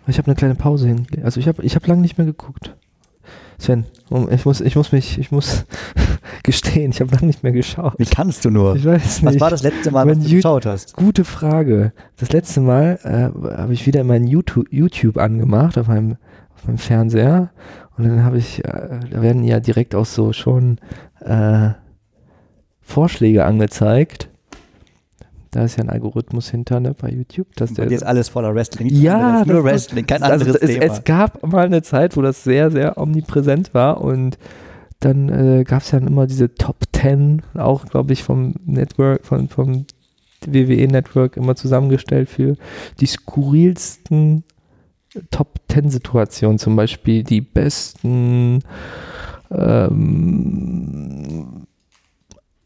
Ich 0.06 0.18
habe 0.18 0.26
eine 0.26 0.34
kleine 0.34 0.54
Pause 0.54 0.88
hingelegt. 0.88 1.24
Also 1.24 1.38
ich 1.38 1.48
habe 1.48 1.62
ich 1.62 1.76
hab 1.76 1.86
lange 1.86 2.00
nicht 2.00 2.18
mehr 2.18 2.26
geguckt. 2.26 2.74
Sven, 3.62 3.84
ich 4.30 4.44
muss, 4.44 4.60
ich 4.60 4.74
muss 4.74 4.90
mich, 4.90 5.18
ich 5.18 5.30
muss 5.30 5.66
gestehen, 6.42 6.90
ich 6.90 7.00
habe 7.00 7.14
lange 7.14 7.26
nicht 7.26 7.44
mehr 7.44 7.52
geschaut. 7.52 7.94
Wie 7.96 8.04
kannst 8.04 8.44
du 8.44 8.50
nur? 8.50 8.74
Ich 8.74 8.84
weiß 8.84 9.22
nicht. 9.22 9.34
Was 9.34 9.40
war 9.40 9.50
das 9.50 9.62
letzte 9.62 9.92
Mal, 9.92 10.04
was 10.04 10.18
du 10.18 10.28
geschaut 10.28 10.66
hast? 10.66 10.96
Gute 10.96 11.24
Frage. 11.24 11.92
Das 12.16 12.32
letzte 12.32 12.60
Mal 12.60 12.98
äh, 13.04 13.56
habe 13.56 13.72
ich 13.72 13.86
wieder 13.86 14.02
mein 14.02 14.26
YouTube, 14.26 14.66
YouTube 14.70 15.16
angemacht 15.16 15.78
auf 15.78 15.86
meinem, 15.86 16.16
auf 16.56 16.66
meinem 16.66 16.78
Fernseher 16.78 17.52
und 17.96 18.08
dann 18.08 18.24
habe 18.24 18.38
ich, 18.38 18.64
äh, 18.64 18.98
da 19.08 19.22
werden 19.22 19.44
ja 19.44 19.60
direkt 19.60 19.94
auch 19.94 20.06
so 20.06 20.32
schon 20.32 20.78
äh, 21.20 21.70
Vorschläge 22.80 23.44
angezeigt 23.44 24.28
da 25.52 25.64
ist 25.64 25.76
ja 25.76 25.84
ein 25.84 25.90
Algorithmus 25.90 26.50
hinter 26.50 26.80
ne, 26.80 26.94
bei 26.94 27.10
YouTube. 27.10 27.46
Dass 27.56 27.74
der 27.74 27.90
jetzt 27.90 28.04
alles 28.04 28.30
voller 28.30 28.54
Wrestling. 28.54 28.88
Ja, 28.88 29.44
nur 29.44 29.62
Wrestling, 29.62 30.06
kein 30.06 30.22
also 30.22 30.44
anderes 30.44 30.62
es, 30.62 30.70
Thema. 30.70 30.84
Es 30.84 31.04
gab 31.04 31.46
mal 31.46 31.66
eine 31.66 31.82
Zeit, 31.82 32.16
wo 32.16 32.22
das 32.22 32.42
sehr, 32.42 32.70
sehr 32.70 32.96
omnipräsent 32.96 33.74
war 33.74 34.00
und 34.00 34.38
dann 35.00 35.28
äh, 35.28 35.64
gab 35.64 35.82
es 35.82 35.90
ja 35.90 35.98
immer 35.98 36.26
diese 36.26 36.54
Top 36.54 36.76
10, 36.94 37.42
auch 37.54 37.84
glaube 37.84 38.14
ich 38.14 38.22
vom 38.22 38.54
Network, 38.64 39.26
von, 39.26 39.48
vom 39.48 39.84
WWE 40.46 40.88
Network 40.88 41.36
immer 41.36 41.54
zusammengestellt 41.54 42.30
für 42.30 42.56
die 43.00 43.06
skurrilsten 43.06 44.44
Top 45.30 45.60
10 45.68 45.90
Situationen, 45.90 46.58
zum 46.58 46.76
Beispiel 46.76 47.24
die 47.24 47.42
besten 47.42 48.60
ähm, 49.50 51.66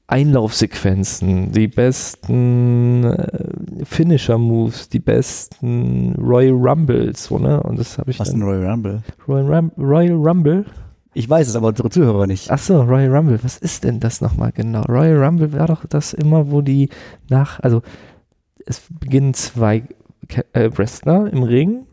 Einlaufsequenzen, 0.08 1.50
die 1.50 1.66
besten 1.66 3.04
äh, 3.04 3.84
Finisher-Moves, 3.84 4.88
die 4.88 5.00
besten 5.00 6.14
Royal 6.14 6.54
Rumbles, 6.54 7.24
so, 7.24 7.38
ne? 7.38 7.60
Und 7.62 7.78
das 7.78 7.98
habe 7.98 8.12
ich. 8.12 8.20
Was 8.20 8.28
ist 8.28 8.34
ein 8.34 8.42
Royal 8.42 8.70
Rumble? 8.70 9.02
Royal, 9.26 9.54
Rum 9.54 9.72
Royal 9.76 10.14
Rumble? 10.14 10.64
Ich 11.14 11.28
weiß 11.28 11.48
es, 11.48 11.56
aber 11.56 11.68
unsere 11.68 11.90
Zuhörer 11.90 12.26
nicht. 12.26 12.50
Ach 12.50 12.58
so, 12.58 12.82
Royal 12.82 13.14
Rumble. 13.14 13.38
Was 13.42 13.56
ist 13.56 13.82
denn 13.84 13.98
das 13.98 14.20
nochmal 14.20 14.52
genau? 14.52 14.82
Royal 14.82 15.24
Rumble 15.24 15.52
war 15.52 15.66
doch 15.66 15.86
das 15.86 16.12
immer, 16.12 16.50
wo 16.50 16.60
die 16.60 16.90
nach, 17.28 17.58
also 17.60 17.82
es 18.64 18.82
beginnen 19.00 19.34
zwei 19.34 19.82
äh, 20.52 20.70
Wrestler 20.72 21.32
im 21.32 21.42
Ring 21.42 21.86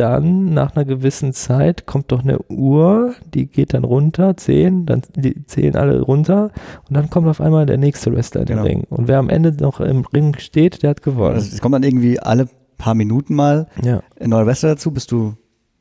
dann 0.00 0.54
nach 0.54 0.74
einer 0.74 0.86
gewissen 0.86 1.34
Zeit 1.34 1.84
kommt 1.84 2.10
doch 2.10 2.22
eine 2.22 2.38
Uhr, 2.48 3.14
die 3.34 3.46
geht 3.46 3.74
dann 3.74 3.84
runter, 3.84 4.36
zehn, 4.36 4.86
dann 4.86 5.02
die 5.14 5.44
zählen 5.44 5.76
alle 5.76 6.00
runter 6.00 6.50
und 6.88 6.96
dann 6.96 7.10
kommt 7.10 7.28
auf 7.28 7.40
einmal 7.40 7.66
der 7.66 7.76
nächste 7.76 8.12
Wrestler 8.12 8.40
in 8.40 8.46
den 8.46 8.56
genau. 8.56 8.68
Ring. 8.68 8.84
Und 8.88 9.08
wer 9.08 9.18
am 9.18 9.28
Ende 9.28 9.52
noch 9.52 9.78
im 9.80 10.06
Ring 10.06 10.36
steht, 10.38 10.82
der 10.82 10.90
hat 10.90 11.02
gewonnen. 11.02 11.34
Also 11.34 11.50
es 11.52 11.60
kommt 11.60 11.74
dann 11.74 11.82
irgendwie 11.82 12.18
alle 12.18 12.48
paar 12.78 12.94
Minuten 12.94 13.34
mal 13.34 13.66
ja. 13.82 14.02
ein 14.18 14.30
neuer 14.30 14.46
Wrestler 14.46 14.70
dazu, 14.70 14.90
bis 14.90 15.06
du 15.06 15.34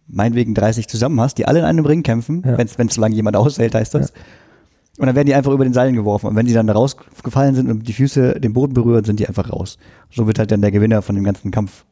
meinetwegen 0.07 0.53
30 0.53 0.89
zusammen 0.89 1.21
hast, 1.21 1.37
die 1.37 1.47
alle 1.47 1.59
in 1.59 1.65
einem 1.65 1.85
Ring 1.85 2.03
kämpfen, 2.03 2.43
ja. 2.45 2.57
wenn 2.57 2.67
es 2.67 2.93
so 2.93 2.99
lange 2.99 3.15
jemand 3.15 3.37
aushält, 3.37 3.73
heißt 3.73 3.95
das. 3.95 4.09
Ja. 4.09 4.15
Und 4.99 5.05
dann 5.05 5.15
werden 5.15 5.27
die 5.27 5.33
einfach 5.33 5.53
über 5.53 5.63
den 5.63 5.71
Seilen 5.71 5.95
geworfen. 5.95 6.27
Und 6.27 6.35
wenn 6.35 6.45
die 6.45 6.51
dann 6.51 6.67
da 6.67 6.73
rausgefallen 6.73 7.55
sind 7.55 7.71
und 7.71 7.87
die 7.87 7.93
Füße 7.93 8.41
den 8.41 8.51
Boden 8.51 8.73
berühren, 8.73 9.05
sind 9.05 9.21
die 9.21 9.29
einfach 9.29 9.49
raus. 9.49 9.77
So 10.11 10.27
wird 10.27 10.39
halt 10.39 10.51
dann 10.51 10.61
der 10.61 10.71
Gewinner 10.71 11.01
von 11.01 11.15
dem 11.15 11.23
ganzen 11.23 11.51
Kampf 11.51 11.85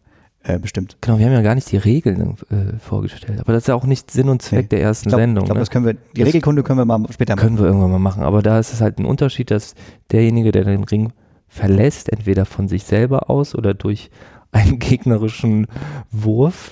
äh, 0.48 0.60
bestimmt. 0.60 0.98
Genau, 1.02 1.20
wir 1.20 1.26
haben 1.26 1.34
ja 1.34 1.42
gar 1.42 1.56
nicht 1.56 1.70
die 1.72 1.78
Regeln 1.78 2.38
äh, 2.50 2.80
vorgestellt. 2.80 3.42
Aber 3.42 3.52
das 3.52 3.64
ist 3.64 3.68
ja 3.68 3.76
auch 3.76 3.86
nicht 3.86 4.10
Sinn 4.12 4.30
und 4.30 4.42
Zweck 4.42 4.64
nee. 4.64 4.68
der 4.70 4.82
ersten 4.82 5.10
ich 5.10 5.12
glaub, 5.12 5.20
Sendung. 5.20 5.44
Ich 5.44 5.48
glaube, 5.48 5.60
ne? 5.60 5.62
das 5.62 5.70
können 5.70 5.86
wir, 5.86 5.94
die 5.94 6.22
das 6.22 6.28
Regelkunde 6.28 6.64
können 6.64 6.80
wir 6.80 6.86
mal 6.86 7.06
später 7.12 7.36
machen. 7.36 7.46
Können 7.46 7.60
wir 7.60 7.66
irgendwann 7.66 7.92
mal 7.92 8.00
machen. 8.00 8.24
Aber 8.24 8.42
da 8.42 8.58
ist 8.58 8.72
es 8.72 8.80
halt 8.80 8.98
ein 8.98 9.06
Unterschied, 9.06 9.52
dass 9.52 9.76
derjenige, 10.10 10.54
der 10.54 10.64
den 10.64 10.86
Ring 10.86 11.12
verlässt, 11.50 12.10
entweder 12.12 12.46
von 12.46 12.70
sich 12.70 12.86
selber 12.86 13.30
aus 13.30 13.56
oder 13.56 13.74
durch 13.74 14.10
einen 14.54 14.80
gegnerischen 14.80 15.68
Wurf, 16.12 16.72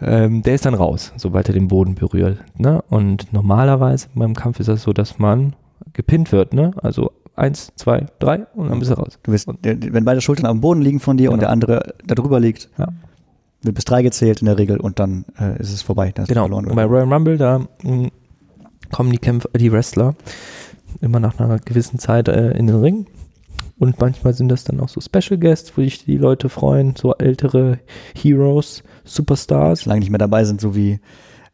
ähm, 0.00 0.42
der 0.42 0.54
ist 0.54 0.64
dann 0.64 0.74
raus, 0.74 1.12
sobald 1.16 1.48
er 1.48 1.54
den 1.54 1.68
Boden 1.68 1.96
berührt. 1.96 2.38
Ne? 2.56 2.82
Und 2.88 3.30
normalerweise 3.32 4.08
beim 4.14 4.34
Kampf 4.34 4.58
ist 4.58 4.68
das 4.68 4.82
so, 4.82 4.94
dass 4.94 5.18
man 5.18 5.54
gepinnt 5.92 6.32
wird. 6.32 6.54
Ne? 6.54 6.72
Also 6.82 7.12
eins, 7.40 7.72
zwei, 7.76 8.06
drei 8.18 8.46
und 8.54 8.70
dann 8.70 8.78
bist 8.78 8.90
du 8.90 8.94
raus. 8.94 9.18
Du 9.22 9.32
bist, 9.32 9.48
wenn 9.62 10.04
beide 10.04 10.20
Schultern 10.20 10.46
am 10.46 10.60
Boden 10.60 10.82
liegen 10.82 11.00
von 11.00 11.16
dir 11.16 11.24
genau. 11.24 11.34
und 11.34 11.40
der 11.40 11.50
andere 11.50 11.94
da 12.06 12.14
drüber 12.14 12.38
liegt, 12.40 12.68
ja. 12.78 12.88
wird 13.62 13.74
bis 13.74 13.84
drei 13.84 14.02
gezählt 14.02 14.40
in 14.40 14.46
der 14.46 14.58
Regel 14.58 14.78
und 14.78 14.98
dann 14.98 15.24
äh, 15.38 15.60
ist 15.60 15.72
es 15.72 15.82
vorbei. 15.82 16.12
genau. 16.26 16.46
Und 16.46 16.74
bei 16.74 16.84
Royal 16.84 17.12
Rumble, 17.12 17.38
da 17.38 17.58
mh, 17.58 17.68
hm, 17.82 18.10
kommen 18.92 19.10
die 19.10 19.18
Kämpfer, 19.18 19.48
die 19.56 19.72
Wrestler 19.72 20.14
immer 21.00 21.20
nach 21.20 21.38
einer 21.38 21.58
gewissen 21.58 21.98
Zeit 21.98 22.28
äh, 22.28 22.50
in 22.52 22.66
den 22.66 22.80
Ring. 22.80 23.06
Und 23.78 23.98
manchmal 23.98 24.34
sind 24.34 24.48
das 24.48 24.64
dann 24.64 24.78
auch 24.80 24.90
so 24.90 25.00
Special 25.00 25.40
Guests, 25.40 25.72
wo 25.74 25.80
sich 25.80 26.04
die 26.04 26.18
Leute 26.18 26.50
freuen, 26.50 26.94
so 26.96 27.14
ältere 27.14 27.78
Heroes, 28.14 28.82
Superstars. 29.04 29.86
Lange 29.86 30.00
nicht 30.00 30.10
mehr 30.10 30.18
dabei 30.18 30.44
sind, 30.44 30.60
so 30.60 30.74
wie 30.74 31.00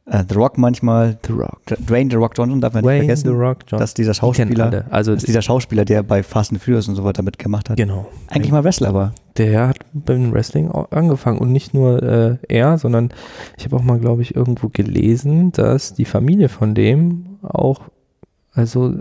Uh, 0.08 0.22
The 0.28 0.36
Rock 0.36 0.56
manchmal. 0.56 1.18
The 1.26 1.32
Rock. 1.32 1.60
Dwayne 1.66 2.08
The 2.10 2.16
Rock 2.16 2.34
Johnson 2.36 2.60
darf 2.60 2.74
man 2.74 2.84
Dwayne 2.84 3.00
nicht 3.00 3.06
vergessen. 3.06 3.28
The 3.28 3.34
Rock 3.34 3.58
Johnson. 3.62 3.78
Dass 3.80 3.94
dieser 3.94 4.14
Schauspieler, 4.14 4.84
also 4.90 5.14
dass 5.14 5.24
dieser 5.24 5.42
Schauspieler, 5.42 5.84
der 5.84 6.04
bei 6.04 6.22
Fast 6.22 6.52
and 6.52 6.62
Furious 6.62 6.86
und 6.88 6.94
so 6.94 7.02
weiter 7.02 7.22
mitgemacht 7.22 7.70
hat. 7.70 7.76
Genau. 7.76 8.06
Eigentlich 8.28 8.52
mal 8.52 8.62
Wrestler 8.62 8.94
war. 8.94 9.14
Der 9.36 9.68
hat 9.68 9.78
beim 9.92 10.32
Wrestling 10.32 10.70
angefangen 10.70 11.38
und 11.38 11.50
nicht 11.50 11.74
nur 11.74 12.02
äh, 12.02 12.36
er, 12.48 12.78
sondern 12.78 13.10
ich 13.58 13.64
habe 13.64 13.76
auch 13.76 13.82
mal, 13.82 13.98
glaube 13.98 14.22
ich, 14.22 14.36
irgendwo 14.36 14.68
gelesen, 14.68 15.50
dass 15.50 15.94
die 15.94 16.04
Familie 16.04 16.48
von 16.48 16.74
dem 16.74 17.38
auch, 17.42 17.80
also 18.52 18.94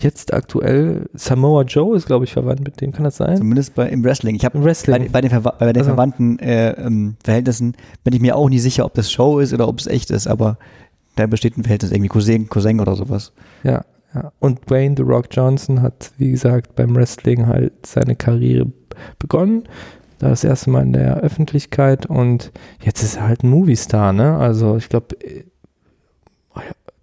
jetzt 0.00 0.32
aktuell, 0.34 1.08
Samoa 1.14 1.62
Joe 1.62 1.96
ist, 1.96 2.06
glaube 2.06 2.24
ich, 2.24 2.32
verwandt 2.32 2.60
mit 2.64 2.80
dem, 2.80 2.92
kann 2.92 3.04
das 3.04 3.16
sein? 3.16 3.36
Zumindest 3.36 3.74
bei, 3.74 3.88
im 3.88 4.04
Wrestling. 4.04 4.34
Ich 4.36 4.44
habe 4.44 4.58
Im 4.58 4.64
Wrestling. 4.64 5.04
bei, 5.04 5.08
bei 5.08 5.20
den, 5.20 5.30
Verwa 5.30 5.54
bei 5.58 5.72
den 5.72 5.78
Also- 5.82 5.90
verwandten 5.90 6.38
äh, 6.38 6.70
ähm, 6.72 7.16
Verhältnissen 7.24 7.76
bin 8.04 8.14
ich 8.14 8.20
mir 8.20 8.36
auch 8.36 8.48
nie 8.48 8.58
sicher, 8.58 8.84
ob 8.84 8.94
das 8.94 9.10
Show 9.10 9.38
ist 9.38 9.52
oder 9.52 9.68
ob 9.68 9.78
es 9.78 9.86
echt 9.86 10.10
ist, 10.10 10.26
aber 10.26 10.58
da 11.16 11.26
besteht 11.26 11.56
ein 11.56 11.62
Verhältnis 11.62 11.92
irgendwie 11.92 12.08
Cousin, 12.08 12.48
Cousin 12.48 12.80
oder 12.80 12.94
sowas. 12.94 13.32
Ja, 13.62 13.84
ja. 14.14 14.32
Und 14.38 14.68
Dwayne 14.68 14.94
The 14.96 15.02
Rock 15.02 15.26
Johnson 15.30 15.82
hat, 15.82 16.12
wie 16.18 16.30
gesagt, 16.30 16.74
beim 16.76 16.94
Wrestling 16.94 17.46
halt 17.46 17.72
seine 17.86 18.16
Karriere 18.16 18.66
begonnen. 19.18 19.64
Da 20.18 20.28
das 20.30 20.44
erste 20.44 20.70
Mal 20.70 20.82
in 20.82 20.92
der 20.94 21.18
Öffentlichkeit 21.18 22.06
und 22.06 22.50
jetzt 22.82 23.02
ist 23.02 23.16
er 23.16 23.28
halt 23.28 23.42
ein 23.44 23.50
Movie-Star, 23.50 24.12
ne? 24.14 24.36
Also 24.36 24.76
ich 24.76 24.88
glaube, 24.88 25.14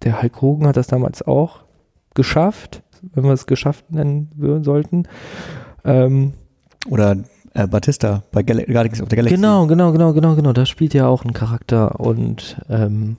der 0.02 0.20
Hulk 0.20 0.42
Hogan 0.42 0.66
hat 0.68 0.76
das 0.76 0.86
damals 0.88 1.22
auch 1.22 1.60
geschafft, 2.14 2.82
wenn 3.12 3.24
wir 3.24 3.32
es 3.32 3.46
geschafft 3.46 3.90
nennen 3.90 4.30
würden 4.36 4.64
sollten. 4.64 5.04
Ähm, 5.84 6.32
Oder 6.88 7.16
äh, 7.54 7.66
Batista 7.66 8.22
bei 8.32 8.42
Gal 8.42 8.64
Guardians 8.64 9.00
of 9.02 9.08
the 9.10 9.16
Galaxy. 9.16 9.36
genau, 9.36 9.66
genau, 9.66 9.92
genau, 9.92 10.12
genau, 10.12 10.34
genau. 10.34 10.52
Da 10.52 10.66
spielt 10.66 10.94
ja 10.94 11.06
auch 11.06 11.24
ein 11.24 11.32
Charakter 11.32 12.00
und 12.00 12.56
ähm, 12.68 13.16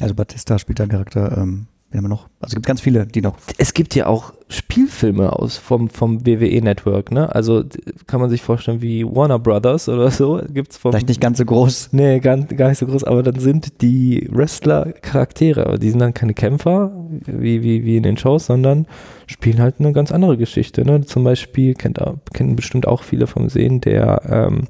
Also 0.00 0.14
Batista 0.14 0.58
spielt 0.58 0.78
da 0.78 0.84
einen 0.84 0.92
Charakter, 0.92 1.36
ähm, 1.38 1.66
wen 1.90 1.98
haben 1.98 2.04
wir 2.04 2.08
noch? 2.08 2.28
Also 2.40 2.52
es 2.52 2.54
gibt 2.54 2.66
ganz 2.66 2.80
viele, 2.80 3.06
die 3.06 3.20
noch. 3.20 3.36
es 3.58 3.74
gibt 3.74 3.94
ja 3.94 4.06
auch 4.06 4.32
Spielfilme 4.48 5.32
aus 5.32 5.56
vom, 5.56 5.88
vom 5.88 6.26
WWE 6.26 6.60
Network, 6.62 7.10
ne? 7.10 7.34
Also 7.34 7.64
kann 8.06 8.20
man 8.20 8.30
sich 8.30 8.42
vorstellen 8.42 8.80
wie 8.80 9.04
Warner 9.04 9.38
Brothers 9.38 9.88
oder 9.88 10.10
so. 10.10 10.40
Gibt's 10.52 10.76
vom 10.76 10.92
Vielleicht 10.92 11.08
nicht 11.08 11.20
ganz 11.20 11.38
so 11.38 11.44
groß. 11.44 11.90
Nee, 11.92 12.20
gar, 12.20 12.36
gar 12.36 12.68
nicht 12.68 12.78
so 12.78 12.86
groß, 12.86 13.04
aber 13.04 13.22
dann 13.22 13.38
sind 13.38 13.80
die 13.82 14.28
Wrestler 14.30 14.92
Charaktere, 15.02 15.66
aber 15.66 15.78
die 15.78 15.90
sind 15.90 16.00
dann 16.00 16.14
keine 16.14 16.34
Kämpfer, 16.34 16.92
wie, 17.26 17.62
wie, 17.62 17.84
wie 17.84 17.96
in 17.96 18.02
den 18.02 18.16
Shows, 18.16 18.46
sondern 18.46 18.86
spielen 19.26 19.60
halt 19.60 19.76
eine 19.78 19.92
ganz 19.92 20.12
andere 20.12 20.36
Geschichte. 20.36 20.84
Ne? 20.84 21.04
Zum 21.04 21.24
Beispiel 21.24 21.74
kennt, 21.74 22.00
kennen 22.32 22.56
bestimmt 22.56 22.86
auch 22.86 23.02
viele 23.02 23.26
vom 23.26 23.48
Sehen, 23.48 23.80
der, 23.80 24.22
ähm, 24.28 24.68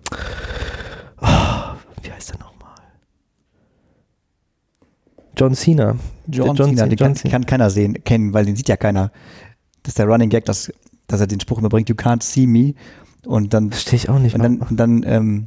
oh, 1.20 1.26
wie 2.02 2.10
heißt 2.12 2.30
der 2.30 2.40
nochmal? 2.40 2.76
John 5.40 5.54
Cena. 5.54 5.96
John, 6.26 6.54
Der 6.54 6.66
Cena, 6.66 6.86
den 6.86 6.90
John 6.98 7.08
kann, 7.08 7.16
Cena. 7.16 7.32
kann 7.32 7.46
keiner 7.46 7.70
sehen, 7.70 8.04
kennen, 8.04 8.32
weil 8.34 8.44
den 8.44 8.56
sieht 8.56 8.68
ja 8.68 8.76
keiner. 8.76 9.10
Das 9.82 9.92
ist 9.92 9.98
der 9.98 10.06
Running 10.06 10.28
Gag, 10.28 10.44
dass, 10.44 10.70
dass 11.06 11.20
er 11.20 11.26
den 11.26 11.40
Spruch 11.40 11.58
immer 11.58 11.68
bringt, 11.70 11.88
you 11.88 11.94
can't 11.94 12.22
see 12.22 12.46
me. 12.46 12.74
Und 13.26 13.54
dann, 13.54 13.70
Verstehe 13.70 13.96
ich 13.96 14.08
auch 14.08 14.18
nicht. 14.18 14.34
und 14.34 14.42
dann, 14.42 14.58
und 14.60 14.76
dann 14.78 15.02
ähm, 15.06 15.46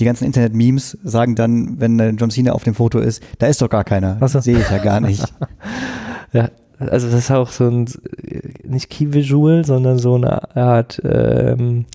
die 0.00 0.04
ganzen 0.04 0.24
Internet-Memes 0.24 0.98
sagen 1.04 1.34
dann, 1.34 1.80
wenn 1.80 1.98
äh, 2.00 2.10
John 2.10 2.30
Cena 2.30 2.52
auf 2.52 2.64
dem 2.64 2.74
Foto 2.74 2.98
ist, 2.98 3.22
da 3.38 3.46
ist 3.46 3.60
doch 3.62 3.70
gar 3.70 3.84
keiner. 3.84 4.18
So. 4.28 4.40
Sehe 4.40 4.58
ich 4.58 4.70
ja 4.70 4.78
gar 4.78 5.00
nicht. 5.00 5.24
Ja, 6.32 6.50
also 6.78 7.06
das 7.06 7.20
ist 7.20 7.30
auch 7.30 7.50
so 7.50 7.68
ein, 7.68 7.86
äh, 8.26 8.40
nicht 8.64 8.90
Key 8.90 9.12
Visual, 9.14 9.64
sondern 9.64 9.98
so 9.98 10.16
eine 10.16 10.54
Art, 10.56 11.00
ähm, 11.04 11.86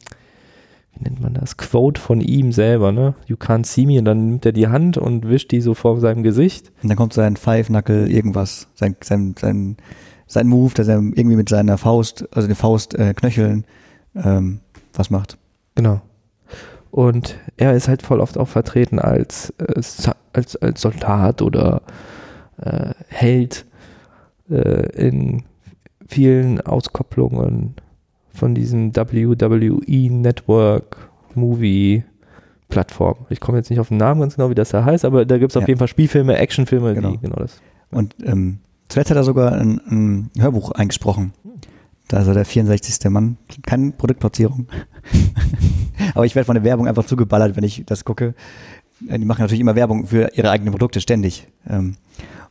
wie 1.01 1.09
nennt 1.09 1.21
man 1.21 1.33
das, 1.33 1.57
Quote 1.57 1.99
von 1.99 2.21
ihm 2.21 2.51
selber, 2.51 2.91
ne? 2.91 3.15
You 3.25 3.35
can't 3.35 3.65
see 3.65 3.85
me 3.85 3.97
und 3.97 4.05
dann 4.05 4.27
nimmt 4.27 4.45
er 4.45 4.51
die 4.51 4.67
Hand 4.67 4.97
und 4.97 5.27
wischt 5.27 5.51
die 5.51 5.61
so 5.61 5.73
vor 5.73 5.99
seinem 5.99 6.21
Gesicht. 6.21 6.71
Und 6.83 6.89
dann 6.89 6.97
kommt 6.97 7.13
sein 7.13 7.37
Five-Knuckle 7.37 8.07
irgendwas, 8.07 8.67
sein, 8.75 8.95
sein, 9.01 9.35
sein, 9.39 9.77
sein 10.27 10.47
Move, 10.47 10.73
dass 10.75 10.87
er 10.87 10.97
irgendwie 10.97 11.35
mit 11.35 11.49
seiner 11.49 11.77
Faust, 11.77 12.27
also 12.31 12.47
den 12.47 12.55
Faust 12.55 12.93
äh, 12.93 13.13
Knöcheln, 13.15 13.65
ähm, 14.15 14.59
was 14.93 15.09
macht. 15.09 15.37
Genau. 15.75 16.01
Und 16.91 17.39
er 17.57 17.73
ist 17.73 17.87
halt 17.87 18.03
voll 18.03 18.19
oft 18.19 18.37
auch 18.37 18.49
vertreten 18.49 18.99
als, 18.99 19.51
äh, 19.57 19.81
als, 20.33 20.55
als 20.57 20.81
Soldat 20.81 21.41
oder 21.41 21.81
äh, 22.57 22.93
Held 23.07 23.65
äh, 24.49 25.07
in 25.07 25.43
vielen 26.07 26.61
Auskopplungen 26.61 27.75
von 28.33 28.55
diesem 28.55 28.95
WWE 28.95 30.11
Network 30.11 30.97
Movie 31.35 32.03
Plattform. 32.69 33.15
Ich 33.29 33.39
komme 33.39 33.57
jetzt 33.57 33.69
nicht 33.69 33.79
auf 33.79 33.89
den 33.89 33.97
Namen 33.97 34.21
ganz 34.21 34.35
genau, 34.35 34.49
wie 34.49 34.55
das 34.55 34.69
da 34.69 34.85
heißt, 34.85 35.03
aber 35.05 35.25
da 35.25 35.37
gibt 35.37 35.51
es 35.51 35.57
auf 35.57 35.63
Ja. 35.63 35.67
jeden 35.69 35.79
Fall 35.79 35.87
Spielfilme, 35.89 36.37
Actionfilme, 36.37 36.93
Genau. 36.93 37.11
die 37.11 37.17
genau 37.19 37.35
das. 37.35 37.59
Und 37.91 38.15
ähm, 38.23 38.59
zuletzt 38.87 39.09
hat 39.11 39.17
er 39.17 39.23
sogar 39.25 39.51
ein, 39.53 39.81
ein 39.89 40.29
Hörbuch 40.39 40.71
eingesprochen. 40.71 41.33
Da 42.07 42.19
ist 42.21 42.27
er 42.27 42.33
der 42.33 42.45
64. 42.45 43.09
Mann. 43.09 43.37
Keine 43.65 43.91
Produktplatzierung. 43.91 44.67
Aber 46.15 46.25
ich 46.25 46.35
werde 46.35 46.45
von 46.45 46.55
der 46.55 46.63
Werbung 46.63 46.87
einfach 46.87 47.05
zugeballert, 47.05 47.55
wenn 47.55 47.63
ich 47.63 47.83
das 47.85 48.05
gucke. 48.05 48.33
Äh, 49.07 49.19
Die 49.19 49.25
machen 49.25 49.41
natürlich 49.41 49.61
immer 49.61 49.75
Werbung 49.75 50.07
für 50.07 50.29
ihre 50.35 50.49
eigenen 50.49 50.71
Produkte 50.73 51.01
ständig. 51.01 51.47
Ähm, 51.69 51.95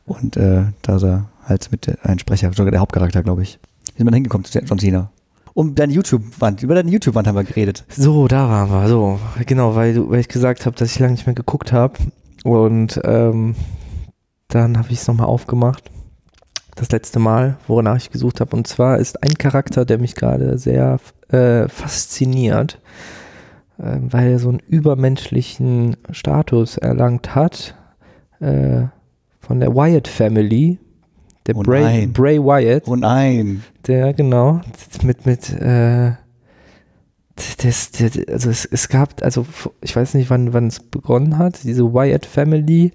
und 0.06 0.36
äh, 0.36 0.64
da 0.82 0.96
ist 0.96 1.02
er 1.04 1.28
halt 1.44 1.70
mit 1.72 1.86
der- 1.86 1.98
ein 2.04 2.18
Sprecher, 2.18 2.52
sogar 2.52 2.70
der 2.70 2.80
Hauptcharakter, 2.80 3.22
glaube 3.22 3.42
ich. 3.42 3.58
Wie 3.94 3.98
sind 3.98 4.06
wir 4.06 4.10
da 4.10 4.16
hingekommen 4.16 4.44
zu 4.44 4.58
John 4.58 4.78
Cena? 4.78 5.10
Um 5.54 5.74
deine 5.74 5.92
YouTube-Wand, 5.92 6.62
über 6.62 6.74
deine 6.74 6.90
YouTube-Wand 6.90 7.26
haben 7.26 7.36
wir 7.36 7.44
geredet. 7.44 7.84
So, 7.88 8.28
da 8.28 8.48
waren 8.48 8.70
wir. 8.70 8.88
So, 8.88 9.18
genau, 9.46 9.74
weil, 9.74 10.08
weil 10.08 10.20
ich 10.20 10.28
gesagt 10.28 10.66
habe, 10.66 10.76
dass 10.76 10.92
ich 10.92 10.98
lange 10.98 11.12
nicht 11.12 11.26
mehr 11.26 11.34
geguckt 11.34 11.72
habe. 11.72 11.94
Und 12.44 13.00
ähm, 13.04 13.54
dann 14.48 14.78
habe 14.78 14.88
ich 14.90 14.98
es 14.98 15.08
nochmal 15.08 15.26
aufgemacht. 15.26 15.90
Das 16.76 16.90
letzte 16.90 17.18
Mal, 17.18 17.58
wonach 17.66 17.96
ich 17.96 18.10
gesucht 18.10 18.40
habe. 18.40 18.56
Und 18.56 18.66
zwar 18.66 18.98
ist 18.98 19.22
ein 19.22 19.34
Charakter, 19.34 19.84
der 19.84 19.98
mich 19.98 20.14
gerade 20.14 20.56
sehr 20.56 20.98
äh, 21.28 21.68
fasziniert, 21.68 22.80
äh, 23.78 23.98
weil 24.00 24.32
er 24.32 24.38
so 24.38 24.48
einen 24.48 24.60
übermenschlichen 24.60 25.96
Status 26.10 26.76
erlangt 26.78 27.34
hat. 27.34 27.74
Äh, 28.38 28.84
von 29.50 29.58
der 29.58 29.74
Wyatt 29.74 30.06
Family. 30.06 30.78
Der 31.50 31.56
Oh 31.56 31.62
Bray, 31.62 31.82
nein. 31.82 32.12
Bray 32.12 32.38
Wyatt. 32.38 32.84
Oh 32.86 32.94
nein. 32.94 33.64
Der, 33.86 34.14
genau, 34.14 34.60
mit, 35.02 35.26
mit, 35.26 35.50
äh, 35.50 36.12
das, 37.34 37.90
das, 37.90 38.18
also 38.28 38.50
es, 38.50 38.64
es 38.66 38.88
gab, 38.88 39.20
also 39.22 39.44
ich 39.80 39.96
weiß 39.96 40.14
nicht, 40.14 40.30
wann, 40.30 40.52
wann 40.52 40.68
es 40.68 40.78
begonnen 40.78 41.38
hat, 41.38 41.64
diese 41.64 41.92
Wyatt 41.92 42.24
Family. 42.26 42.92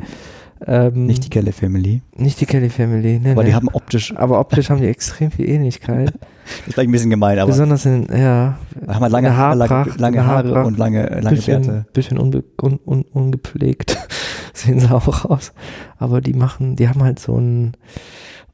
Ähm, 0.65 1.07
Nicht 1.07 1.25
die 1.25 1.29
Kelly 1.29 1.51
Family. 1.51 2.01
nicht 2.15 2.39
die 2.39 2.45
Kelly 2.45 2.69
Family, 2.69 3.19
ne, 3.19 3.31
Aber 3.31 3.43
ne. 3.43 3.49
die 3.49 3.55
haben 3.55 3.67
optisch, 3.73 4.15
aber 4.15 4.39
optisch 4.39 4.69
haben 4.69 4.79
die 4.79 4.87
extrem 4.87 5.29
viel 5.29 5.49
Ähnlichkeit. 5.49 6.13
das 6.45 6.67
ist 6.67 6.73
vielleicht 6.73 6.89
ein 6.89 6.91
bisschen 6.93 7.09
gemein, 7.09 7.37
aber 7.39 7.51
Besonders 7.51 7.85
in, 7.85 8.07
ja, 8.09 8.57
haben 8.87 9.01
halt 9.01 9.11
lange, 9.11 9.35
Haare, 9.35 9.57
lange, 9.57 9.91
lange 9.97 10.25
Haare 10.25 10.63
und 10.63 10.77
lange, 10.77 11.07
lange 11.07 11.29
bisschen, 11.35 11.61
Bärte. 11.61 11.85
bisschen 11.91 12.17
unbe 12.17 12.45
un 12.61 12.79
un 12.85 13.01
ungepflegt 13.03 13.97
sehen 14.53 14.79
sie 14.79 14.89
auch 14.89 15.25
aus. 15.25 15.51
Aber 15.97 16.21
die 16.21 16.33
machen, 16.33 16.77
die 16.77 16.87
haben 16.87 17.03
halt 17.03 17.19
so 17.19 17.37
ein, 17.37 17.73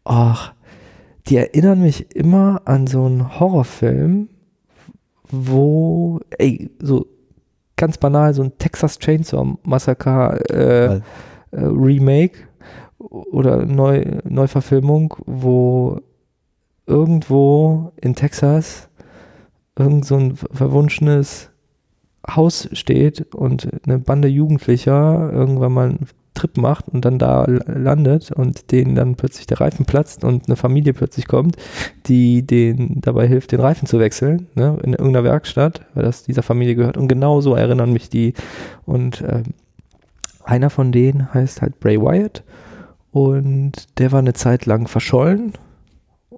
ach, 0.03 0.53
die 1.27 1.37
erinnern 1.37 1.81
mich 1.81 2.15
immer 2.15 2.61
an 2.65 2.87
so 2.87 3.05
einen 3.05 3.39
Horrorfilm, 3.39 4.29
wo, 5.29 6.19
ey, 6.37 6.71
so 6.79 7.05
ganz 7.75 7.97
banal, 7.97 8.33
so 8.33 8.43
ein 8.43 8.57
Texas 8.57 8.99
Chainsaw 8.99 9.57
Massacre 9.63 10.39
äh, 10.49 10.95
äh, 10.95 11.01
Remake 11.51 12.39
oder 12.99 13.65
Neu 13.65 14.19
Neuverfilmung, 14.23 15.15
wo 15.25 15.99
irgendwo 16.85 17.91
in 18.01 18.15
Texas 18.15 18.89
irgend 19.77 20.05
so 20.05 20.15
ein 20.15 20.35
verwunschenes 20.35 21.49
Haus 22.29 22.69
steht 22.73 23.33
und 23.33 23.67
eine 23.85 23.97
Bande 23.97 24.27
Jugendlicher 24.27 25.31
irgendwann 25.31 25.71
mal 25.71 25.97
Trip 26.33 26.57
macht 26.57 26.87
und 26.87 27.03
dann 27.03 27.19
da 27.19 27.45
landet 27.47 28.31
und 28.31 28.71
denen 28.71 28.95
dann 28.95 29.15
plötzlich 29.15 29.47
der 29.47 29.59
Reifen 29.59 29.85
platzt 29.85 30.23
und 30.23 30.47
eine 30.47 30.55
Familie 30.55 30.93
plötzlich 30.93 31.27
kommt, 31.27 31.57
die 32.05 32.45
denen 32.45 33.01
dabei 33.01 33.27
hilft, 33.27 33.51
den 33.51 33.59
Reifen 33.59 33.85
zu 33.85 33.99
wechseln, 33.99 34.47
ne, 34.55 34.77
in 34.83 34.93
irgendeiner 34.93 35.23
Werkstatt, 35.23 35.81
weil 35.93 36.03
das 36.03 36.23
dieser 36.23 36.43
Familie 36.43 36.75
gehört. 36.75 36.97
Und 36.97 37.07
genau 37.07 37.41
so 37.41 37.55
erinnern 37.55 37.91
mich 37.91 38.09
die. 38.09 38.33
Und 38.85 39.23
ähm, 39.27 39.53
einer 40.43 40.69
von 40.69 40.91
denen 40.91 41.33
heißt 41.33 41.61
halt 41.61 41.79
Bray 41.79 41.99
Wyatt 42.01 42.43
und 43.11 43.99
der 43.99 44.11
war 44.11 44.19
eine 44.19 44.33
Zeit 44.33 44.65
lang 44.65 44.87
verschollen 44.87 45.53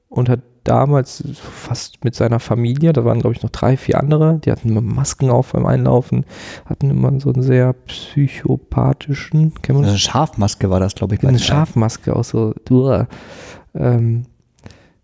und 0.10 0.28
hat 0.28 0.42
damals 0.64 1.24
fast 1.36 2.04
mit 2.04 2.16
seiner 2.16 2.40
Familie, 2.40 2.94
da 2.94 3.06
waren 3.06 3.20
glaube 3.20 3.36
ich 3.36 3.44
noch 3.44 3.50
drei, 3.50 3.78
vier 3.78 4.00
andere, 4.00 4.40
die 4.40 4.52
hatten 4.52 4.70
immer 4.70 4.82
Masken 4.82 5.30
auf 5.30 5.52
beim 5.54 5.66
Einlaufen, 5.66 6.26
hatten 6.66 6.90
immer 6.90 7.20
so 7.20 7.34
einen 7.34 7.44
sehr 7.44 7.74
psychopathischen, 7.74 9.54
wir 9.62 9.76
Eine 9.76 9.94
das? 9.94 10.02
Schafmaske 10.02 10.70
war 10.70 10.80
das, 10.80 10.96
glaube 10.96 11.16
ich. 11.16 11.24
Eine 11.26 11.40
Schafmaske 11.40 12.16
auch 12.16 12.24
so, 12.24 12.54
uah. 12.70 13.08
ähm, 13.74 14.26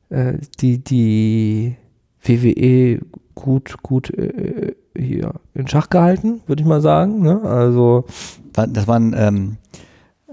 äh, 0.10 0.34
die, 0.60 0.84
die 0.84 1.76
WWE 2.24 2.99
gut, 3.36 3.76
gut 3.84 4.10
äh, 4.12 4.76
hier 4.97 5.34
in 5.53 5.68
Schach 5.68 5.89
gehalten, 5.89 6.41
würde 6.47 6.62
ich 6.62 6.68
mal 6.68 6.82
sagen, 6.82 7.22
ne? 7.22 7.41
also 7.43 8.05
Das 8.53 8.88
waren 8.88 9.16
ähm, 9.18 9.57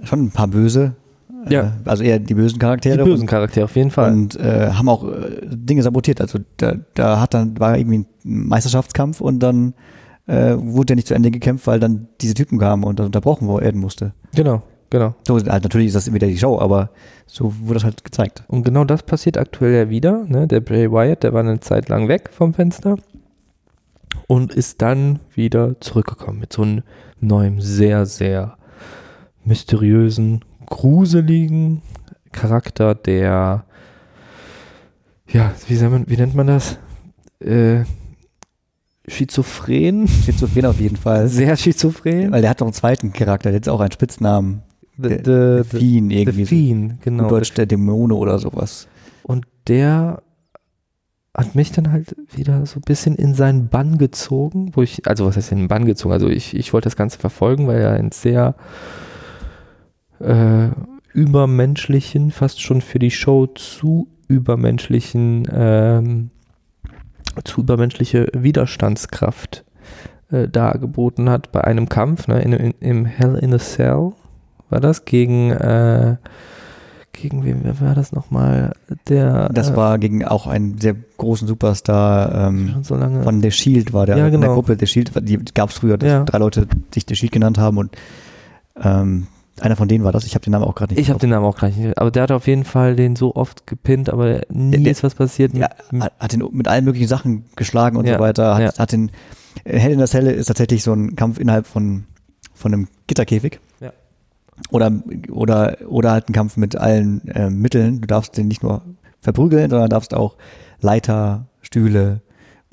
schon 0.03 0.25
ein 0.25 0.31
paar 0.31 0.49
böse. 0.49 0.95
Ja. 1.49 1.63
Äh, 1.63 1.71
also 1.85 2.03
eher 2.03 2.19
die 2.19 2.35
bösen 2.35 2.55
die 2.55 2.61
Charaktere. 2.61 3.05
bösen 3.05 3.27
Charaktere 3.27 3.65
auf 3.65 3.77
jeden 3.77 3.91
Fall. 3.91 4.13
Und 4.13 4.37
äh, 4.37 4.71
haben 4.73 4.89
auch 4.89 5.05
äh, 5.05 5.41
Dinge 5.45 5.83
sabotiert. 5.83 6.21
Also 6.21 6.39
da, 6.57 6.75
da 6.95 7.21
hat 7.21 7.35
dann 7.35 7.59
war 7.59 7.77
irgendwie 7.77 7.99
ein 7.99 8.07
Meisterschaftskampf 8.25 9.21
und 9.21 9.41
dann 9.41 9.75
äh, 10.27 10.57
wurde 10.57 10.87
der 10.87 10.97
nicht 10.97 11.09
zu 11.09 11.15
Ende 11.15 11.31
gekämpft, 11.31 11.67
weil 11.67 11.81
dann 11.81 12.09
diese 12.21 12.35
Typen 12.35 12.59
kamen 12.59 12.85
und 12.85 12.99
das 12.99 13.07
unterbrochen 13.07 13.49
werden 13.49 13.81
musste. 13.81 14.13
Genau. 14.35 14.63
genau. 14.91 15.15
So, 15.27 15.35
halt, 15.35 15.63
natürlich 15.63 15.89
ist 15.89 15.97
das 15.97 16.13
wieder 16.13 16.27
die 16.27 16.39
Show, 16.39 16.59
aber 16.59 16.91
so 17.27 17.53
wurde 17.61 17.75
das 17.75 17.85
halt 17.85 18.05
gezeigt. 18.05 18.45
Und 18.49 18.65
genau 18.65 18.85
das 18.85 19.03
passiert 19.03 19.39
aktuell 19.39 19.75
ja 19.75 19.91
wieder. 19.91 20.25
Ne? 20.27 20.47
Der 20.47 20.61
Bray 20.61 20.91
Wyatt, 20.91 21.23
der 21.23 21.33
war 21.33 21.41
eine 21.41 21.61
Zeit 21.61 21.89
lang 21.89 22.09
weg 22.09 22.31
vom 22.33 22.55
Fenster 22.55 22.97
und 24.27 24.53
ist 24.53 24.83
dann 24.83 25.21
wieder 25.35 25.81
zurückgekommen 25.81 26.41
mit 26.41 26.53
so 26.53 26.63
einem 26.63 26.83
neuen, 27.21 27.61
sehr, 27.61 28.07
sehr 28.07 28.57
mysteriösen, 29.45 30.45
gruseligen 30.67 31.83
Charakter, 32.33 32.95
der, 32.95 33.65
ja, 35.29 35.53
wie, 35.67 35.75
man, 35.85 36.09
wie 36.09 36.17
nennt 36.17 36.35
man 36.35 36.47
das? 36.47 36.79
Äh, 37.41 37.85
schizophren. 39.09 40.09
Schizophren 40.09 40.67
auf 40.67 40.81
jeden 40.81 40.97
Fall. 40.97 41.29
Sehr 41.29 41.57
schizophren. 41.57 42.33
Weil 42.33 42.43
der 42.43 42.51
hat 42.51 42.61
noch 42.61 42.67
einen 42.67 42.75
zweiten 42.75 43.13
Charakter, 43.13 43.51
der 43.51 43.61
hat 43.61 43.69
auch 43.69 43.81
einen 43.81 43.93
Spitznamen. 43.93 44.63
The, 44.99 45.09
the, 45.09 45.63
the, 45.71 45.79
Fiend 45.79 46.11
the 46.11 46.19
irgendwie. 46.19 46.47
Fiend, 46.47 47.03
Genau. 47.03 47.25
genau. 47.25 47.29
Deutsch 47.29 47.53
der 47.55 47.67
Dämone 47.67 48.15
oder 48.15 48.39
sowas. 48.39 48.89
Und 49.23 49.47
der 49.69 50.23
hat 51.37 51.55
mich 51.55 51.71
dann 51.73 51.93
halt 51.93 52.17
wieder 52.35 52.65
so 52.65 52.79
ein 52.79 52.83
bisschen 52.87 53.15
in 53.15 53.35
seinen 53.35 53.69
Bann 53.69 53.99
gezogen, 53.99 54.71
wo 54.75 54.83
ich, 54.83 55.07
also 55.07 55.27
was 55.27 55.37
heißt 55.37 55.53
in 55.53 55.59
den 55.59 55.69
Bann 55.69 55.85
gezogen? 55.85 56.15
Also 56.15 56.29
ich, 56.29 56.57
ich 56.57 56.73
wollte 56.73 56.87
das 56.87 56.97
Ganze 56.97 57.19
verfolgen, 57.19 57.67
weil 57.67 57.79
er 57.79 57.93
einen 57.93 58.11
sehr 58.11 58.55
äh, 60.21 60.69
übermenschlichen, 61.13 62.31
fast 62.31 62.61
schon 62.61 62.81
für 62.81 62.99
die 62.99 63.11
Show 63.11 63.47
zu 63.47 64.09
übermenschlichen, 64.29 65.47
ähm, 65.53 66.31
zu 67.45 67.61
übermenschliche 67.61 68.29
Widerstandskraft 68.33 69.65
äh, 70.31 70.49
dargeboten 70.49 71.31
hat 71.31 71.53
bei 71.53 71.63
einem 71.65 71.89
Kampf, 71.89 72.29
ne, 72.29 72.41
in, 72.43 72.53
in, 72.53 72.75
im 72.81 73.05
Hell 73.07 73.37
in 73.37 73.55
a 73.55 73.59
Cell 73.59 74.13
war 74.69 74.81
das, 74.81 75.05
gegen 75.05 75.53
äh, 75.53 76.17
gegen 77.13 77.45
wen 77.45 77.61
wer 77.63 77.81
war 77.81 77.95
das 77.95 78.13
nochmal? 78.13 78.75
Der 79.09 79.49
Das 79.49 79.71
äh, 79.71 79.77
war 79.77 79.99
gegen 79.99 80.25
auch 80.25 80.47
einen 80.47 80.79
sehr 80.79 80.95
großen 81.17 81.49
Superstar 81.49 82.49
ähm, 82.49 82.77
so 82.83 82.97
von 82.97 83.41
The 83.43 83.51
Shield 83.51 83.93
war 83.93 84.07
der, 84.07 84.17
Ja, 84.19 84.25
von 84.25 84.33
der 84.33 84.41
genau. 84.41 84.55
Gruppe 84.55 84.77
The 84.79 84.87
Shield, 84.87 85.13
die 85.29 85.39
gab 85.55 85.71
es 85.71 85.77
früher, 85.77 85.97
dass 85.97 86.09
Ja. 86.11 86.25
drei 86.25 86.39
Leute 86.39 86.67
sich 86.93 87.05
The 87.09 87.17
Shield 87.17 87.33
genannt 87.33 87.59
haben 87.59 87.79
und 87.79 87.97
ähm, 88.83 89.29
einer 89.61 89.77
von 89.77 89.89
denen 89.89 90.05
war 90.05 90.13
das, 90.13 90.25
ich 90.25 90.35
habe 90.35 90.45
den 90.45 90.53
Namen 90.53 90.65
auch 90.65 90.75
gerade 90.75 90.93
nicht. 90.95 91.03
ich 91.03 91.09
habe 91.11 91.19
den 91.21 91.31
Namen 91.31 91.45
auch 91.47 91.57
gleich 91.57 91.77
nicht. 91.77 91.97
Aber 91.99 92.11
der 92.11 92.25
hat 92.25 92.31
auf 92.33 92.47
jeden 92.47 92.65
Fall 92.65 92.95
den 92.97 93.17
so 93.17 93.35
oft 93.35 93.67
gepinnt, 93.67 94.11
aber 94.11 94.43
nie 94.51 94.71
Der- 94.73 94.81
der- 94.81 94.93
ist 94.93 95.03
was 95.03 95.15
passiert. 95.15 95.55
ja, 95.55 95.69
mit, 95.91 96.03
hat, 96.03 96.13
hat 96.21 96.33
den 96.33 96.45
mit 96.53 96.69
allen 96.69 96.85
möglichen 96.85 97.09
Sachen 97.09 97.45
geschlagen 97.57 97.97
und 97.97 98.07
Ja, 98.07 98.15
so 98.15 98.21
weiter. 98.21 98.55
Hat, 98.55 98.63
ja. 98.63 98.79
hat 98.79 98.93
den 98.93 99.11
äh, 99.65 99.79
Hell 99.79 99.93
in 99.93 99.99
der 99.99 100.07
Celle 100.09 100.33
ist 100.33 100.47
tatsächlich 100.47 100.83
so 100.83 100.93
ein 100.93 101.17
Kampf 101.17 101.39
innerhalb 101.39 101.67
von, 101.67 102.05
von 102.55 102.73
einem 102.75 102.89
Gitterkäfig. 103.07 103.61
Ja. 103.81 103.93
Oder, 104.71 104.93
oder, 105.31 105.77
oder 105.89 106.11
halt 106.13 106.29
ein 106.29 106.33
Kampf 106.33 106.57
mit 106.57 106.77
allen 106.77 107.27
äh, 107.29 107.49
Mitteln. 107.51 108.01
Du 108.01 108.07
darfst 108.07 108.37
den 108.37 108.49
nicht 108.49 108.63
nur 108.63 108.83
verprügeln, 109.21 109.71
sondern 109.71 109.89
darfst 109.89 110.13
auch 110.15 110.37
Leiter, 110.81 111.47
Stühle 111.63 112.21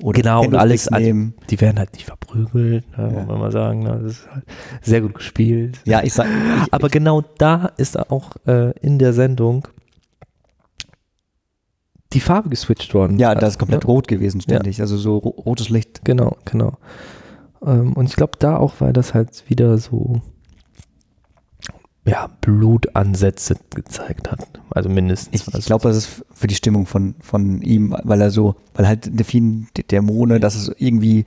oder 0.04 0.20
Genau, 0.20 0.44
und 0.44 0.54
alles- 0.54 0.90
nehmen. 0.90 1.32
die 1.50 1.58
werden 1.60 1.78
halt 1.78 1.94
nicht 1.94 2.04
verprügelt, 2.04 2.84
ne, 2.98 3.04
Ja. 3.04 3.08
muss 3.10 3.26
man 3.26 3.38
mal 3.38 3.50
sagen. 3.52 3.82
Ne? 3.84 4.00
Das 4.02 4.12
ist 4.12 4.30
halt 4.30 4.44
sehr 4.82 5.00
gut 5.00 5.14
gespielt. 5.14 5.80
Ja, 5.86 6.02
ich 6.02 6.12
sag, 6.12 6.26
ich, 6.26 6.32
Aber 6.72 6.88
genau 6.90 7.22
da 7.38 7.72
ist 7.78 7.98
auch 8.10 8.32
äh, 8.46 8.70
in 8.80 8.98
der 8.98 9.12
Sendung 9.14 9.66
die 12.12 12.20
Farbe 12.20 12.48
geswitcht 12.50 12.94
worden. 12.94 13.18
ja, 13.18 13.34
das 13.34 13.54
ist 13.54 13.58
komplett 13.58 13.82
Ja. 13.84 13.88
rot 13.88 14.06
gewesen 14.06 14.40
ständig. 14.40 14.80
Also 14.80 14.96
so 14.96 15.16
ro 15.18 15.30
rotes 15.30 15.68
Licht. 15.70 16.04
Genau, 16.04 16.36
genau. 16.44 16.74
Ähm, 17.66 17.94
und 17.94 18.08
ich 18.08 18.14
glaube 18.16 18.34
da 18.38 18.56
auch, 18.58 18.74
weil 18.80 18.92
das 18.92 19.14
halt 19.14 19.48
wieder 19.48 19.78
so 19.78 20.20
ja, 22.06 22.28
Blutansätze 22.40 23.56
gezeigt 23.74 24.30
hat. 24.30 24.46
Also 24.70 24.88
mindestens. 24.88 25.48
Ich, 25.48 25.54
ich 25.54 25.64
glaube, 25.66 25.88
das 25.88 25.96
ist 25.96 26.24
für 26.32 26.46
die 26.46 26.54
Stimmung 26.54 26.86
von, 26.86 27.14
von 27.20 27.62
ihm, 27.62 27.96
weil 28.02 28.20
er 28.20 28.30
so, 28.30 28.56
weil 28.74 28.86
halt 28.86 29.18
der 29.18 29.24
vielen 29.24 29.68
Dämone, 29.90 30.38
dass 30.40 30.54
es 30.54 30.70
irgendwie 30.78 31.24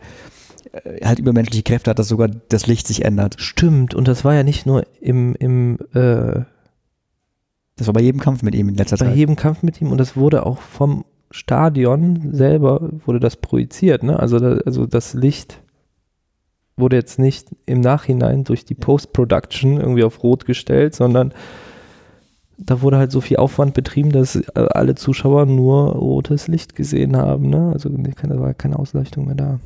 äh, 0.71 1.03
halt 1.05 1.17
übermenschliche 1.19 1.63
Kräfte 1.63 1.89
hat, 1.89 1.99
dass 1.99 2.07
sogar 2.09 2.27
das 2.27 2.67
Licht 2.67 2.87
sich 2.87 3.05
ändert. 3.05 3.35
Stimmt, 3.39 3.95
und 3.95 4.07
das 4.07 4.23
war 4.23 4.35
ja 4.35 4.43
nicht 4.43 4.65
nur 4.65 4.85
im, 5.01 5.33
im 5.35 5.79
äh, 5.93 6.41
Das 7.77 7.87
war 7.87 7.93
bei 7.93 8.01
jedem 8.01 8.19
Kampf 8.21 8.43
mit 8.43 8.53
ihm 8.53 8.69
in 8.69 8.75
letzter 8.75 8.97
bei 8.97 9.05
Zeit. 9.07 9.15
jedem 9.15 9.35
Kampf 9.35 9.63
mit 9.63 9.81
ihm 9.81 9.91
und 9.91 9.97
das 9.97 10.15
wurde 10.15 10.45
auch 10.45 10.59
vom 10.59 11.05
Stadion 11.31 12.33
selber 12.33 12.89
wurde 13.05 13.19
das 13.19 13.35
projiziert, 13.35 14.03
ne? 14.03 14.17
Also, 14.19 14.39
da, 14.39 14.59
also 14.65 14.85
das 14.85 15.13
Licht 15.13 15.61
wurde 16.77 16.95
jetzt 16.95 17.19
nicht 17.19 17.47
im 17.65 17.81
Nachhinein 17.81 18.43
durch 18.43 18.63
die 18.63 18.75
Post-Production 18.75 19.79
irgendwie 19.79 20.03
auf 20.03 20.23
Rot 20.23 20.45
gestellt, 20.45 20.95
sondern 20.95 21.33
da 22.57 22.81
wurde 22.81 22.97
halt 22.97 23.11
so 23.11 23.21
viel 23.21 23.37
Aufwand 23.37 23.73
betrieben, 23.73 24.11
dass 24.11 24.35
äh, 24.35 24.43
alle 24.55 24.95
Zuschauer 24.95 25.45
nur 25.45 25.91
rotes 25.93 26.47
Licht 26.47 26.75
gesehen 26.75 27.15
haben, 27.15 27.49
ne? 27.49 27.71
Also 27.73 27.89
da 27.89 28.39
war 28.39 28.53
keine 28.53 28.79
Ausleuchtung 28.79 29.25
mehr 29.25 29.35
da. 29.35 29.59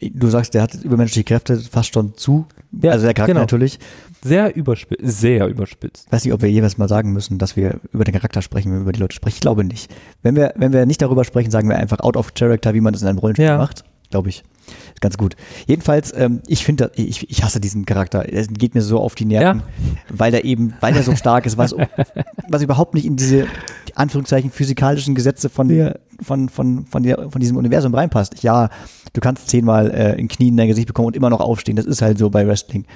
Du 0.00 0.28
sagst, 0.28 0.54
der 0.54 0.62
hat 0.62 0.74
übermenschliche 0.74 1.24
Kräfte 1.24 1.56
fast 1.56 1.94
schon 1.94 2.14
zu. 2.16 2.46
Ja, 2.82 2.92
also 2.92 3.04
der 3.06 3.14
Charakter 3.14 3.32
genau. 3.32 3.40
natürlich. 3.42 3.78
Sehr 4.22 4.54
überspitzt, 4.54 5.02
sehr 5.20 5.46
überspitzt. 5.48 6.06
Ich 6.06 6.12
weiß 6.12 6.24
nicht, 6.24 6.34
ob 6.34 6.42
wir 6.42 6.50
jeweils 6.50 6.78
mal 6.78 6.88
sagen 6.88 7.12
müssen, 7.12 7.38
dass 7.38 7.56
wir 7.56 7.80
über 7.92 8.04
den 8.04 8.12
Charakter 8.14 8.42
sprechen, 8.42 8.70
wenn 8.70 8.78
wir 8.78 8.82
über 8.82 8.92
die 8.92 9.00
Leute 9.00 9.14
sprechen. 9.14 9.36
Ich 9.36 9.40
glaube 9.40 9.64
nicht. 9.64 9.90
Wenn 10.22 10.36
wir, 10.36 10.52
wenn 10.56 10.72
wir 10.72 10.84
nicht 10.84 11.00
darüber 11.00 11.24
sprechen, 11.24 11.50
sagen 11.50 11.68
wir 11.68 11.76
einfach 11.78 12.00
out 12.00 12.16
of 12.16 12.34
character, 12.34 12.74
wie 12.74 12.80
man 12.80 12.92
das 12.92 13.02
in 13.02 13.08
einem 13.08 13.18
Rollenspiel 13.18 13.46
Ja. 13.46 13.56
macht. 13.58 13.84
Glaube 14.14 14.28
ich. 14.28 14.44
Ist 14.94 15.00
ganz 15.00 15.18
gut. 15.18 15.34
Jedenfalls, 15.66 16.12
ähm, 16.16 16.40
ich 16.46 16.64
finde, 16.64 16.92
ich, 16.94 17.28
ich 17.28 17.42
hasse 17.42 17.58
diesen 17.58 17.84
Charakter. 17.84 18.24
Er 18.28 18.46
geht 18.46 18.76
mir 18.76 18.80
so 18.80 19.00
auf 19.00 19.16
die 19.16 19.24
Nerven, 19.24 19.64
weil 20.08 20.32
er 20.32 20.44
eben, 20.44 20.72
weil 20.80 20.94
er 20.94 21.02
so 21.02 21.16
stark 21.16 21.46
ist, 21.46 21.58
was, 21.58 21.74
was 22.48 22.62
überhaupt 22.62 22.94
nicht 22.94 23.06
in 23.06 23.16
diese 23.16 23.48
Anführungszeichen 23.96 24.52
physikalischen 24.52 25.16
Gesetze 25.16 25.48
von, 25.48 25.68
Ja. 25.68 25.96
von, 26.22 26.48
von, 26.48 26.86
von, 26.86 27.02
der, 27.02 27.28
von 27.28 27.40
diesem 27.40 27.56
Universum 27.56 27.92
reinpasst. 27.92 28.40
Ja, 28.44 28.68
du 29.14 29.20
kannst 29.20 29.48
zehnmal 29.48 29.90
äh, 29.90 30.12
in 30.16 30.28
Knien 30.28 30.50
in 30.50 30.58
dein 30.58 30.68
Gesicht 30.68 30.86
bekommen 30.86 31.06
und 31.08 31.16
immer 31.16 31.28
noch 31.30 31.40
aufstehen. 31.40 31.74
Das 31.74 31.86
ist 31.86 32.00
halt 32.00 32.18
so 32.18 32.30
bei 32.30 32.46
Wrestling. 32.46 32.86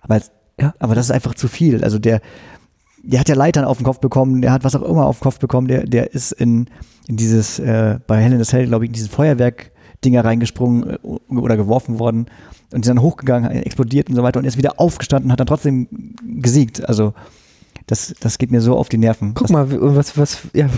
Aber, 0.00 0.22
Ja. 0.58 0.72
aber 0.78 0.94
das 0.94 1.04
ist 1.04 1.10
einfach 1.12 1.34
zu 1.34 1.48
viel. 1.48 1.84
Also 1.84 1.98
der, 1.98 2.22
der 3.02 3.20
hat 3.20 3.28
ja 3.28 3.34
Leitern 3.34 3.66
auf 3.66 3.76
den 3.76 3.84
Kopf 3.84 4.00
bekommen, 4.00 4.40
der 4.40 4.52
hat 4.52 4.64
was 4.64 4.74
auch 4.74 4.82
immer 4.82 5.04
auf 5.04 5.18
den 5.18 5.24
Kopf 5.24 5.38
bekommen, 5.38 5.68
der, 5.68 5.84
der 5.84 6.14
ist 6.14 6.32
in, 6.32 6.70
in 7.08 7.18
dieses, 7.18 7.58
äh, 7.58 7.98
bei 8.06 8.22
Hell 8.22 8.32
in 8.32 8.42
the 8.42 8.48
Cell, 8.50 8.66
glaube 8.66 8.86
ich, 8.86 8.88
in 8.88 8.94
dieses 8.94 9.10
Feuerwerk-Dinger 10.02 10.24
reingesprungen 10.24 10.90
äh, 10.90 11.34
oder 11.34 11.56
geworfen 11.56 11.98
worden 11.98 12.26
und 12.72 12.80
ist 12.80 12.88
dann 12.88 13.00
hochgegangen, 13.00 13.50
explodiert 13.50 14.08
und 14.08 14.16
so 14.16 14.22
weiter 14.22 14.38
und 14.38 14.44
ist 14.44 14.56
wieder 14.56 14.80
aufgestanden, 14.80 15.30
hat 15.32 15.40
dann 15.40 15.46
trotzdem 15.46 15.88
gesiegt. 16.40 16.86
Also 16.88 17.14
das, 17.86 18.14
das 18.20 18.38
geht 18.38 18.50
mir 18.50 18.60
so 18.60 18.76
auf 18.76 18.88
die 18.88 18.98
Nerven. 18.98 19.34
Guck 19.34 19.48
das, 19.48 19.52
mal, 19.52 19.66
was, 19.96 20.16
was, 20.16 20.48
ja, 20.54 20.68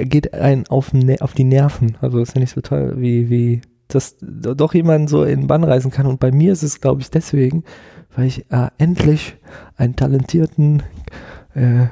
geht 0.00 0.34
einen 0.34 0.66
auf, 0.66 0.92
ne- 0.92 1.20
auf 1.20 1.32
die 1.32 1.44
Nerven. 1.44 1.96
Also 2.00 2.20
ist 2.20 2.34
ja 2.34 2.40
nicht 2.40 2.54
so 2.54 2.60
toll, 2.60 2.94
wie, 2.98 3.30
wie 3.30 3.62
das 3.88 4.16
doch 4.20 4.74
jemand 4.74 5.08
so 5.08 5.24
in 5.24 5.42
den 5.42 5.46
Bann 5.46 5.64
reißen 5.64 5.90
kann. 5.90 6.06
Und 6.06 6.20
bei 6.20 6.32
mir 6.32 6.52
ist 6.52 6.62
es, 6.62 6.80
glaube 6.80 7.00
ich, 7.00 7.10
deswegen, 7.10 7.64
weil 8.14 8.26
ich 8.26 8.50
äh, 8.50 8.68
endlich 8.78 9.36
einen 9.76 9.96
talentierten 9.96 10.82
äh, 11.54 11.86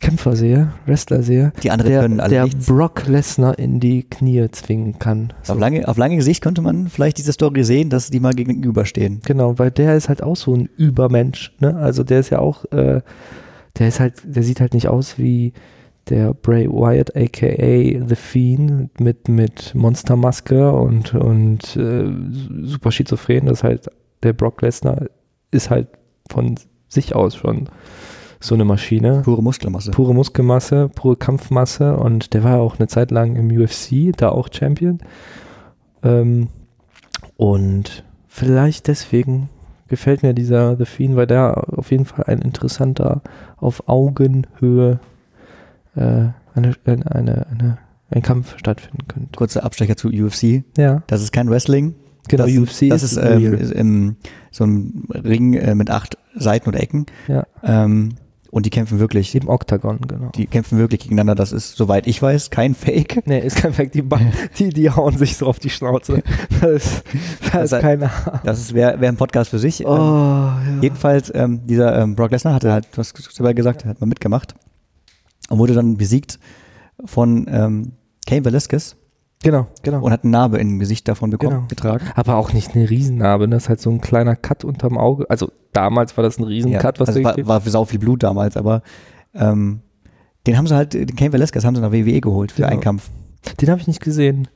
Kämpfer 0.00 0.34
sehe, 0.34 0.72
Wrestler 0.86 1.22
sehe, 1.22 1.52
Die 1.62 1.70
anderen 1.70 1.92
der, 1.92 2.00
können 2.02 2.20
alle 2.20 2.30
der 2.30 2.44
nichts. 2.44 2.66
Brock 2.66 3.06
Lesnar 3.06 3.58
in 3.58 3.80
die 3.80 4.02
Knie 4.02 4.48
zwingen 4.50 4.98
kann. 4.98 5.32
So. 5.42 5.52
Auf 5.52 5.58
lange, 5.58 5.86
auf 5.86 5.98
lange 5.98 6.16
Gesicht 6.16 6.42
könnte 6.42 6.62
man 6.62 6.88
vielleicht 6.88 7.18
diese 7.18 7.32
Story 7.32 7.64
sehen, 7.64 7.90
dass 7.90 8.10
die 8.10 8.18
mal 8.20 8.32
gegenüberstehen. 8.32 9.20
Genau, 9.24 9.58
weil 9.58 9.70
der 9.70 9.96
ist 9.96 10.08
halt 10.08 10.22
auch 10.22 10.36
so 10.36 10.54
ein 10.54 10.70
Übermensch, 10.76 11.54
ne? 11.60 11.76
Also 11.76 12.02
der 12.02 12.20
ist 12.20 12.30
ja 12.30 12.38
auch, 12.38 12.64
äh, 12.72 13.02
der 13.78 13.88
ist 13.88 14.00
halt, 14.00 14.14
der 14.24 14.42
sieht 14.42 14.60
halt 14.60 14.74
nicht 14.74 14.88
aus 14.88 15.18
wie 15.18 15.52
der 16.08 16.34
Bray 16.34 16.66
Wyatt, 16.68 17.14
aka 17.14 18.06
The 18.06 18.16
Fiend, 18.16 18.98
mit, 19.00 19.28
mit 19.28 19.74
Monstermaske 19.74 20.72
und, 20.72 21.14
und 21.14 21.76
äh, 21.76 22.10
super 22.62 22.90
schizophren. 22.90 23.46
Das 23.46 23.58
ist 23.58 23.64
halt, 23.64 23.90
der 24.22 24.32
Brock 24.32 24.62
Lesnar 24.62 25.06
ist 25.50 25.70
halt 25.70 25.88
von 26.30 26.56
sich 26.88 27.14
aus 27.14 27.36
schon 27.36 27.68
so 28.40 28.54
eine 28.54 28.64
Maschine. 28.64 29.20
Pure 29.22 29.42
Muskelmasse. 29.42 29.90
Pure 29.90 30.14
Muskelmasse, 30.14 30.88
pure 30.88 31.16
Kampfmasse 31.16 31.96
und 31.96 32.32
der 32.34 32.42
war 32.42 32.60
auch 32.60 32.78
eine 32.78 32.88
Zeit 32.88 33.10
lang 33.10 33.36
im 33.36 33.50
UFC, 33.50 34.16
da 34.16 34.30
auch 34.30 34.48
Champion. 34.50 34.98
Ähm, 36.02 36.48
und 37.36 38.04
vielleicht 38.28 38.88
deswegen 38.88 39.50
gefällt 39.88 40.22
mir 40.22 40.32
dieser 40.34 40.76
The 40.76 40.86
Fiend, 40.86 41.16
weil 41.16 41.26
der 41.26 41.68
auf 41.76 41.90
jeden 41.90 42.06
Fall 42.06 42.24
ein 42.24 42.40
interessanter, 42.40 43.22
auf 43.58 43.88
Augenhöhe 43.88 45.00
äh, 45.96 46.00
eine, 46.00 46.74
eine, 46.84 47.46
eine, 47.50 47.78
ein 48.10 48.22
Kampf 48.22 48.56
stattfinden 48.58 49.06
könnte. 49.08 49.36
Kurzer 49.36 49.64
Abstecher 49.64 49.96
zu 49.96 50.08
UFC. 50.08 50.64
Ja, 50.78 51.02
Das 51.08 51.22
ist 51.22 51.32
kein 51.32 51.50
Wrestling. 51.50 51.94
genau, 52.28 52.46
das, 52.46 52.56
UFC 52.56 52.88
das 52.88 53.02
ist, 53.02 53.16
ähm, 53.16 53.38
real. 53.38 53.54
ist 53.54 53.74
ähm, 53.74 54.16
so 54.50 54.64
ein 54.64 55.04
Ring 55.12 55.54
äh, 55.54 55.74
mit 55.74 55.90
acht 55.90 56.16
Seiten 56.34 56.68
oder 56.68 56.80
Ecken. 56.80 57.06
ja. 57.28 57.44
Ähm, 57.62 58.14
und 58.50 58.66
die 58.66 58.70
kämpfen 58.70 58.98
wirklich. 58.98 59.34
Im 59.34 59.48
Oktagon, 59.48 60.00
genau. 60.06 60.30
Die 60.34 60.46
kämpfen 60.46 60.78
wirklich 60.78 61.00
gegeneinander. 61.02 61.34
Das 61.34 61.52
ist, 61.52 61.76
soweit 61.76 62.06
ich 62.06 62.20
weiß, 62.20 62.50
kein 62.50 62.74
Fake. 62.74 63.22
Nee, 63.26 63.38
ist 63.38 63.56
kein 63.56 63.72
Fake. 63.72 63.92
Die, 63.92 64.02
die, 64.58 64.68
die 64.70 64.90
hauen 64.90 65.16
sich 65.16 65.36
so 65.36 65.46
auf 65.46 65.58
die 65.58 65.70
Schnauze. 65.70 66.22
Das 66.60 66.70
ist, 66.70 67.04
das 67.52 67.72
ist 67.72 67.80
keine 67.80 68.10
Das 68.44 68.74
wäre 68.74 69.00
wär 69.00 69.08
ein 69.08 69.16
Podcast 69.16 69.50
für 69.50 69.58
sich. 69.58 69.86
Oh, 69.86 69.88
ja. 69.88 70.58
Jedenfalls, 70.80 71.32
ähm, 71.34 71.66
dieser 71.66 71.98
ähm, 71.98 72.16
Brock 72.16 72.32
Lesnar 72.32 72.54
hatte 72.54 72.72
halt, 72.72 72.88
hast 72.96 73.16
selber 73.32 73.54
gesagt, 73.54 73.84
hat 73.84 74.00
mal 74.00 74.06
mitgemacht 74.06 74.54
und 75.48 75.58
wurde 75.58 75.74
dann 75.74 75.96
besiegt 75.96 76.38
von 77.04 77.46
ähm, 77.48 77.92
Cain 78.26 78.44
Velasquez. 78.44 78.96
Genau, 79.42 79.68
genau. 79.82 80.02
Und 80.02 80.12
hat 80.12 80.24
eine 80.24 80.32
Narbe 80.32 80.58
im 80.58 80.78
Gesicht 80.78 81.08
davon 81.08 81.30
bekommen, 81.30 81.56
genau. 81.56 81.66
getragen. 81.68 82.04
Aber 82.14 82.36
auch 82.36 82.52
nicht 82.52 82.74
eine 82.74 82.90
Riesennarbe, 82.90 83.48
das 83.48 83.64
ist 83.64 83.68
halt 83.70 83.80
so 83.80 83.90
ein 83.90 84.00
kleiner 84.00 84.36
Cut 84.36 84.64
unterm 84.64 84.98
Auge. 84.98 85.24
Also 85.30 85.50
damals 85.72 86.16
war 86.16 86.24
das 86.24 86.38
ein 86.38 86.44
Riesencut, 86.44 86.98
ja, 86.98 87.00
was 87.00 87.08
also 87.08 87.24
war, 87.24 87.36
war 87.46 87.60
sau 87.62 87.86
viel 87.86 87.98
Blut 87.98 88.22
damals, 88.22 88.58
aber 88.58 88.82
ähm, 89.34 89.80
den 90.46 90.58
haben 90.58 90.66
sie 90.66 90.74
halt, 90.74 90.92
den 90.92 91.16
Cain 91.16 91.32
Velasquez 91.32 91.64
haben 91.64 91.74
sie 91.74 91.80
nach 91.80 91.92
WWE 91.92 92.20
geholt 92.20 92.52
für 92.52 92.62
genau. 92.62 92.72
einen 92.72 92.80
Kampf. 92.80 93.10
Den 93.60 93.70
habe 93.70 93.80
ich 93.80 93.86
nicht 93.86 94.00
gesehen. 94.00 94.48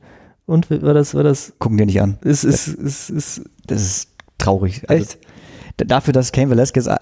Und 0.45 0.69
war 0.69 0.93
das, 0.93 1.15
war 1.15 1.23
das? 1.23 1.53
Gucken 1.57 1.77
dir 1.77 1.87
nicht 1.87 2.01
an. 2.01 2.19
Ist, 2.21 2.43
ist, 2.43 2.67
ist, 2.67 3.09
ist, 3.09 3.41
das 3.65 3.81
ist 3.81 4.09
traurig. 4.37 4.87
Also, 4.87 5.03
Echt? 5.03 5.17
dafür, 5.77 6.13
dass 6.13 6.31
Cain 6.31 6.51
Velasquez 6.51 6.85
äh, 6.85 6.97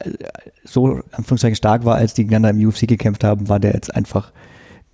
so 0.63 1.01
Anführungszeichen 1.11 1.57
stark 1.57 1.83
war, 1.83 1.95
als 1.95 2.13
die 2.13 2.23
gegeneinander 2.23 2.61
im 2.61 2.69
UFC 2.69 2.87
gekämpft 2.87 3.25
haben, 3.25 3.49
war 3.49 3.59
der 3.59 3.73
jetzt 3.73 3.93
einfach 3.93 4.31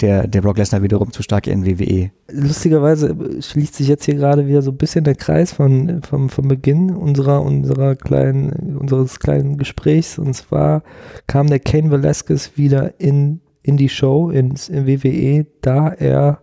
der, 0.01 0.27
der 0.27 0.41
Brock 0.41 0.57
Lesnar 0.57 0.81
wiederum 0.81 1.11
zu 1.11 1.23
stark 1.23 1.47
in 1.47 1.65
WWE. 1.65 2.11
Lustigerweise 2.31 3.15
schließt 3.41 3.75
sich 3.75 3.87
jetzt 3.87 4.05
hier 4.05 4.15
gerade 4.15 4.47
wieder 4.47 4.61
so 4.61 4.71
ein 4.71 4.77
bisschen 4.77 5.03
der 5.03 5.15
Kreis 5.15 5.51
von, 5.51 6.01
vom, 6.03 6.29
vom 6.29 6.47
Beginn 6.47 6.95
unserer, 6.95 7.41
unserer 7.41 7.95
kleinen, 7.95 8.77
unseres 8.77 9.19
kleinen 9.19 9.57
Gesprächs. 9.57 10.17
Und 10.17 10.33
zwar 10.33 10.83
kam 11.27 11.47
der 11.47 11.59
Kane 11.59 11.91
Velasquez 11.91 12.51
wieder 12.55 12.99
in, 12.99 13.41
in 13.61 13.77
die 13.77 13.89
Show, 13.89 14.29
ins 14.29 14.69
in 14.69 14.87
WWE, 14.87 15.45
da 15.61 15.89
er 15.89 16.39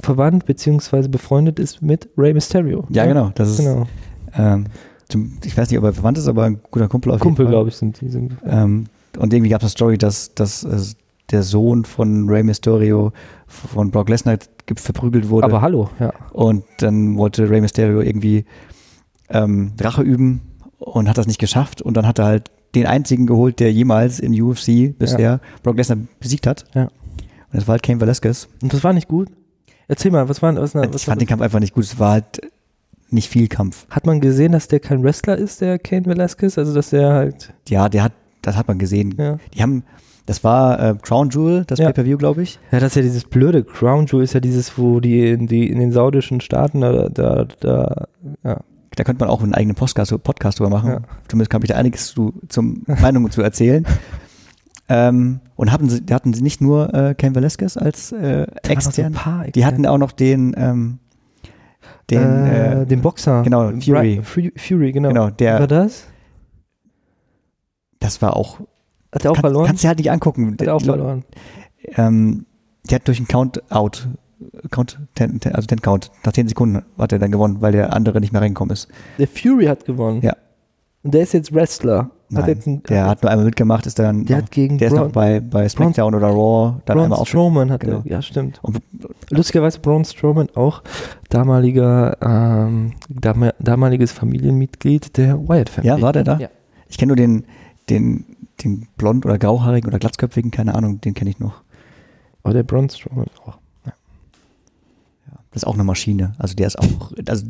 verwandt 0.00 0.46
bzw. 0.46 1.08
befreundet 1.08 1.58
ist 1.58 1.80
mit 1.80 2.08
Rey 2.18 2.34
Mysterio. 2.34 2.86
Ja, 2.90 3.06
genau. 3.06 3.30
Das 3.34 3.50
ist, 3.50 3.58
genau. 3.58 3.86
Ähm, 4.36 4.66
ich 5.44 5.56
weiß 5.56 5.70
nicht, 5.70 5.78
ob 5.78 5.84
er 5.84 5.92
verwandt 5.92 6.18
ist, 6.18 6.26
aber 6.26 6.44
ein 6.44 6.60
guter 6.70 6.88
Kumpel 6.88 7.12
auf 7.12 7.20
Kumpel, 7.20 7.46
glaube 7.46 7.68
ich, 7.68 7.76
sind 7.76 8.00
die. 8.00 8.08
Sind, 8.08 8.36
ähm, 8.44 8.86
und 9.18 9.32
irgendwie 9.32 9.50
gab 9.50 9.60
es 9.60 9.64
eine 9.64 9.70
Story, 9.70 9.98
dass, 9.98 10.34
dass 10.34 10.64
der 11.34 11.42
Sohn 11.42 11.84
von 11.84 12.28
Rey 12.28 12.42
Mysterio 12.42 13.12
von 13.46 13.90
Brock 13.90 14.08
Lesnar 14.08 14.38
verprügelt 14.76 15.28
wurde. 15.28 15.46
Aber 15.46 15.60
hallo, 15.60 15.90
ja. 16.00 16.12
Und 16.32 16.64
dann 16.78 17.16
wollte 17.16 17.50
Rey 17.50 17.60
Mysterio 17.60 18.00
irgendwie 18.00 18.44
ähm, 19.28 19.72
Rache 19.80 20.02
üben 20.02 20.40
und 20.78 21.08
hat 21.08 21.18
das 21.18 21.26
nicht 21.26 21.40
geschafft. 21.40 21.82
Und 21.82 21.96
dann 21.96 22.06
hat 22.06 22.18
er 22.18 22.26
halt 22.26 22.50
den 22.74 22.86
einzigen 22.86 23.26
geholt, 23.26 23.60
der 23.60 23.72
jemals 23.72 24.20
in 24.20 24.40
UFC 24.40 24.96
bisher 24.98 25.20
ja. 25.20 25.40
Brock 25.62 25.76
Lesnar 25.76 25.98
besiegt 26.20 26.46
hat. 26.46 26.64
Ja. 26.74 26.84
Und 26.84 26.90
das 27.52 27.66
war 27.68 27.74
halt 27.74 27.82
Cain 27.82 28.00
Velasquez. 28.00 28.48
Und 28.62 28.72
das 28.72 28.82
war 28.82 28.92
nicht 28.92 29.08
gut? 29.08 29.28
Erzähl 29.86 30.10
mal, 30.10 30.28
was 30.28 30.42
war 30.42 30.54
was, 30.56 30.74
was 30.74 30.94
Ich 30.94 31.04
fand 31.04 31.20
den 31.20 31.28
Kampf 31.28 31.42
einfach 31.42 31.60
nicht 31.60 31.74
gut. 31.74 31.84
Es 31.84 31.98
war 31.98 32.12
halt 32.12 32.40
nicht 33.10 33.28
viel 33.28 33.48
Kampf. 33.48 33.86
Hat 33.90 34.06
man 34.06 34.20
gesehen, 34.20 34.52
dass 34.52 34.68
der 34.68 34.80
kein 34.80 35.02
Wrestler 35.02 35.36
ist, 35.36 35.60
der 35.60 35.78
Cain 35.78 36.06
Velasquez? 36.06 36.58
Also, 36.58 36.74
dass 36.74 36.90
der 36.90 37.12
halt. 37.12 37.52
Ja, 37.68 37.88
der 37.88 38.04
hat, 38.04 38.12
das 38.42 38.56
hat 38.56 38.66
man 38.66 38.78
gesehen. 38.78 39.14
Ja. 39.18 39.38
Die 39.52 39.62
haben, 39.62 39.84
das 40.26 40.42
war 40.42 40.80
äh, 40.80 40.94
Crown 41.02 41.28
Jewel, 41.30 41.64
das 41.66 41.78
ja. 41.78 41.86
Pay-Per-View, 41.86 42.16
glaube 42.16 42.42
ich. 42.42 42.58
Ja, 42.72 42.80
das 42.80 42.92
ist 42.92 42.96
ja 42.96 43.02
dieses 43.02 43.24
blöde. 43.24 43.62
Crown 43.62 44.06
Jewel 44.06 44.24
ist 44.24 44.32
ja 44.32 44.40
dieses, 44.40 44.78
wo 44.78 45.00
die 45.00 45.28
in, 45.28 45.46
die, 45.46 45.68
in 45.68 45.78
den 45.78 45.92
saudischen 45.92 46.40
Staaten 46.40 46.80
da, 46.80 47.08
da, 47.08 47.46
da 47.60 48.06
ja. 48.42 48.60
Da 48.96 49.02
könnte 49.02 49.24
man 49.24 49.28
auch 49.28 49.42
einen 49.42 49.54
eigenen 49.54 49.74
Podcast, 49.74 50.14
Podcast 50.22 50.60
drüber 50.60 50.70
machen. 50.70 50.90
Ja. 50.90 51.00
Zumindest 51.28 51.52
habe 51.52 51.64
ich 51.64 51.70
da 51.70 51.76
einiges 51.76 52.08
zu, 52.08 52.32
zum 52.48 52.84
Meinung 53.00 53.28
zu 53.30 53.42
erzählen. 53.42 53.84
Ähm, 54.88 55.40
und 55.56 55.72
hatten 55.72 55.88
sie, 55.88 56.02
hatten 56.10 56.32
sie 56.34 56.42
nicht 56.42 56.60
nur 56.60 56.92
äh, 56.94 57.14
Ken 57.14 57.34
Velasquez 57.34 57.76
als 57.76 58.12
äh, 58.12 58.46
extern, 58.62 59.14
so 59.14 59.50
die 59.50 59.64
hatten 59.64 59.86
auch 59.86 59.98
noch 59.98 60.12
den, 60.12 60.54
ähm, 60.58 60.98
den, 62.10 62.20
äh, 62.20 62.82
äh, 62.82 62.86
den 62.86 63.00
Boxer. 63.00 63.42
Genau, 63.42 63.72
Fury. 63.80 64.20
Fury, 64.22 64.92
genau. 64.92 65.08
genau 65.08 65.30
der, 65.30 65.60
war 65.60 65.66
das? 65.66 66.06
Das 67.98 68.20
war 68.20 68.36
auch 68.36 68.60
hat 69.14 69.24
er 69.24 69.30
auch 69.30 69.34
Kann, 69.34 69.42
verloren? 69.42 69.66
Kannst 69.66 69.84
du 69.84 69.88
halt 69.88 69.98
nicht 69.98 70.10
angucken. 70.10 70.52
Hat 70.52 70.62
er 70.62 70.74
auch 70.74 70.82
verloren. 70.82 71.24
Ähm, 71.96 72.46
der 72.90 72.96
hat 72.96 73.08
durch 73.08 73.18
einen 73.18 73.28
Count-Out, 73.28 74.08
Count, 74.70 74.98
ten, 75.14 75.40
ten, 75.40 75.54
also 75.54 75.66
den 75.66 75.80
Count, 75.80 76.10
nach 76.24 76.32
10 76.32 76.48
Sekunden 76.48 76.82
hat 76.98 77.12
er 77.12 77.18
dann 77.18 77.30
gewonnen, 77.30 77.58
weil 77.60 77.72
der 77.72 77.94
andere 77.94 78.20
nicht 78.20 78.32
mehr 78.32 78.42
reingekommen 78.42 78.72
ist. 78.72 78.88
Der 79.18 79.28
Fury 79.28 79.66
hat 79.66 79.84
gewonnen? 79.84 80.20
Ja. 80.22 80.34
Und 81.02 81.14
der 81.14 81.22
ist 81.22 81.32
jetzt 81.32 81.54
Wrestler? 81.54 82.10
Hat 82.34 82.46
Nein, 82.48 82.60
einen, 82.66 82.82
der 82.84 83.06
hat 83.06 83.22
nur 83.22 83.30
einmal 83.30 83.44
mitgemacht, 83.44 83.86
ist 83.86 83.98
dann 83.98 84.24
der, 84.24 84.38
hat 84.38 84.50
gegen 84.50 84.78
der 84.78 84.88
ist 84.88 84.94
noch 84.94 85.12
bei, 85.12 85.40
bei 85.40 85.68
SmackDown 85.68 86.14
oder 86.14 86.28
Raw 86.28 86.80
dann 86.86 86.96
Braun 86.96 87.12
einmal 87.12 87.26
Strowman 87.26 87.70
hat 87.70 87.80
genau. 87.80 88.02
er, 88.04 88.12
ja 88.12 88.22
stimmt. 88.22 88.58
Und, 88.62 88.80
Lustigerweise 89.30 89.78
Braun 89.78 90.04
Strowman 90.04 90.48
auch 90.54 90.82
damaliger 91.28 92.16
ähm, 92.22 92.94
damaliges 93.58 94.12
Familienmitglied 94.12 95.16
der 95.16 95.38
Wyatt 95.38 95.68
Family. 95.68 95.88
Ja, 95.88 96.00
war 96.00 96.12
der 96.12 96.24
da? 96.24 96.38
Ja. 96.38 96.48
Ich 96.88 96.96
kenne 96.96 97.08
nur 97.08 97.16
den, 97.16 97.44
den 97.90 98.24
den 98.62 98.86
blond- 98.96 99.24
oder 99.24 99.38
grauhaarigen 99.38 99.88
oder 99.88 99.98
glatzköpfigen, 99.98 100.50
keine 100.50 100.74
Ahnung, 100.74 101.00
den 101.00 101.14
kenne 101.14 101.30
ich 101.30 101.38
noch. 101.38 101.62
Aber 102.42 102.54
der 102.54 102.62
Braun 102.62 102.88
Strowman 102.88 103.26
auch. 103.44 103.58
Ja. 103.86 103.92
ja. 105.26 105.32
Das 105.50 105.62
ist 105.62 105.66
auch 105.66 105.74
eine 105.74 105.84
Maschine. 105.84 106.34
Also 106.38 106.54
der 106.54 106.66
ist 106.66 106.78
auch, 106.78 107.12
also 107.26 107.46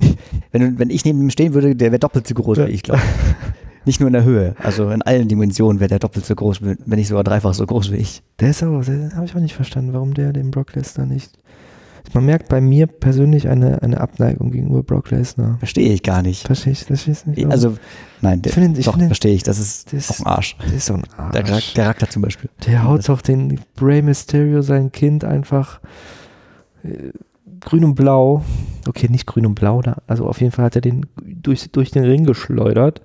wenn, 0.52 0.78
wenn 0.78 0.90
ich 0.90 1.04
neben 1.04 1.20
ihm 1.20 1.30
stehen 1.30 1.54
würde, 1.54 1.74
der 1.74 1.90
wäre 1.90 1.98
doppelt 1.98 2.26
so 2.26 2.34
groß 2.34 2.58
ja. 2.58 2.66
wie 2.68 2.72
ich, 2.72 2.82
glaube 2.82 3.02
Nicht 3.86 4.00
nur 4.00 4.06
in 4.06 4.14
der 4.14 4.24
Höhe, 4.24 4.54
also 4.58 4.88
in 4.88 5.02
allen 5.02 5.28
Dimensionen 5.28 5.78
wäre 5.78 5.90
der 5.90 5.98
doppelt 5.98 6.24
so 6.24 6.34
groß, 6.34 6.62
wenn 6.62 6.78
nicht 6.86 7.08
sogar 7.08 7.22
dreifach 7.22 7.52
so 7.52 7.66
groß 7.66 7.92
wie 7.92 7.96
ich. 7.96 8.22
Der 8.40 8.48
ist 8.48 8.62
auch, 8.62 8.82
habe 8.82 9.24
ich 9.26 9.36
auch 9.36 9.40
nicht 9.40 9.54
verstanden, 9.54 9.92
warum 9.92 10.14
der 10.14 10.32
den 10.32 10.50
Brock 10.50 10.74
Lesnar 10.74 11.06
nicht 11.06 11.38
man 12.12 12.26
merkt 12.26 12.48
bei 12.48 12.60
mir 12.60 12.86
persönlich 12.86 13.48
eine, 13.48 13.82
eine 13.82 14.00
Abneigung 14.00 14.50
gegenüber 14.50 14.82
Brock 14.82 15.10
Lesnar. 15.10 15.58
Verstehe 15.58 15.92
ich 15.92 16.02
gar 16.02 16.22
nicht. 16.22 16.46
Verstehe 16.46 16.72
ich, 16.72 16.84
verstehe 16.84 17.14
ich 17.14 17.26
nicht. 17.26 17.46
Also, 17.46 17.76
nein, 18.20 18.42
der, 18.42 18.56
ich 18.56 18.78
ich 18.78 18.84
doch, 18.84 18.98
verstehe 18.98 19.34
ich. 19.34 19.42
Das 19.42 19.58
ist 19.58 19.92
das, 19.92 20.10
auch 20.10 20.20
ein 20.20 20.26
Arsch. 20.26 20.56
Der 20.58 20.74
ist 20.74 20.86
so 20.86 20.94
ein 20.94 21.04
Arsch. 21.16 21.32
Der, 21.32 21.42
der 21.42 21.60
Charakter 21.74 22.08
zum 22.08 22.22
Beispiel. 22.22 22.50
Der 22.66 22.84
haut 22.84 23.08
doch 23.08 23.22
den 23.22 23.60
Bray 23.74 24.02
Mysterio, 24.02 24.60
sein 24.62 24.92
Kind, 24.92 25.24
einfach 25.24 25.80
äh, 26.82 27.10
grün 27.60 27.84
und 27.84 27.94
blau. 27.94 28.44
Okay, 28.86 29.08
nicht 29.08 29.26
grün 29.26 29.46
und 29.46 29.54
blau, 29.54 29.80
da, 29.80 30.02
also 30.06 30.26
auf 30.26 30.40
jeden 30.40 30.52
Fall 30.52 30.66
hat 30.66 30.76
er 30.76 30.82
den 30.82 31.06
durch, 31.24 31.70
durch 31.72 31.90
den 31.90 32.04
Ring 32.04 32.24
geschleudert. 32.24 33.00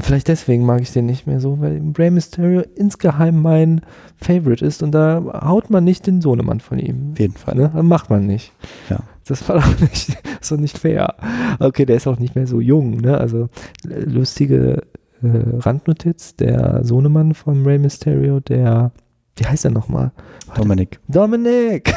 Und 0.00 0.06
vielleicht 0.06 0.28
deswegen 0.28 0.64
mag 0.64 0.80
ich 0.80 0.94
den 0.94 1.04
nicht 1.04 1.26
mehr 1.26 1.40
so, 1.40 1.60
weil 1.60 1.82
Rey 1.98 2.10
Mysterio 2.10 2.62
insgeheim 2.74 3.42
mein 3.42 3.82
Favorite 4.16 4.64
ist 4.64 4.82
und 4.82 4.92
da 4.92 5.22
haut 5.44 5.68
man 5.68 5.84
nicht 5.84 6.06
den 6.06 6.22
Sohnemann 6.22 6.60
von 6.60 6.78
ihm. 6.78 7.10
Auf 7.12 7.18
jeden 7.18 7.34
Fall. 7.34 7.54
Ne? 7.54 7.70
Macht 7.82 8.08
man 8.08 8.26
nicht. 8.26 8.50
Ja. 8.88 9.00
Das 9.26 9.46
war 9.46 9.56
doch 9.60 9.78
nicht, 9.78 10.16
so 10.40 10.56
nicht 10.56 10.78
fair. 10.78 11.16
Okay, 11.58 11.84
der 11.84 11.96
ist 11.96 12.06
auch 12.06 12.18
nicht 12.18 12.34
mehr 12.34 12.46
so 12.46 12.62
jung, 12.62 12.92
ne? 12.92 13.18
Also 13.18 13.50
lustige 13.84 14.84
äh, 15.22 15.58
Randnotiz, 15.58 16.34
der 16.34 16.82
Sohnemann 16.82 17.34
von 17.34 17.66
Rey 17.66 17.78
Mysterio, 17.78 18.40
der, 18.40 18.92
wie 19.36 19.44
heißt 19.44 19.66
er 19.66 19.70
nochmal? 19.70 20.12
Dominik. 20.56 20.98
Dominik! 21.08 21.94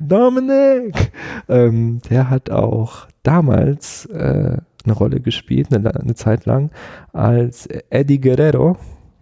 Dominik! 0.00 1.12
Ähm, 1.48 2.00
der 2.10 2.28
hat 2.28 2.50
auch 2.50 3.06
damals 3.22 4.06
äh, 4.06 4.56
eine 4.88 4.98
Rolle 4.98 5.20
gespielt, 5.20 5.72
eine, 5.72 5.94
eine 5.94 6.14
Zeit 6.14 6.46
lang, 6.46 6.70
als 7.12 7.66
Eddie 7.90 8.20
Guerrero 8.20 8.76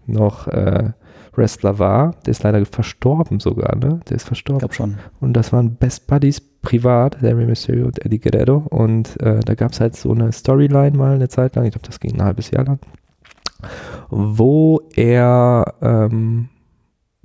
noch 0.06 0.48
äh, 0.48 0.90
Wrestler 1.36 1.78
war. 1.78 2.14
Der 2.24 2.30
ist 2.30 2.42
leider 2.42 2.64
verstorben 2.64 3.40
sogar, 3.40 3.76
ne? 3.76 4.00
Der 4.08 4.16
ist 4.16 4.24
verstorben. 4.24 4.56
Ich 4.56 4.60
glaube 4.60 4.74
schon. 4.74 4.98
Und 5.20 5.34
das 5.34 5.52
waren 5.52 5.74
Best 5.74 6.06
Buddies 6.06 6.40
privat, 6.40 7.22
der 7.22 7.36
Rey 7.36 7.46
Mysterio 7.46 7.86
und 7.86 8.04
Eddie 8.04 8.18
Guerrero. 8.18 8.64
Und 8.70 9.20
äh, 9.20 9.40
da 9.40 9.54
gab 9.54 9.72
es 9.72 9.80
halt 9.80 9.96
so 9.96 10.12
eine 10.12 10.32
Storyline 10.32 10.96
mal 10.96 11.14
eine 11.14 11.28
Zeit 11.28 11.56
lang, 11.56 11.66
ich 11.66 11.72
glaube, 11.72 11.86
das 11.86 12.00
ging 12.00 12.14
ein 12.14 12.24
halbes 12.24 12.50
Jahr 12.50 12.64
lang, 12.64 12.78
wo 14.10 14.80
er 14.94 15.74
ähm, 15.82 16.48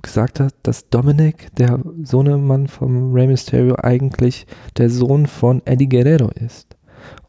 gesagt 0.02 0.40
hat, 0.40 0.54
dass 0.62 0.90
Dominic, 0.90 1.54
der 1.56 1.80
Sohnemann 2.02 2.66
von 2.66 3.12
Rey 3.12 3.26
Mysterio, 3.26 3.76
eigentlich 3.80 4.46
der 4.76 4.90
Sohn 4.90 5.26
von 5.26 5.62
Eddie 5.64 5.88
Guerrero 5.88 6.28
ist. 6.28 6.76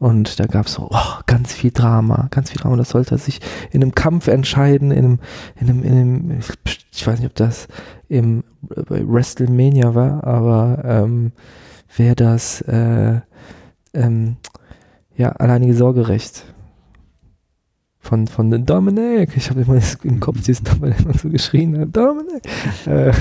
Und 0.04 0.38
da 0.38 0.47
gab 0.47 0.66
es 0.66 0.74
so 0.74 0.89
oh, 0.91 1.22
ganz 1.28 1.54
viel 1.54 1.72
Drama, 1.72 2.28
ganz 2.30 2.49
viel 2.51 2.62
Drama. 2.62 2.76
Das 2.76 2.89
sollte 2.89 3.18
sich 3.18 3.39
in 3.72 3.82
einem 3.82 3.95
Kampf 3.95 4.28
entscheiden, 4.28 4.91
in 4.91 5.06
einem, 5.06 5.20
in 5.56 5.70
einem, 5.70 5.84
in 5.84 5.91
einem 5.93 6.39
ich 6.91 7.08
weiß 7.08 7.20
nicht, 7.20 7.30
ob 7.30 7.36
das 7.36 7.70
im 8.10 8.43
bei 8.62 9.01
WrestleMania 9.08 9.95
war, 9.95 10.26
aber 10.26 10.84
ähm, 10.84 11.32
wäre 11.95 12.16
das 12.16 12.60
äh, 12.64 13.22
ähm, 13.93 14.36
ja 15.16 15.30
alleinige 15.30 15.74
Sorgerecht 15.74 16.54
von, 17.99 18.28
von 18.28 18.51
den 18.51 18.66
Dominic. 18.66 19.38
Ich 19.38 19.49
habe 19.49 19.62
immer 19.62 19.80
im 20.04 20.20
Kopf 20.20 20.41
dieses 20.41 20.64
Dominic 20.64 20.97
so 21.18 21.30
geschrien, 21.30 21.89
Dominic. 21.93 22.43
äh, 22.88 23.14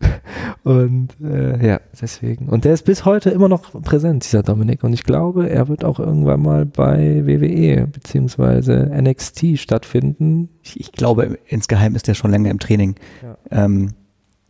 Und 0.64 1.08
äh, 1.22 1.66
ja, 1.66 1.80
deswegen. 2.00 2.48
Und 2.48 2.64
der 2.64 2.74
ist 2.74 2.84
bis 2.84 3.04
heute 3.04 3.30
immer 3.30 3.48
noch 3.48 3.82
präsent, 3.82 4.24
dieser 4.24 4.42
Dominik. 4.42 4.84
Und 4.84 4.92
ich 4.92 5.04
glaube, 5.04 5.48
er 5.48 5.68
wird 5.68 5.84
auch 5.84 5.98
irgendwann 5.98 6.42
mal 6.42 6.66
bei 6.66 7.26
WWE 7.26 7.86
bzw. 7.86 9.00
NXT 9.00 9.58
stattfinden. 9.58 10.48
Ich, 10.62 10.78
ich, 10.80 10.92
glaube, 10.92 11.38
insgeheim 11.46 11.94
ist 11.94 12.08
der 12.08 12.14
schon 12.14 12.30
länger 12.30 12.50
im 12.50 12.58
Training. 12.58 12.96
Ja. 13.22 13.64
Ähm, 13.64 13.94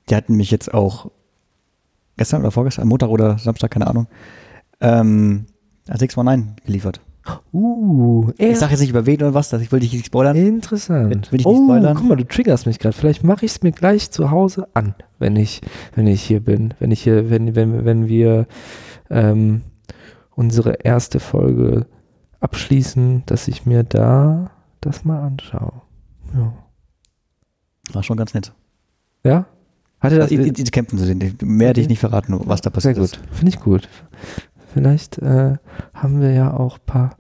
der 0.09 0.19
hat 0.19 0.29
nämlich 0.29 0.51
jetzt 0.51 0.73
auch 0.75 1.11
gestern 2.17 2.43
oder 2.43 2.51
vorgestern, 2.51 2.89
Montag 2.89 3.09
oder 3.09 3.39
Samstag, 3.39 3.71
keine 3.71 3.87
Ahnung, 3.87 4.07
ähm, 4.81 5.47
als 5.89 6.01
619 6.01 6.57
geliefert. 6.67 7.01
Uh, 7.53 8.31
ich 8.37 8.59
sage 8.59 8.73
jetzt 8.73 8.81
nicht 8.81 8.91
über 8.91 9.07
wen 9.07 9.17
oder 9.17 9.35
was, 9.35 9.49
das 9.49 9.63
ich 9.63 9.73
will 9.73 9.81
dich 9.81 9.93
nicht 9.93 10.07
spoilern. 10.07 10.37
Interessant. 10.37 11.31
Will 11.33 11.41
ich 11.41 11.47
nicht 11.47 11.47
oh, 11.47 11.65
spoilern. 11.65 11.97
guck 11.97 12.09
mal, 12.09 12.17
du 12.17 12.27
triggerst 12.27 12.67
mich 12.67 12.79
gerade. 12.79 12.97
Vielleicht 12.97 13.25
mache 13.25 13.45
ich 13.45 13.53
es 13.53 13.63
mir 13.63 13.73
gleich 13.73 14.11
zu 14.11 14.31
Hause 14.31 14.69
an, 14.75 14.95
wenn 15.19 15.37
ich, 15.37 15.61
wenn 15.95 16.07
ich 16.07 16.23
hier 16.23 16.41
bin, 16.41 16.75
wenn 16.79 16.91
ich 16.91 17.03
hier, 17.03 17.31
wenn, 17.31 17.55
wenn, 17.55 17.85
wenn 17.85 18.09
wir 18.09 18.47
ähm, 19.11 19.63
unsere 20.31 20.73
erste 20.85 21.21
Folge 21.21 21.87
abschließen, 22.41 23.25
dass 23.27 23.49
ich 23.49 23.67
mir 23.67 23.83
da 23.83 24.51
das 24.81 25.05
mal 25.05 25.21
anschaue. 25.21 25.83
Ja. 26.35 26.53
War 27.93 28.03
schon 28.03 28.17
ganz 28.17 28.35
nett. 28.35 28.53
Ja? 29.25 29.47
Hatte 30.01 30.17
das? 30.17 30.31
Die, 30.31 30.39
die, 30.39 30.53
die 30.53 30.71
kämpfen 30.71 30.99
sie, 30.99 31.15
mehr 31.45 31.69
hätte 31.69 31.83
ich 31.83 31.89
nicht 31.89 31.99
verraten, 31.99 32.35
was 32.47 32.63
da 32.63 32.71
passiert 32.71 32.97
Sehr 32.97 33.05
gut. 33.05 33.21
Finde 33.33 33.51
ich 33.51 33.61
gut. 33.61 33.89
Vielleicht 34.73 35.19
äh, 35.19 35.57
haben 35.95 36.21
wir 36.21 36.33
ja 36.33 36.53
auch 36.53 36.79
ein 36.79 36.87
paar 36.87 37.17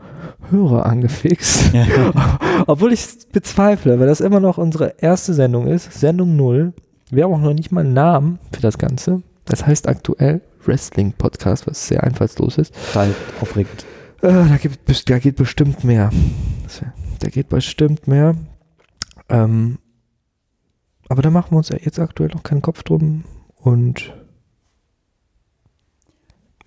Hörer 0.50 0.86
angefixt. 0.86 1.70
Ja. 1.72 2.38
Obwohl 2.66 2.92
ich 2.92 3.00
es 3.00 3.26
bezweifle, 3.26 4.00
weil 4.00 4.06
das 4.06 4.20
immer 4.20 4.40
noch 4.40 4.58
unsere 4.58 4.94
erste 4.98 5.34
Sendung 5.34 5.66
ist, 5.66 5.92
Sendung 5.92 6.36
0. 6.36 6.72
Wir 7.10 7.24
haben 7.24 7.34
auch 7.34 7.40
noch 7.40 7.54
nicht 7.54 7.72
mal 7.72 7.84
einen 7.84 7.94
Namen 7.94 8.38
für 8.52 8.60
das 8.60 8.78
Ganze. 8.78 9.22
Das 9.44 9.66
heißt 9.66 9.88
aktuell 9.88 10.40
Wrestling 10.64 11.12
Podcast, 11.12 11.66
was 11.66 11.88
sehr 11.88 12.04
einfallslos 12.04 12.58
ist. 12.58 12.74
Total 12.74 13.14
aufregend. 13.40 13.84
Äh, 14.22 14.28
da, 14.28 14.56
gibt, 14.60 15.10
da 15.10 15.18
geht 15.18 15.36
bestimmt 15.36 15.84
mehr. 15.84 16.10
Da 17.20 17.28
geht 17.28 17.48
bestimmt 17.48 18.06
mehr. 18.06 18.34
Ähm, 19.28 19.78
aber 21.08 21.22
da 21.22 21.30
machen 21.30 21.52
wir 21.52 21.58
uns 21.58 21.68
ja 21.68 21.78
jetzt 21.80 21.98
aktuell 21.98 22.30
noch 22.34 22.42
keinen 22.42 22.62
Kopf 22.62 22.82
drum 22.82 23.24
und 23.56 24.12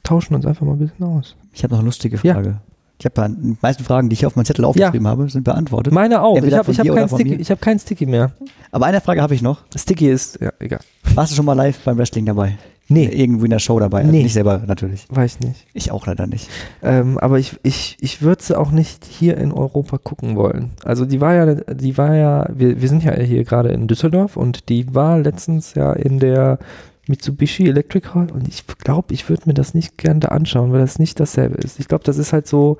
tauschen 0.03 0.35
uns 0.35 0.45
einfach 0.45 0.65
mal 0.65 0.73
ein 0.73 0.79
bisschen 0.79 1.05
aus. 1.05 1.35
Ich 1.53 1.63
habe 1.63 1.73
noch 1.73 1.79
eine 1.79 1.87
lustige 1.87 2.17
Frage. 2.17 2.49
Ja. 2.49 2.61
Ich 2.99 3.05
habe 3.05 3.35
die 3.35 3.57
meisten 3.61 3.83
Fragen, 3.83 4.09
die 4.09 4.13
ich 4.13 4.25
auf 4.25 4.35
meinen 4.35 4.45
Zettel 4.45 4.63
aufgeschrieben 4.63 5.03
ja. 5.03 5.11
habe, 5.11 5.29
sind 5.29 5.43
beantwortet. 5.43 5.91
Meine 5.91 6.21
auch. 6.21 6.37
Entweder 6.37 6.61
ich 6.67 6.79
habe 6.79 6.89
hab 6.89 6.95
kein, 6.95 7.09
Sticky, 7.09 7.43
hab 7.43 7.61
kein 7.61 7.79
Sticky 7.79 8.05
mehr. 8.05 8.31
Aber 8.71 8.85
eine 8.85 9.01
Frage 9.01 9.21
habe 9.21 9.33
ich 9.33 9.41
noch. 9.41 9.61
Sticky 9.75 10.09
ist, 10.09 10.39
ja, 10.39 10.51
egal. 10.59 10.79
Warst 11.15 11.31
du 11.31 11.35
schon 11.35 11.45
mal 11.45 11.53
live 11.53 11.79
beim 11.83 11.97
Wrestling 11.97 12.25
dabei? 12.25 12.57
Nee. 12.87 13.07
Irgendwo 13.07 13.45
in 13.45 13.51
der 13.51 13.59
Show 13.59 13.79
dabei? 13.79 13.99
Also 13.99 14.11
nee. 14.11 14.23
Nicht 14.23 14.33
selber, 14.33 14.61
natürlich. 14.65 15.05
Weiß 15.09 15.39
nicht. 15.39 15.65
Ich 15.73 15.91
auch 15.91 16.05
leider 16.05 16.27
nicht. 16.27 16.49
Ähm, 16.81 17.17
aber 17.17 17.39
ich, 17.39 17.57
ich, 17.63 17.97
ich 17.99 18.21
würde 18.21 18.43
sie 18.43 18.57
auch 18.57 18.71
nicht 18.71 19.05
hier 19.05 19.37
in 19.37 19.51
Europa 19.51 19.97
gucken 19.97 20.35
wollen. 20.35 20.71
Also 20.83 21.05
die 21.05 21.19
war 21.19 21.33
ja, 21.33 21.55
die 21.55 21.97
war 21.97 22.15
ja, 22.15 22.47
wir, 22.53 22.81
wir 22.81 22.89
sind 22.89 23.03
ja 23.03 23.13
hier 23.15 23.43
gerade 23.43 23.69
in 23.69 23.87
Düsseldorf 23.87 24.37
und 24.37 24.69
die 24.69 24.93
war 24.93 25.19
letztens 25.19 25.73
ja 25.75 25.93
in 25.93 26.19
der 26.19 26.59
Mitsubishi 27.07 27.67
Electric 27.67 28.09
Hall 28.13 28.31
und 28.31 28.47
ich 28.47 28.65
glaube, 28.65 29.13
ich 29.13 29.27
würde 29.29 29.43
mir 29.45 29.53
das 29.53 29.73
nicht 29.73 29.97
gern 29.97 30.19
da 30.19 30.29
anschauen, 30.29 30.71
weil 30.71 30.79
das 30.79 30.99
nicht 30.99 31.19
dasselbe 31.19 31.55
ist. 31.55 31.79
Ich 31.79 31.87
glaube, 31.87 32.03
das 32.03 32.17
ist 32.17 32.31
halt 32.31 32.47
so, 32.47 32.77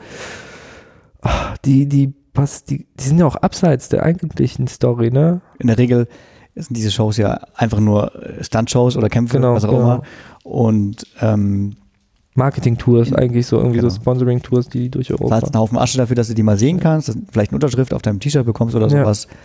ach, 1.21 1.57
die, 1.59 1.87
die, 1.87 2.13
was, 2.33 2.63
die, 2.63 2.87
die 2.99 3.03
sind 3.03 3.19
ja 3.19 3.25
auch 3.25 3.35
abseits 3.35 3.89
der 3.89 4.03
eigentlichen 4.03 4.67
Story, 4.67 5.11
ne? 5.11 5.41
In 5.59 5.67
der 5.67 5.77
Regel 5.77 6.07
sind 6.55 6.77
diese 6.77 6.91
Shows 6.91 7.17
ja 7.17 7.41
einfach 7.55 7.79
nur 7.79 8.11
Stunt-Shows 8.41 8.95
oder 8.95 9.09
Kämpfe, 9.09 9.37
genau, 9.37 9.55
was 9.55 9.65
auch 9.65 9.71
genau. 9.71 9.81
immer. 9.81 10.03
Und 10.43 11.05
ähm, 11.19 11.75
Marketing-Tours 12.35 13.13
eigentlich 13.13 13.47
so, 13.47 13.57
irgendwie 13.57 13.77
genau. 13.79 13.89
so 13.89 13.95
Sponsoring-Tours, 13.97 14.69
die 14.69 14.89
durch 14.89 15.11
Europa. 15.11 15.29
Zahlst 15.29 15.53
einen 15.53 15.61
Haufen 15.61 15.77
Asche 15.77 15.97
dafür, 15.97 16.15
dass 16.15 16.27
du 16.27 16.33
die 16.33 16.43
mal 16.43 16.57
sehen 16.57 16.79
kannst, 16.79 17.07
dass 17.07 17.15
du 17.15 17.21
vielleicht 17.31 17.51
eine 17.51 17.57
Unterschrift 17.57 17.93
auf 17.93 18.01
deinem 18.01 18.19
T-Shirt 18.19 18.45
bekommst 18.45 18.75
oder 18.75 18.89
sowas. 18.89 19.27
Ja. 19.29 19.37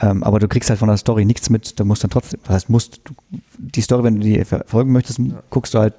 Ähm, 0.00 0.22
aber 0.22 0.38
du 0.38 0.48
kriegst 0.48 0.70
halt 0.70 0.78
von 0.78 0.88
der 0.88 0.96
Story 0.96 1.24
nichts 1.24 1.50
mit. 1.50 1.78
Du 1.78 1.84
musst 1.84 2.04
dann 2.04 2.10
trotzdem, 2.10 2.40
was 2.44 2.54
heißt 2.54 2.70
musst, 2.70 3.00
du, 3.04 3.14
die 3.58 3.80
Story, 3.80 4.04
wenn 4.04 4.16
du 4.16 4.20
die 4.20 4.44
verfolgen 4.44 4.92
möchtest, 4.92 5.18
ja. 5.18 5.42
guckst 5.50 5.74
du 5.74 5.78
halt 5.78 5.94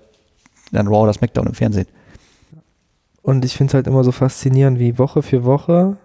dann 0.71 0.87
Raw 0.87 1.03
oder 1.03 1.13
SmackDown 1.13 1.47
im 1.47 1.53
Fernsehen. 1.53 1.87
Und 3.21 3.43
ich 3.43 3.57
finde 3.57 3.71
es 3.71 3.73
halt 3.73 3.87
immer 3.87 4.03
so 4.03 4.11
faszinierend, 4.11 4.79
wie 4.79 4.97
Woche 4.97 5.21
für 5.21 5.43
Woche, 5.43 5.97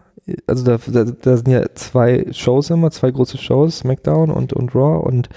also 0.47 0.65
da, 0.65 0.79
da, 0.87 1.05
da, 1.05 1.37
sind 1.37 1.49
ja 1.49 1.63
zwei 1.75 2.27
Shows 2.33 2.71
immer, 2.71 2.91
zwei 2.91 3.11
große 3.11 3.39
Shows, 3.39 3.79
SmackDown 3.79 4.31
und, 4.31 4.53
und 4.53 4.75
Raw 4.75 5.07
und 5.07 5.29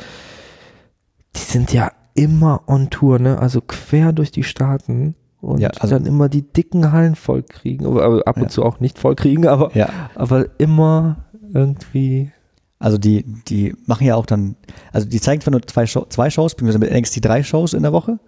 die 1.35 1.41
sind 1.41 1.73
ja 1.73 1.91
immer 2.13 2.63
on 2.67 2.89
Tour, 2.89 3.19
ne? 3.19 3.37
Also 3.39 3.61
quer 3.61 4.13
durch 4.13 4.31
die 4.31 4.43
Staaten 4.43 5.15
und 5.41 5.59
ja, 5.59 5.69
also 5.79 5.95
dann 5.95 6.05
immer 6.05 6.29
die 6.29 6.41
dicken 6.41 6.91
Hallen 6.91 7.15
voll 7.15 7.43
kriegen, 7.43 7.85
aber 7.85 8.23
ab 8.25 8.37
und 8.37 8.43
ja. 8.43 8.49
zu 8.49 8.63
auch 8.63 8.79
nicht 8.79 8.97
voll 8.97 9.15
kriegen, 9.15 9.47
aber, 9.47 9.75
ja. 9.75 9.89
aber 10.15 10.47
immer 10.59 11.25
irgendwie 11.53 12.31
also 12.79 12.97
die, 12.97 13.23
die 13.23 13.75
machen 13.85 14.05
ja 14.05 14.15
auch 14.15 14.25
dann, 14.25 14.55
also 14.91 15.07
die 15.07 15.19
zeigen 15.19 15.41
zwar 15.41 15.51
nur 15.51 15.61
zwei, 15.63 15.85
Show, 15.85 16.05
zwei 16.09 16.29
Shows, 16.29 16.53
beziehungsweise 16.53 16.79
mit 16.79 16.91
NXT 16.91 17.25
drei 17.25 17.43
Shows 17.43 17.73
in 17.73 17.83
der 17.83 17.93
Woche. 17.93 18.19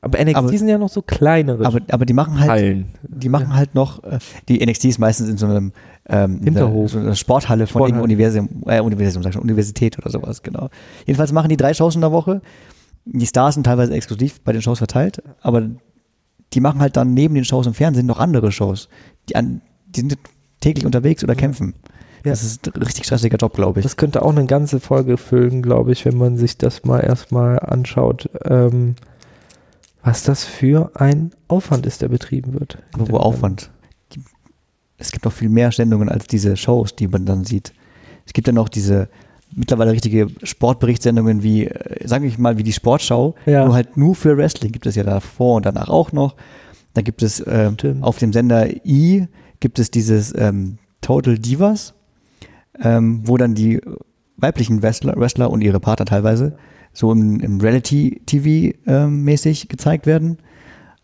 Aber 0.00 0.18
NXT 0.22 0.36
aber, 0.36 0.48
sind 0.48 0.68
ja 0.68 0.78
noch 0.78 0.88
so 0.88 1.00
kleinere. 1.00 1.64
Aber, 1.64 1.80
aber 1.90 2.04
die 2.04 2.12
machen 2.12 2.38
halt, 2.40 2.50
Hallen. 2.50 2.86
die 3.02 3.28
machen 3.28 3.50
ja. 3.50 3.56
halt 3.56 3.74
noch, 3.74 4.02
äh, 4.02 4.18
die 4.48 4.64
NXT 4.64 4.86
ist 4.86 4.98
meistens 4.98 5.28
in 5.28 5.36
so 5.36 5.46
einem 5.46 5.72
ähm, 6.08 6.40
Hinterhof. 6.42 6.90
so 6.90 6.98
einer 6.98 7.14
Sporthalle 7.14 7.66
von 7.68 7.82
Sporthalle. 7.82 8.02
Universium, 8.02 8.48
äh, 8.66 8.80
Universium, 8.80 9.22
sag 9.22 9.32
schon, 9.32 9.42
Universität 9.42 9.96
oder 9.98 10.10
sowas, 10.10 10.42
genau. 10.42 10.70
Jedenfalls 11.06 11.32
machen 11.32 11.48
die 11.48 11.56
drei 11.56 11.72
Shows 11.72 11.94
in 11.94 12.00
der 12.00 12.10
Woche. 12.10 12.42
Die 13.04 13.26
Stars 13.26 13.54
sind 13.54 13.64
teilweise 13.64 13.92
exklusiv 13.94 14.40
bei 14.40 14.52
den 14.52 14.62
Shows 14.62 14.78
verteilt, 14.78 15.22
aber 15.40 15.68
die 16.52 16.60
machen 16.60 16.80
halt 16.80 16.96
dann 16.96 17.14
neben 17.14 17.34
den 17.34 17.44
Shows 17.44 17.66
im 17.66 17.74
Fernsehen 17.74 18.06
noch 18.06 18.18
andere 18.18 18.52
Shows. 18.52 18.88
Die, 19.28 19.36
an, 19.36 19.60
die 19.86 20.00
sind 20.00 20.18
täglich 20.60 20.84
unterwegs 20.84 21.22
oder 21.22 21.34
kämpfen. 21.34 21.74
Ja. 22.24 22.30
Das 22.30 22.44
ist 22.44 22.68
ein 22.68 22.82
richtig 22.82 23.04
stressiger 23.06 23.36
Job, 23.36 23.54
glaube 23.54 23.80
ich. 23.80 23.84
Das 23.84 23.96
könnte 23.96 24.22
auch 24.22 24.30
eine 24.30 24.46
ganze 24.46 24.80
Folge 24.80 25.16
füllen, 25.16 25.62
glaube 25.62 25.92
ich, 25.92 26.04
wenn 26.04 26.16
man 26.16 26.36
sich 26.36 26.56
das 26.56 26.84
mal 26.84 27.00
erstmal 27.00 27.58
anschaut, 27.58 28.30
ähm, 28.44 28.94
was 30.02 30.22
das 30.22 30.44
für 30.44 30.92
ein 30.94 31.32
Aufwand 31.48 31.86
ist, 31.86 32.02
der 32.02 32.08
betrieben 32.08 32.54
wird. 32.58 32.78
Wo 32.96 33.16
Aufwand? 33.16 33.70
Es 34.98 35.10
gibt 35.10 35.24
noch 35.24 35.32
viel 35.32 35.48
mehr 35.48 35.72
Sendungen 35.72 36.08
als 36.08 36.26
diese 36.26 36.56
Shows, 36.56 36.94
die 36.94 37.08
man 37.08 37.26
dann 37.26 37.44
sieht. 37.44 37.72
Es 38.24 38.32
gibt 38.32 38.46
dann 38.46 38.58
auch 38.58 38.68
diese 38.68 39.08
mittlerweile 39.54 39.92
richtige 39.92 40.28
Sportberichtssendungen 40.42 41.42
wie, 41.42 41.66
äh, 41.66 42.06
sage 42.06 42.26
ich 42.26 42.38
mal, 42.38 42.56
wie 42.56 42.62
die 42.62 42.72
Sportschau, 42.72 43.34
ja. 43.46 43.64
nur 43.64 43.74
halt 43.74 43.96
nur 43.96 44.14
für 44.14 44.36
Wrestling 44.36 44.72
gibt 44.72 44.86
es 44.86 44.94
ja 44.94 45.02
davor 45.02 45.56
und 45.56 45.66
danach 45.66 45.88
auch 45.88 46.12
noch. 46.12 46.36
Da 46.94 47.02
gibt 47.02 47.22
es 47.22 47.40
äh, 47.40 47.70
auf 48.00 48.18
dem 48.18 48.32
Sender 48.32 48.68
I 48.84 49.26
gibt 49.60 49.78
es 49.78 49.90
dieses 49.90 50.34
ähm, 50.36 50.78
Total 51.00 51.38
Divas 51.38 51.94
ähm, 52.80 53.22
wo 53.24 53.36
dann 53.36 53.54
die 53.54 53.80
weiblichen 54.36 54.82
Wrestler, 54.82 55.14
Wrestler 55.16 55.50
und 55.50 55.62
ihre 55.62 55.80
Partner 55.80 56.06
teilweise 56.06 56.56
so 56.92 57.12
im, 57.12 57.40
im 57.40 57.60
Reality-TV 57.60 58.76
ähm, 58.86 59.24
gezeigt 59.26 60.06
werden. 60.06 60.38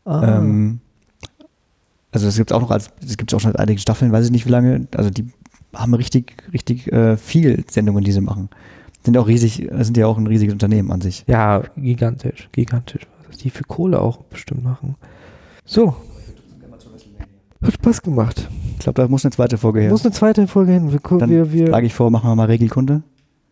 Ah. 0.05 0.39
Ähm, 0.39 0.81
also 2.11 2.27
das 2.27 2.37
gibt 2.37 2.51
es 2.51 2.57
auch 2.57 2.61
noch 2.61 2.71
als, 2.71 2.91
das 3.01 3.17
gibt 3.17 3.31
es 3.31 3.37
auch 3.37 3.41
schon 3.41 3.53
seit 3.53 3.61
einigen 3.61 3.79
Staffeln, 3.79 4.13
weiß 4.13 4.27
ich 4.27 4.33
nicht 4.33 4.47
wie 4.47 4.51
lange. 4.51 4.87
Also 4.95 5.11
die 5.11 5.31
haben 5.75 5.95
richtig, 5.95 6.35
richtig 6.53 6.91
äh, 6.93 7.17
viel 7.17 7.65
Sendungen, 7.71 8.05
die 8.05 8.13
sie 8.13 8.21
machen. 8.21 8.49
Sind 9.05 9.17
auch 9.17 9.29
riesig, 9.29 9.69
sind 9.81 9.97
ja 9.97 10.07
auch 10.07 10.19
ein 10.19 10.27
riesiges 10.27 10.53
Unternehmen 10.53 10.91
an 10.91 11.01
sich. 11.01 11.25
Ja, 11.27 11.63
gigantisch, 11.77 12.49
gigantisch. 12.53 13.07
Was 13.27 13.39
die 13.39 13.51
für 13.51 13.65
Kohle 13.65 14.01
auch 14.01 14.23
bestimmt 14.25 14.65
machen. 14.65 14.97
So. 15.65 15.97
Hat 17.63 17.75
Spaß 17.75 18.03
gemacht. 18.03 18.49
Ich 18.75 18.79
glaube, 18.81 19.03
da 19.03 19.09
muss 19.09 19.25
eine 19.25 19.33
zweite 19.33 19.59
Folge 19.59 19.81
her. 19.81 19.91
Muss 19.91 20.05
eine 20.05 20.13
zweite 20.15 20.47
Folge 20.47 20.73
hin. 20.73 20.93
Wir, 20.93 21.01
Dann 21.19 21.31
wir, 21.31 21.53
wir 21.53 21.67
schlage 21.67 21.87
ich 21.87 21.95
vor, 21.95 22.11
machen 22.11 22.31
wir 22.31 22.37
mal 22.37 22.47
Regelkunde. 22.47 23.03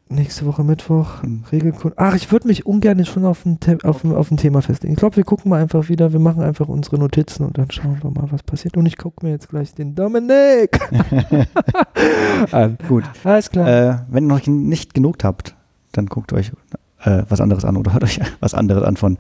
Nächste 0.09 0.47
Woche 0.47 0.63
Mittwoch, 0.63 1.23
hm. 1.23 1.43
Regelkunde. 1.51 1.97
Ach, 1.99 2.15
ich 2.15 2.31
würde 2.31 2.47
mich 2.47 2.65
ungern 2.65 3.05
schon 3.05 3.25
auf 3.25 3.45
ein, 3.45 3.59
auf, 3.83 4.05
ein, 4.05 4.15
auf 4.15 4.31
ein 4.31 4.37
Thema 4.37 4.63
festlegen. 4.63 4.95
Ich 4.95 5.01
glaube, 5.01 5.17
wir 5.17 5.25
gucken 5.25 5.51
mal 5.51 5.61
einfach 5.61 5.89
wieder, 5.89 6.13
wir 6.13 6.21
machen 6.21 6.43
einfach 6.43 6.69
unsere 6.69 6.97
Notizen 6.97 7.45
und 7.45 7.59
dann 7.59 7.73
schauen 7.73 7.99
wir 8.01 8.11
mal, 8.13 8.31
was 8.31 8.45
passiert. 8.45 8.77
Und 8.77 8.87
ich 8.87 8.97
gucke 8.97 9.27
mir 9.27 9.33
jetzt 9.33 9.49
gleich 9.49 9.75
den 9.75 9.97
Dominik 9.97 10.79
an. 12.53 12.79
Gut. 12.87 13.03
Alles 13.25 13.51
klar. 13.51 13.67
Äh, 13.67 13.99
wenn 14.09 14.25
ihr 14.25 14.29
noch 14.29 14.47
nicht 14.47 14.95
genug 14.95 15.25
habt, 15.25 15.57
dann 15.91 16.07
guckt 16.07 16.33
euch 16.33 16.53
äh, 17.01 17.25
was 17.29 17.41
anderes 17.41 17.65
an 17.65 17.77
oder 17.77 17.93
hört 17.93 18.05
euch 18.05 18.21
was 18.41 18.55
anderes 18.55 18.85
an 18.85 18.97
von, 18.97 19.19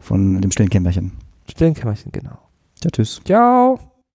von 0.00 0.40
dem 0.40 0.50
stillen 0.50 0.70
Kämmerchen. 0.70 1.12
Stillen 1.50 1.74
Kämmerchen, 1.74 2.12
genau. 2.12 2.38
Ja, 2.82 2.90
tschüss. 2.90 3.20
Ciao. 3.26 3.78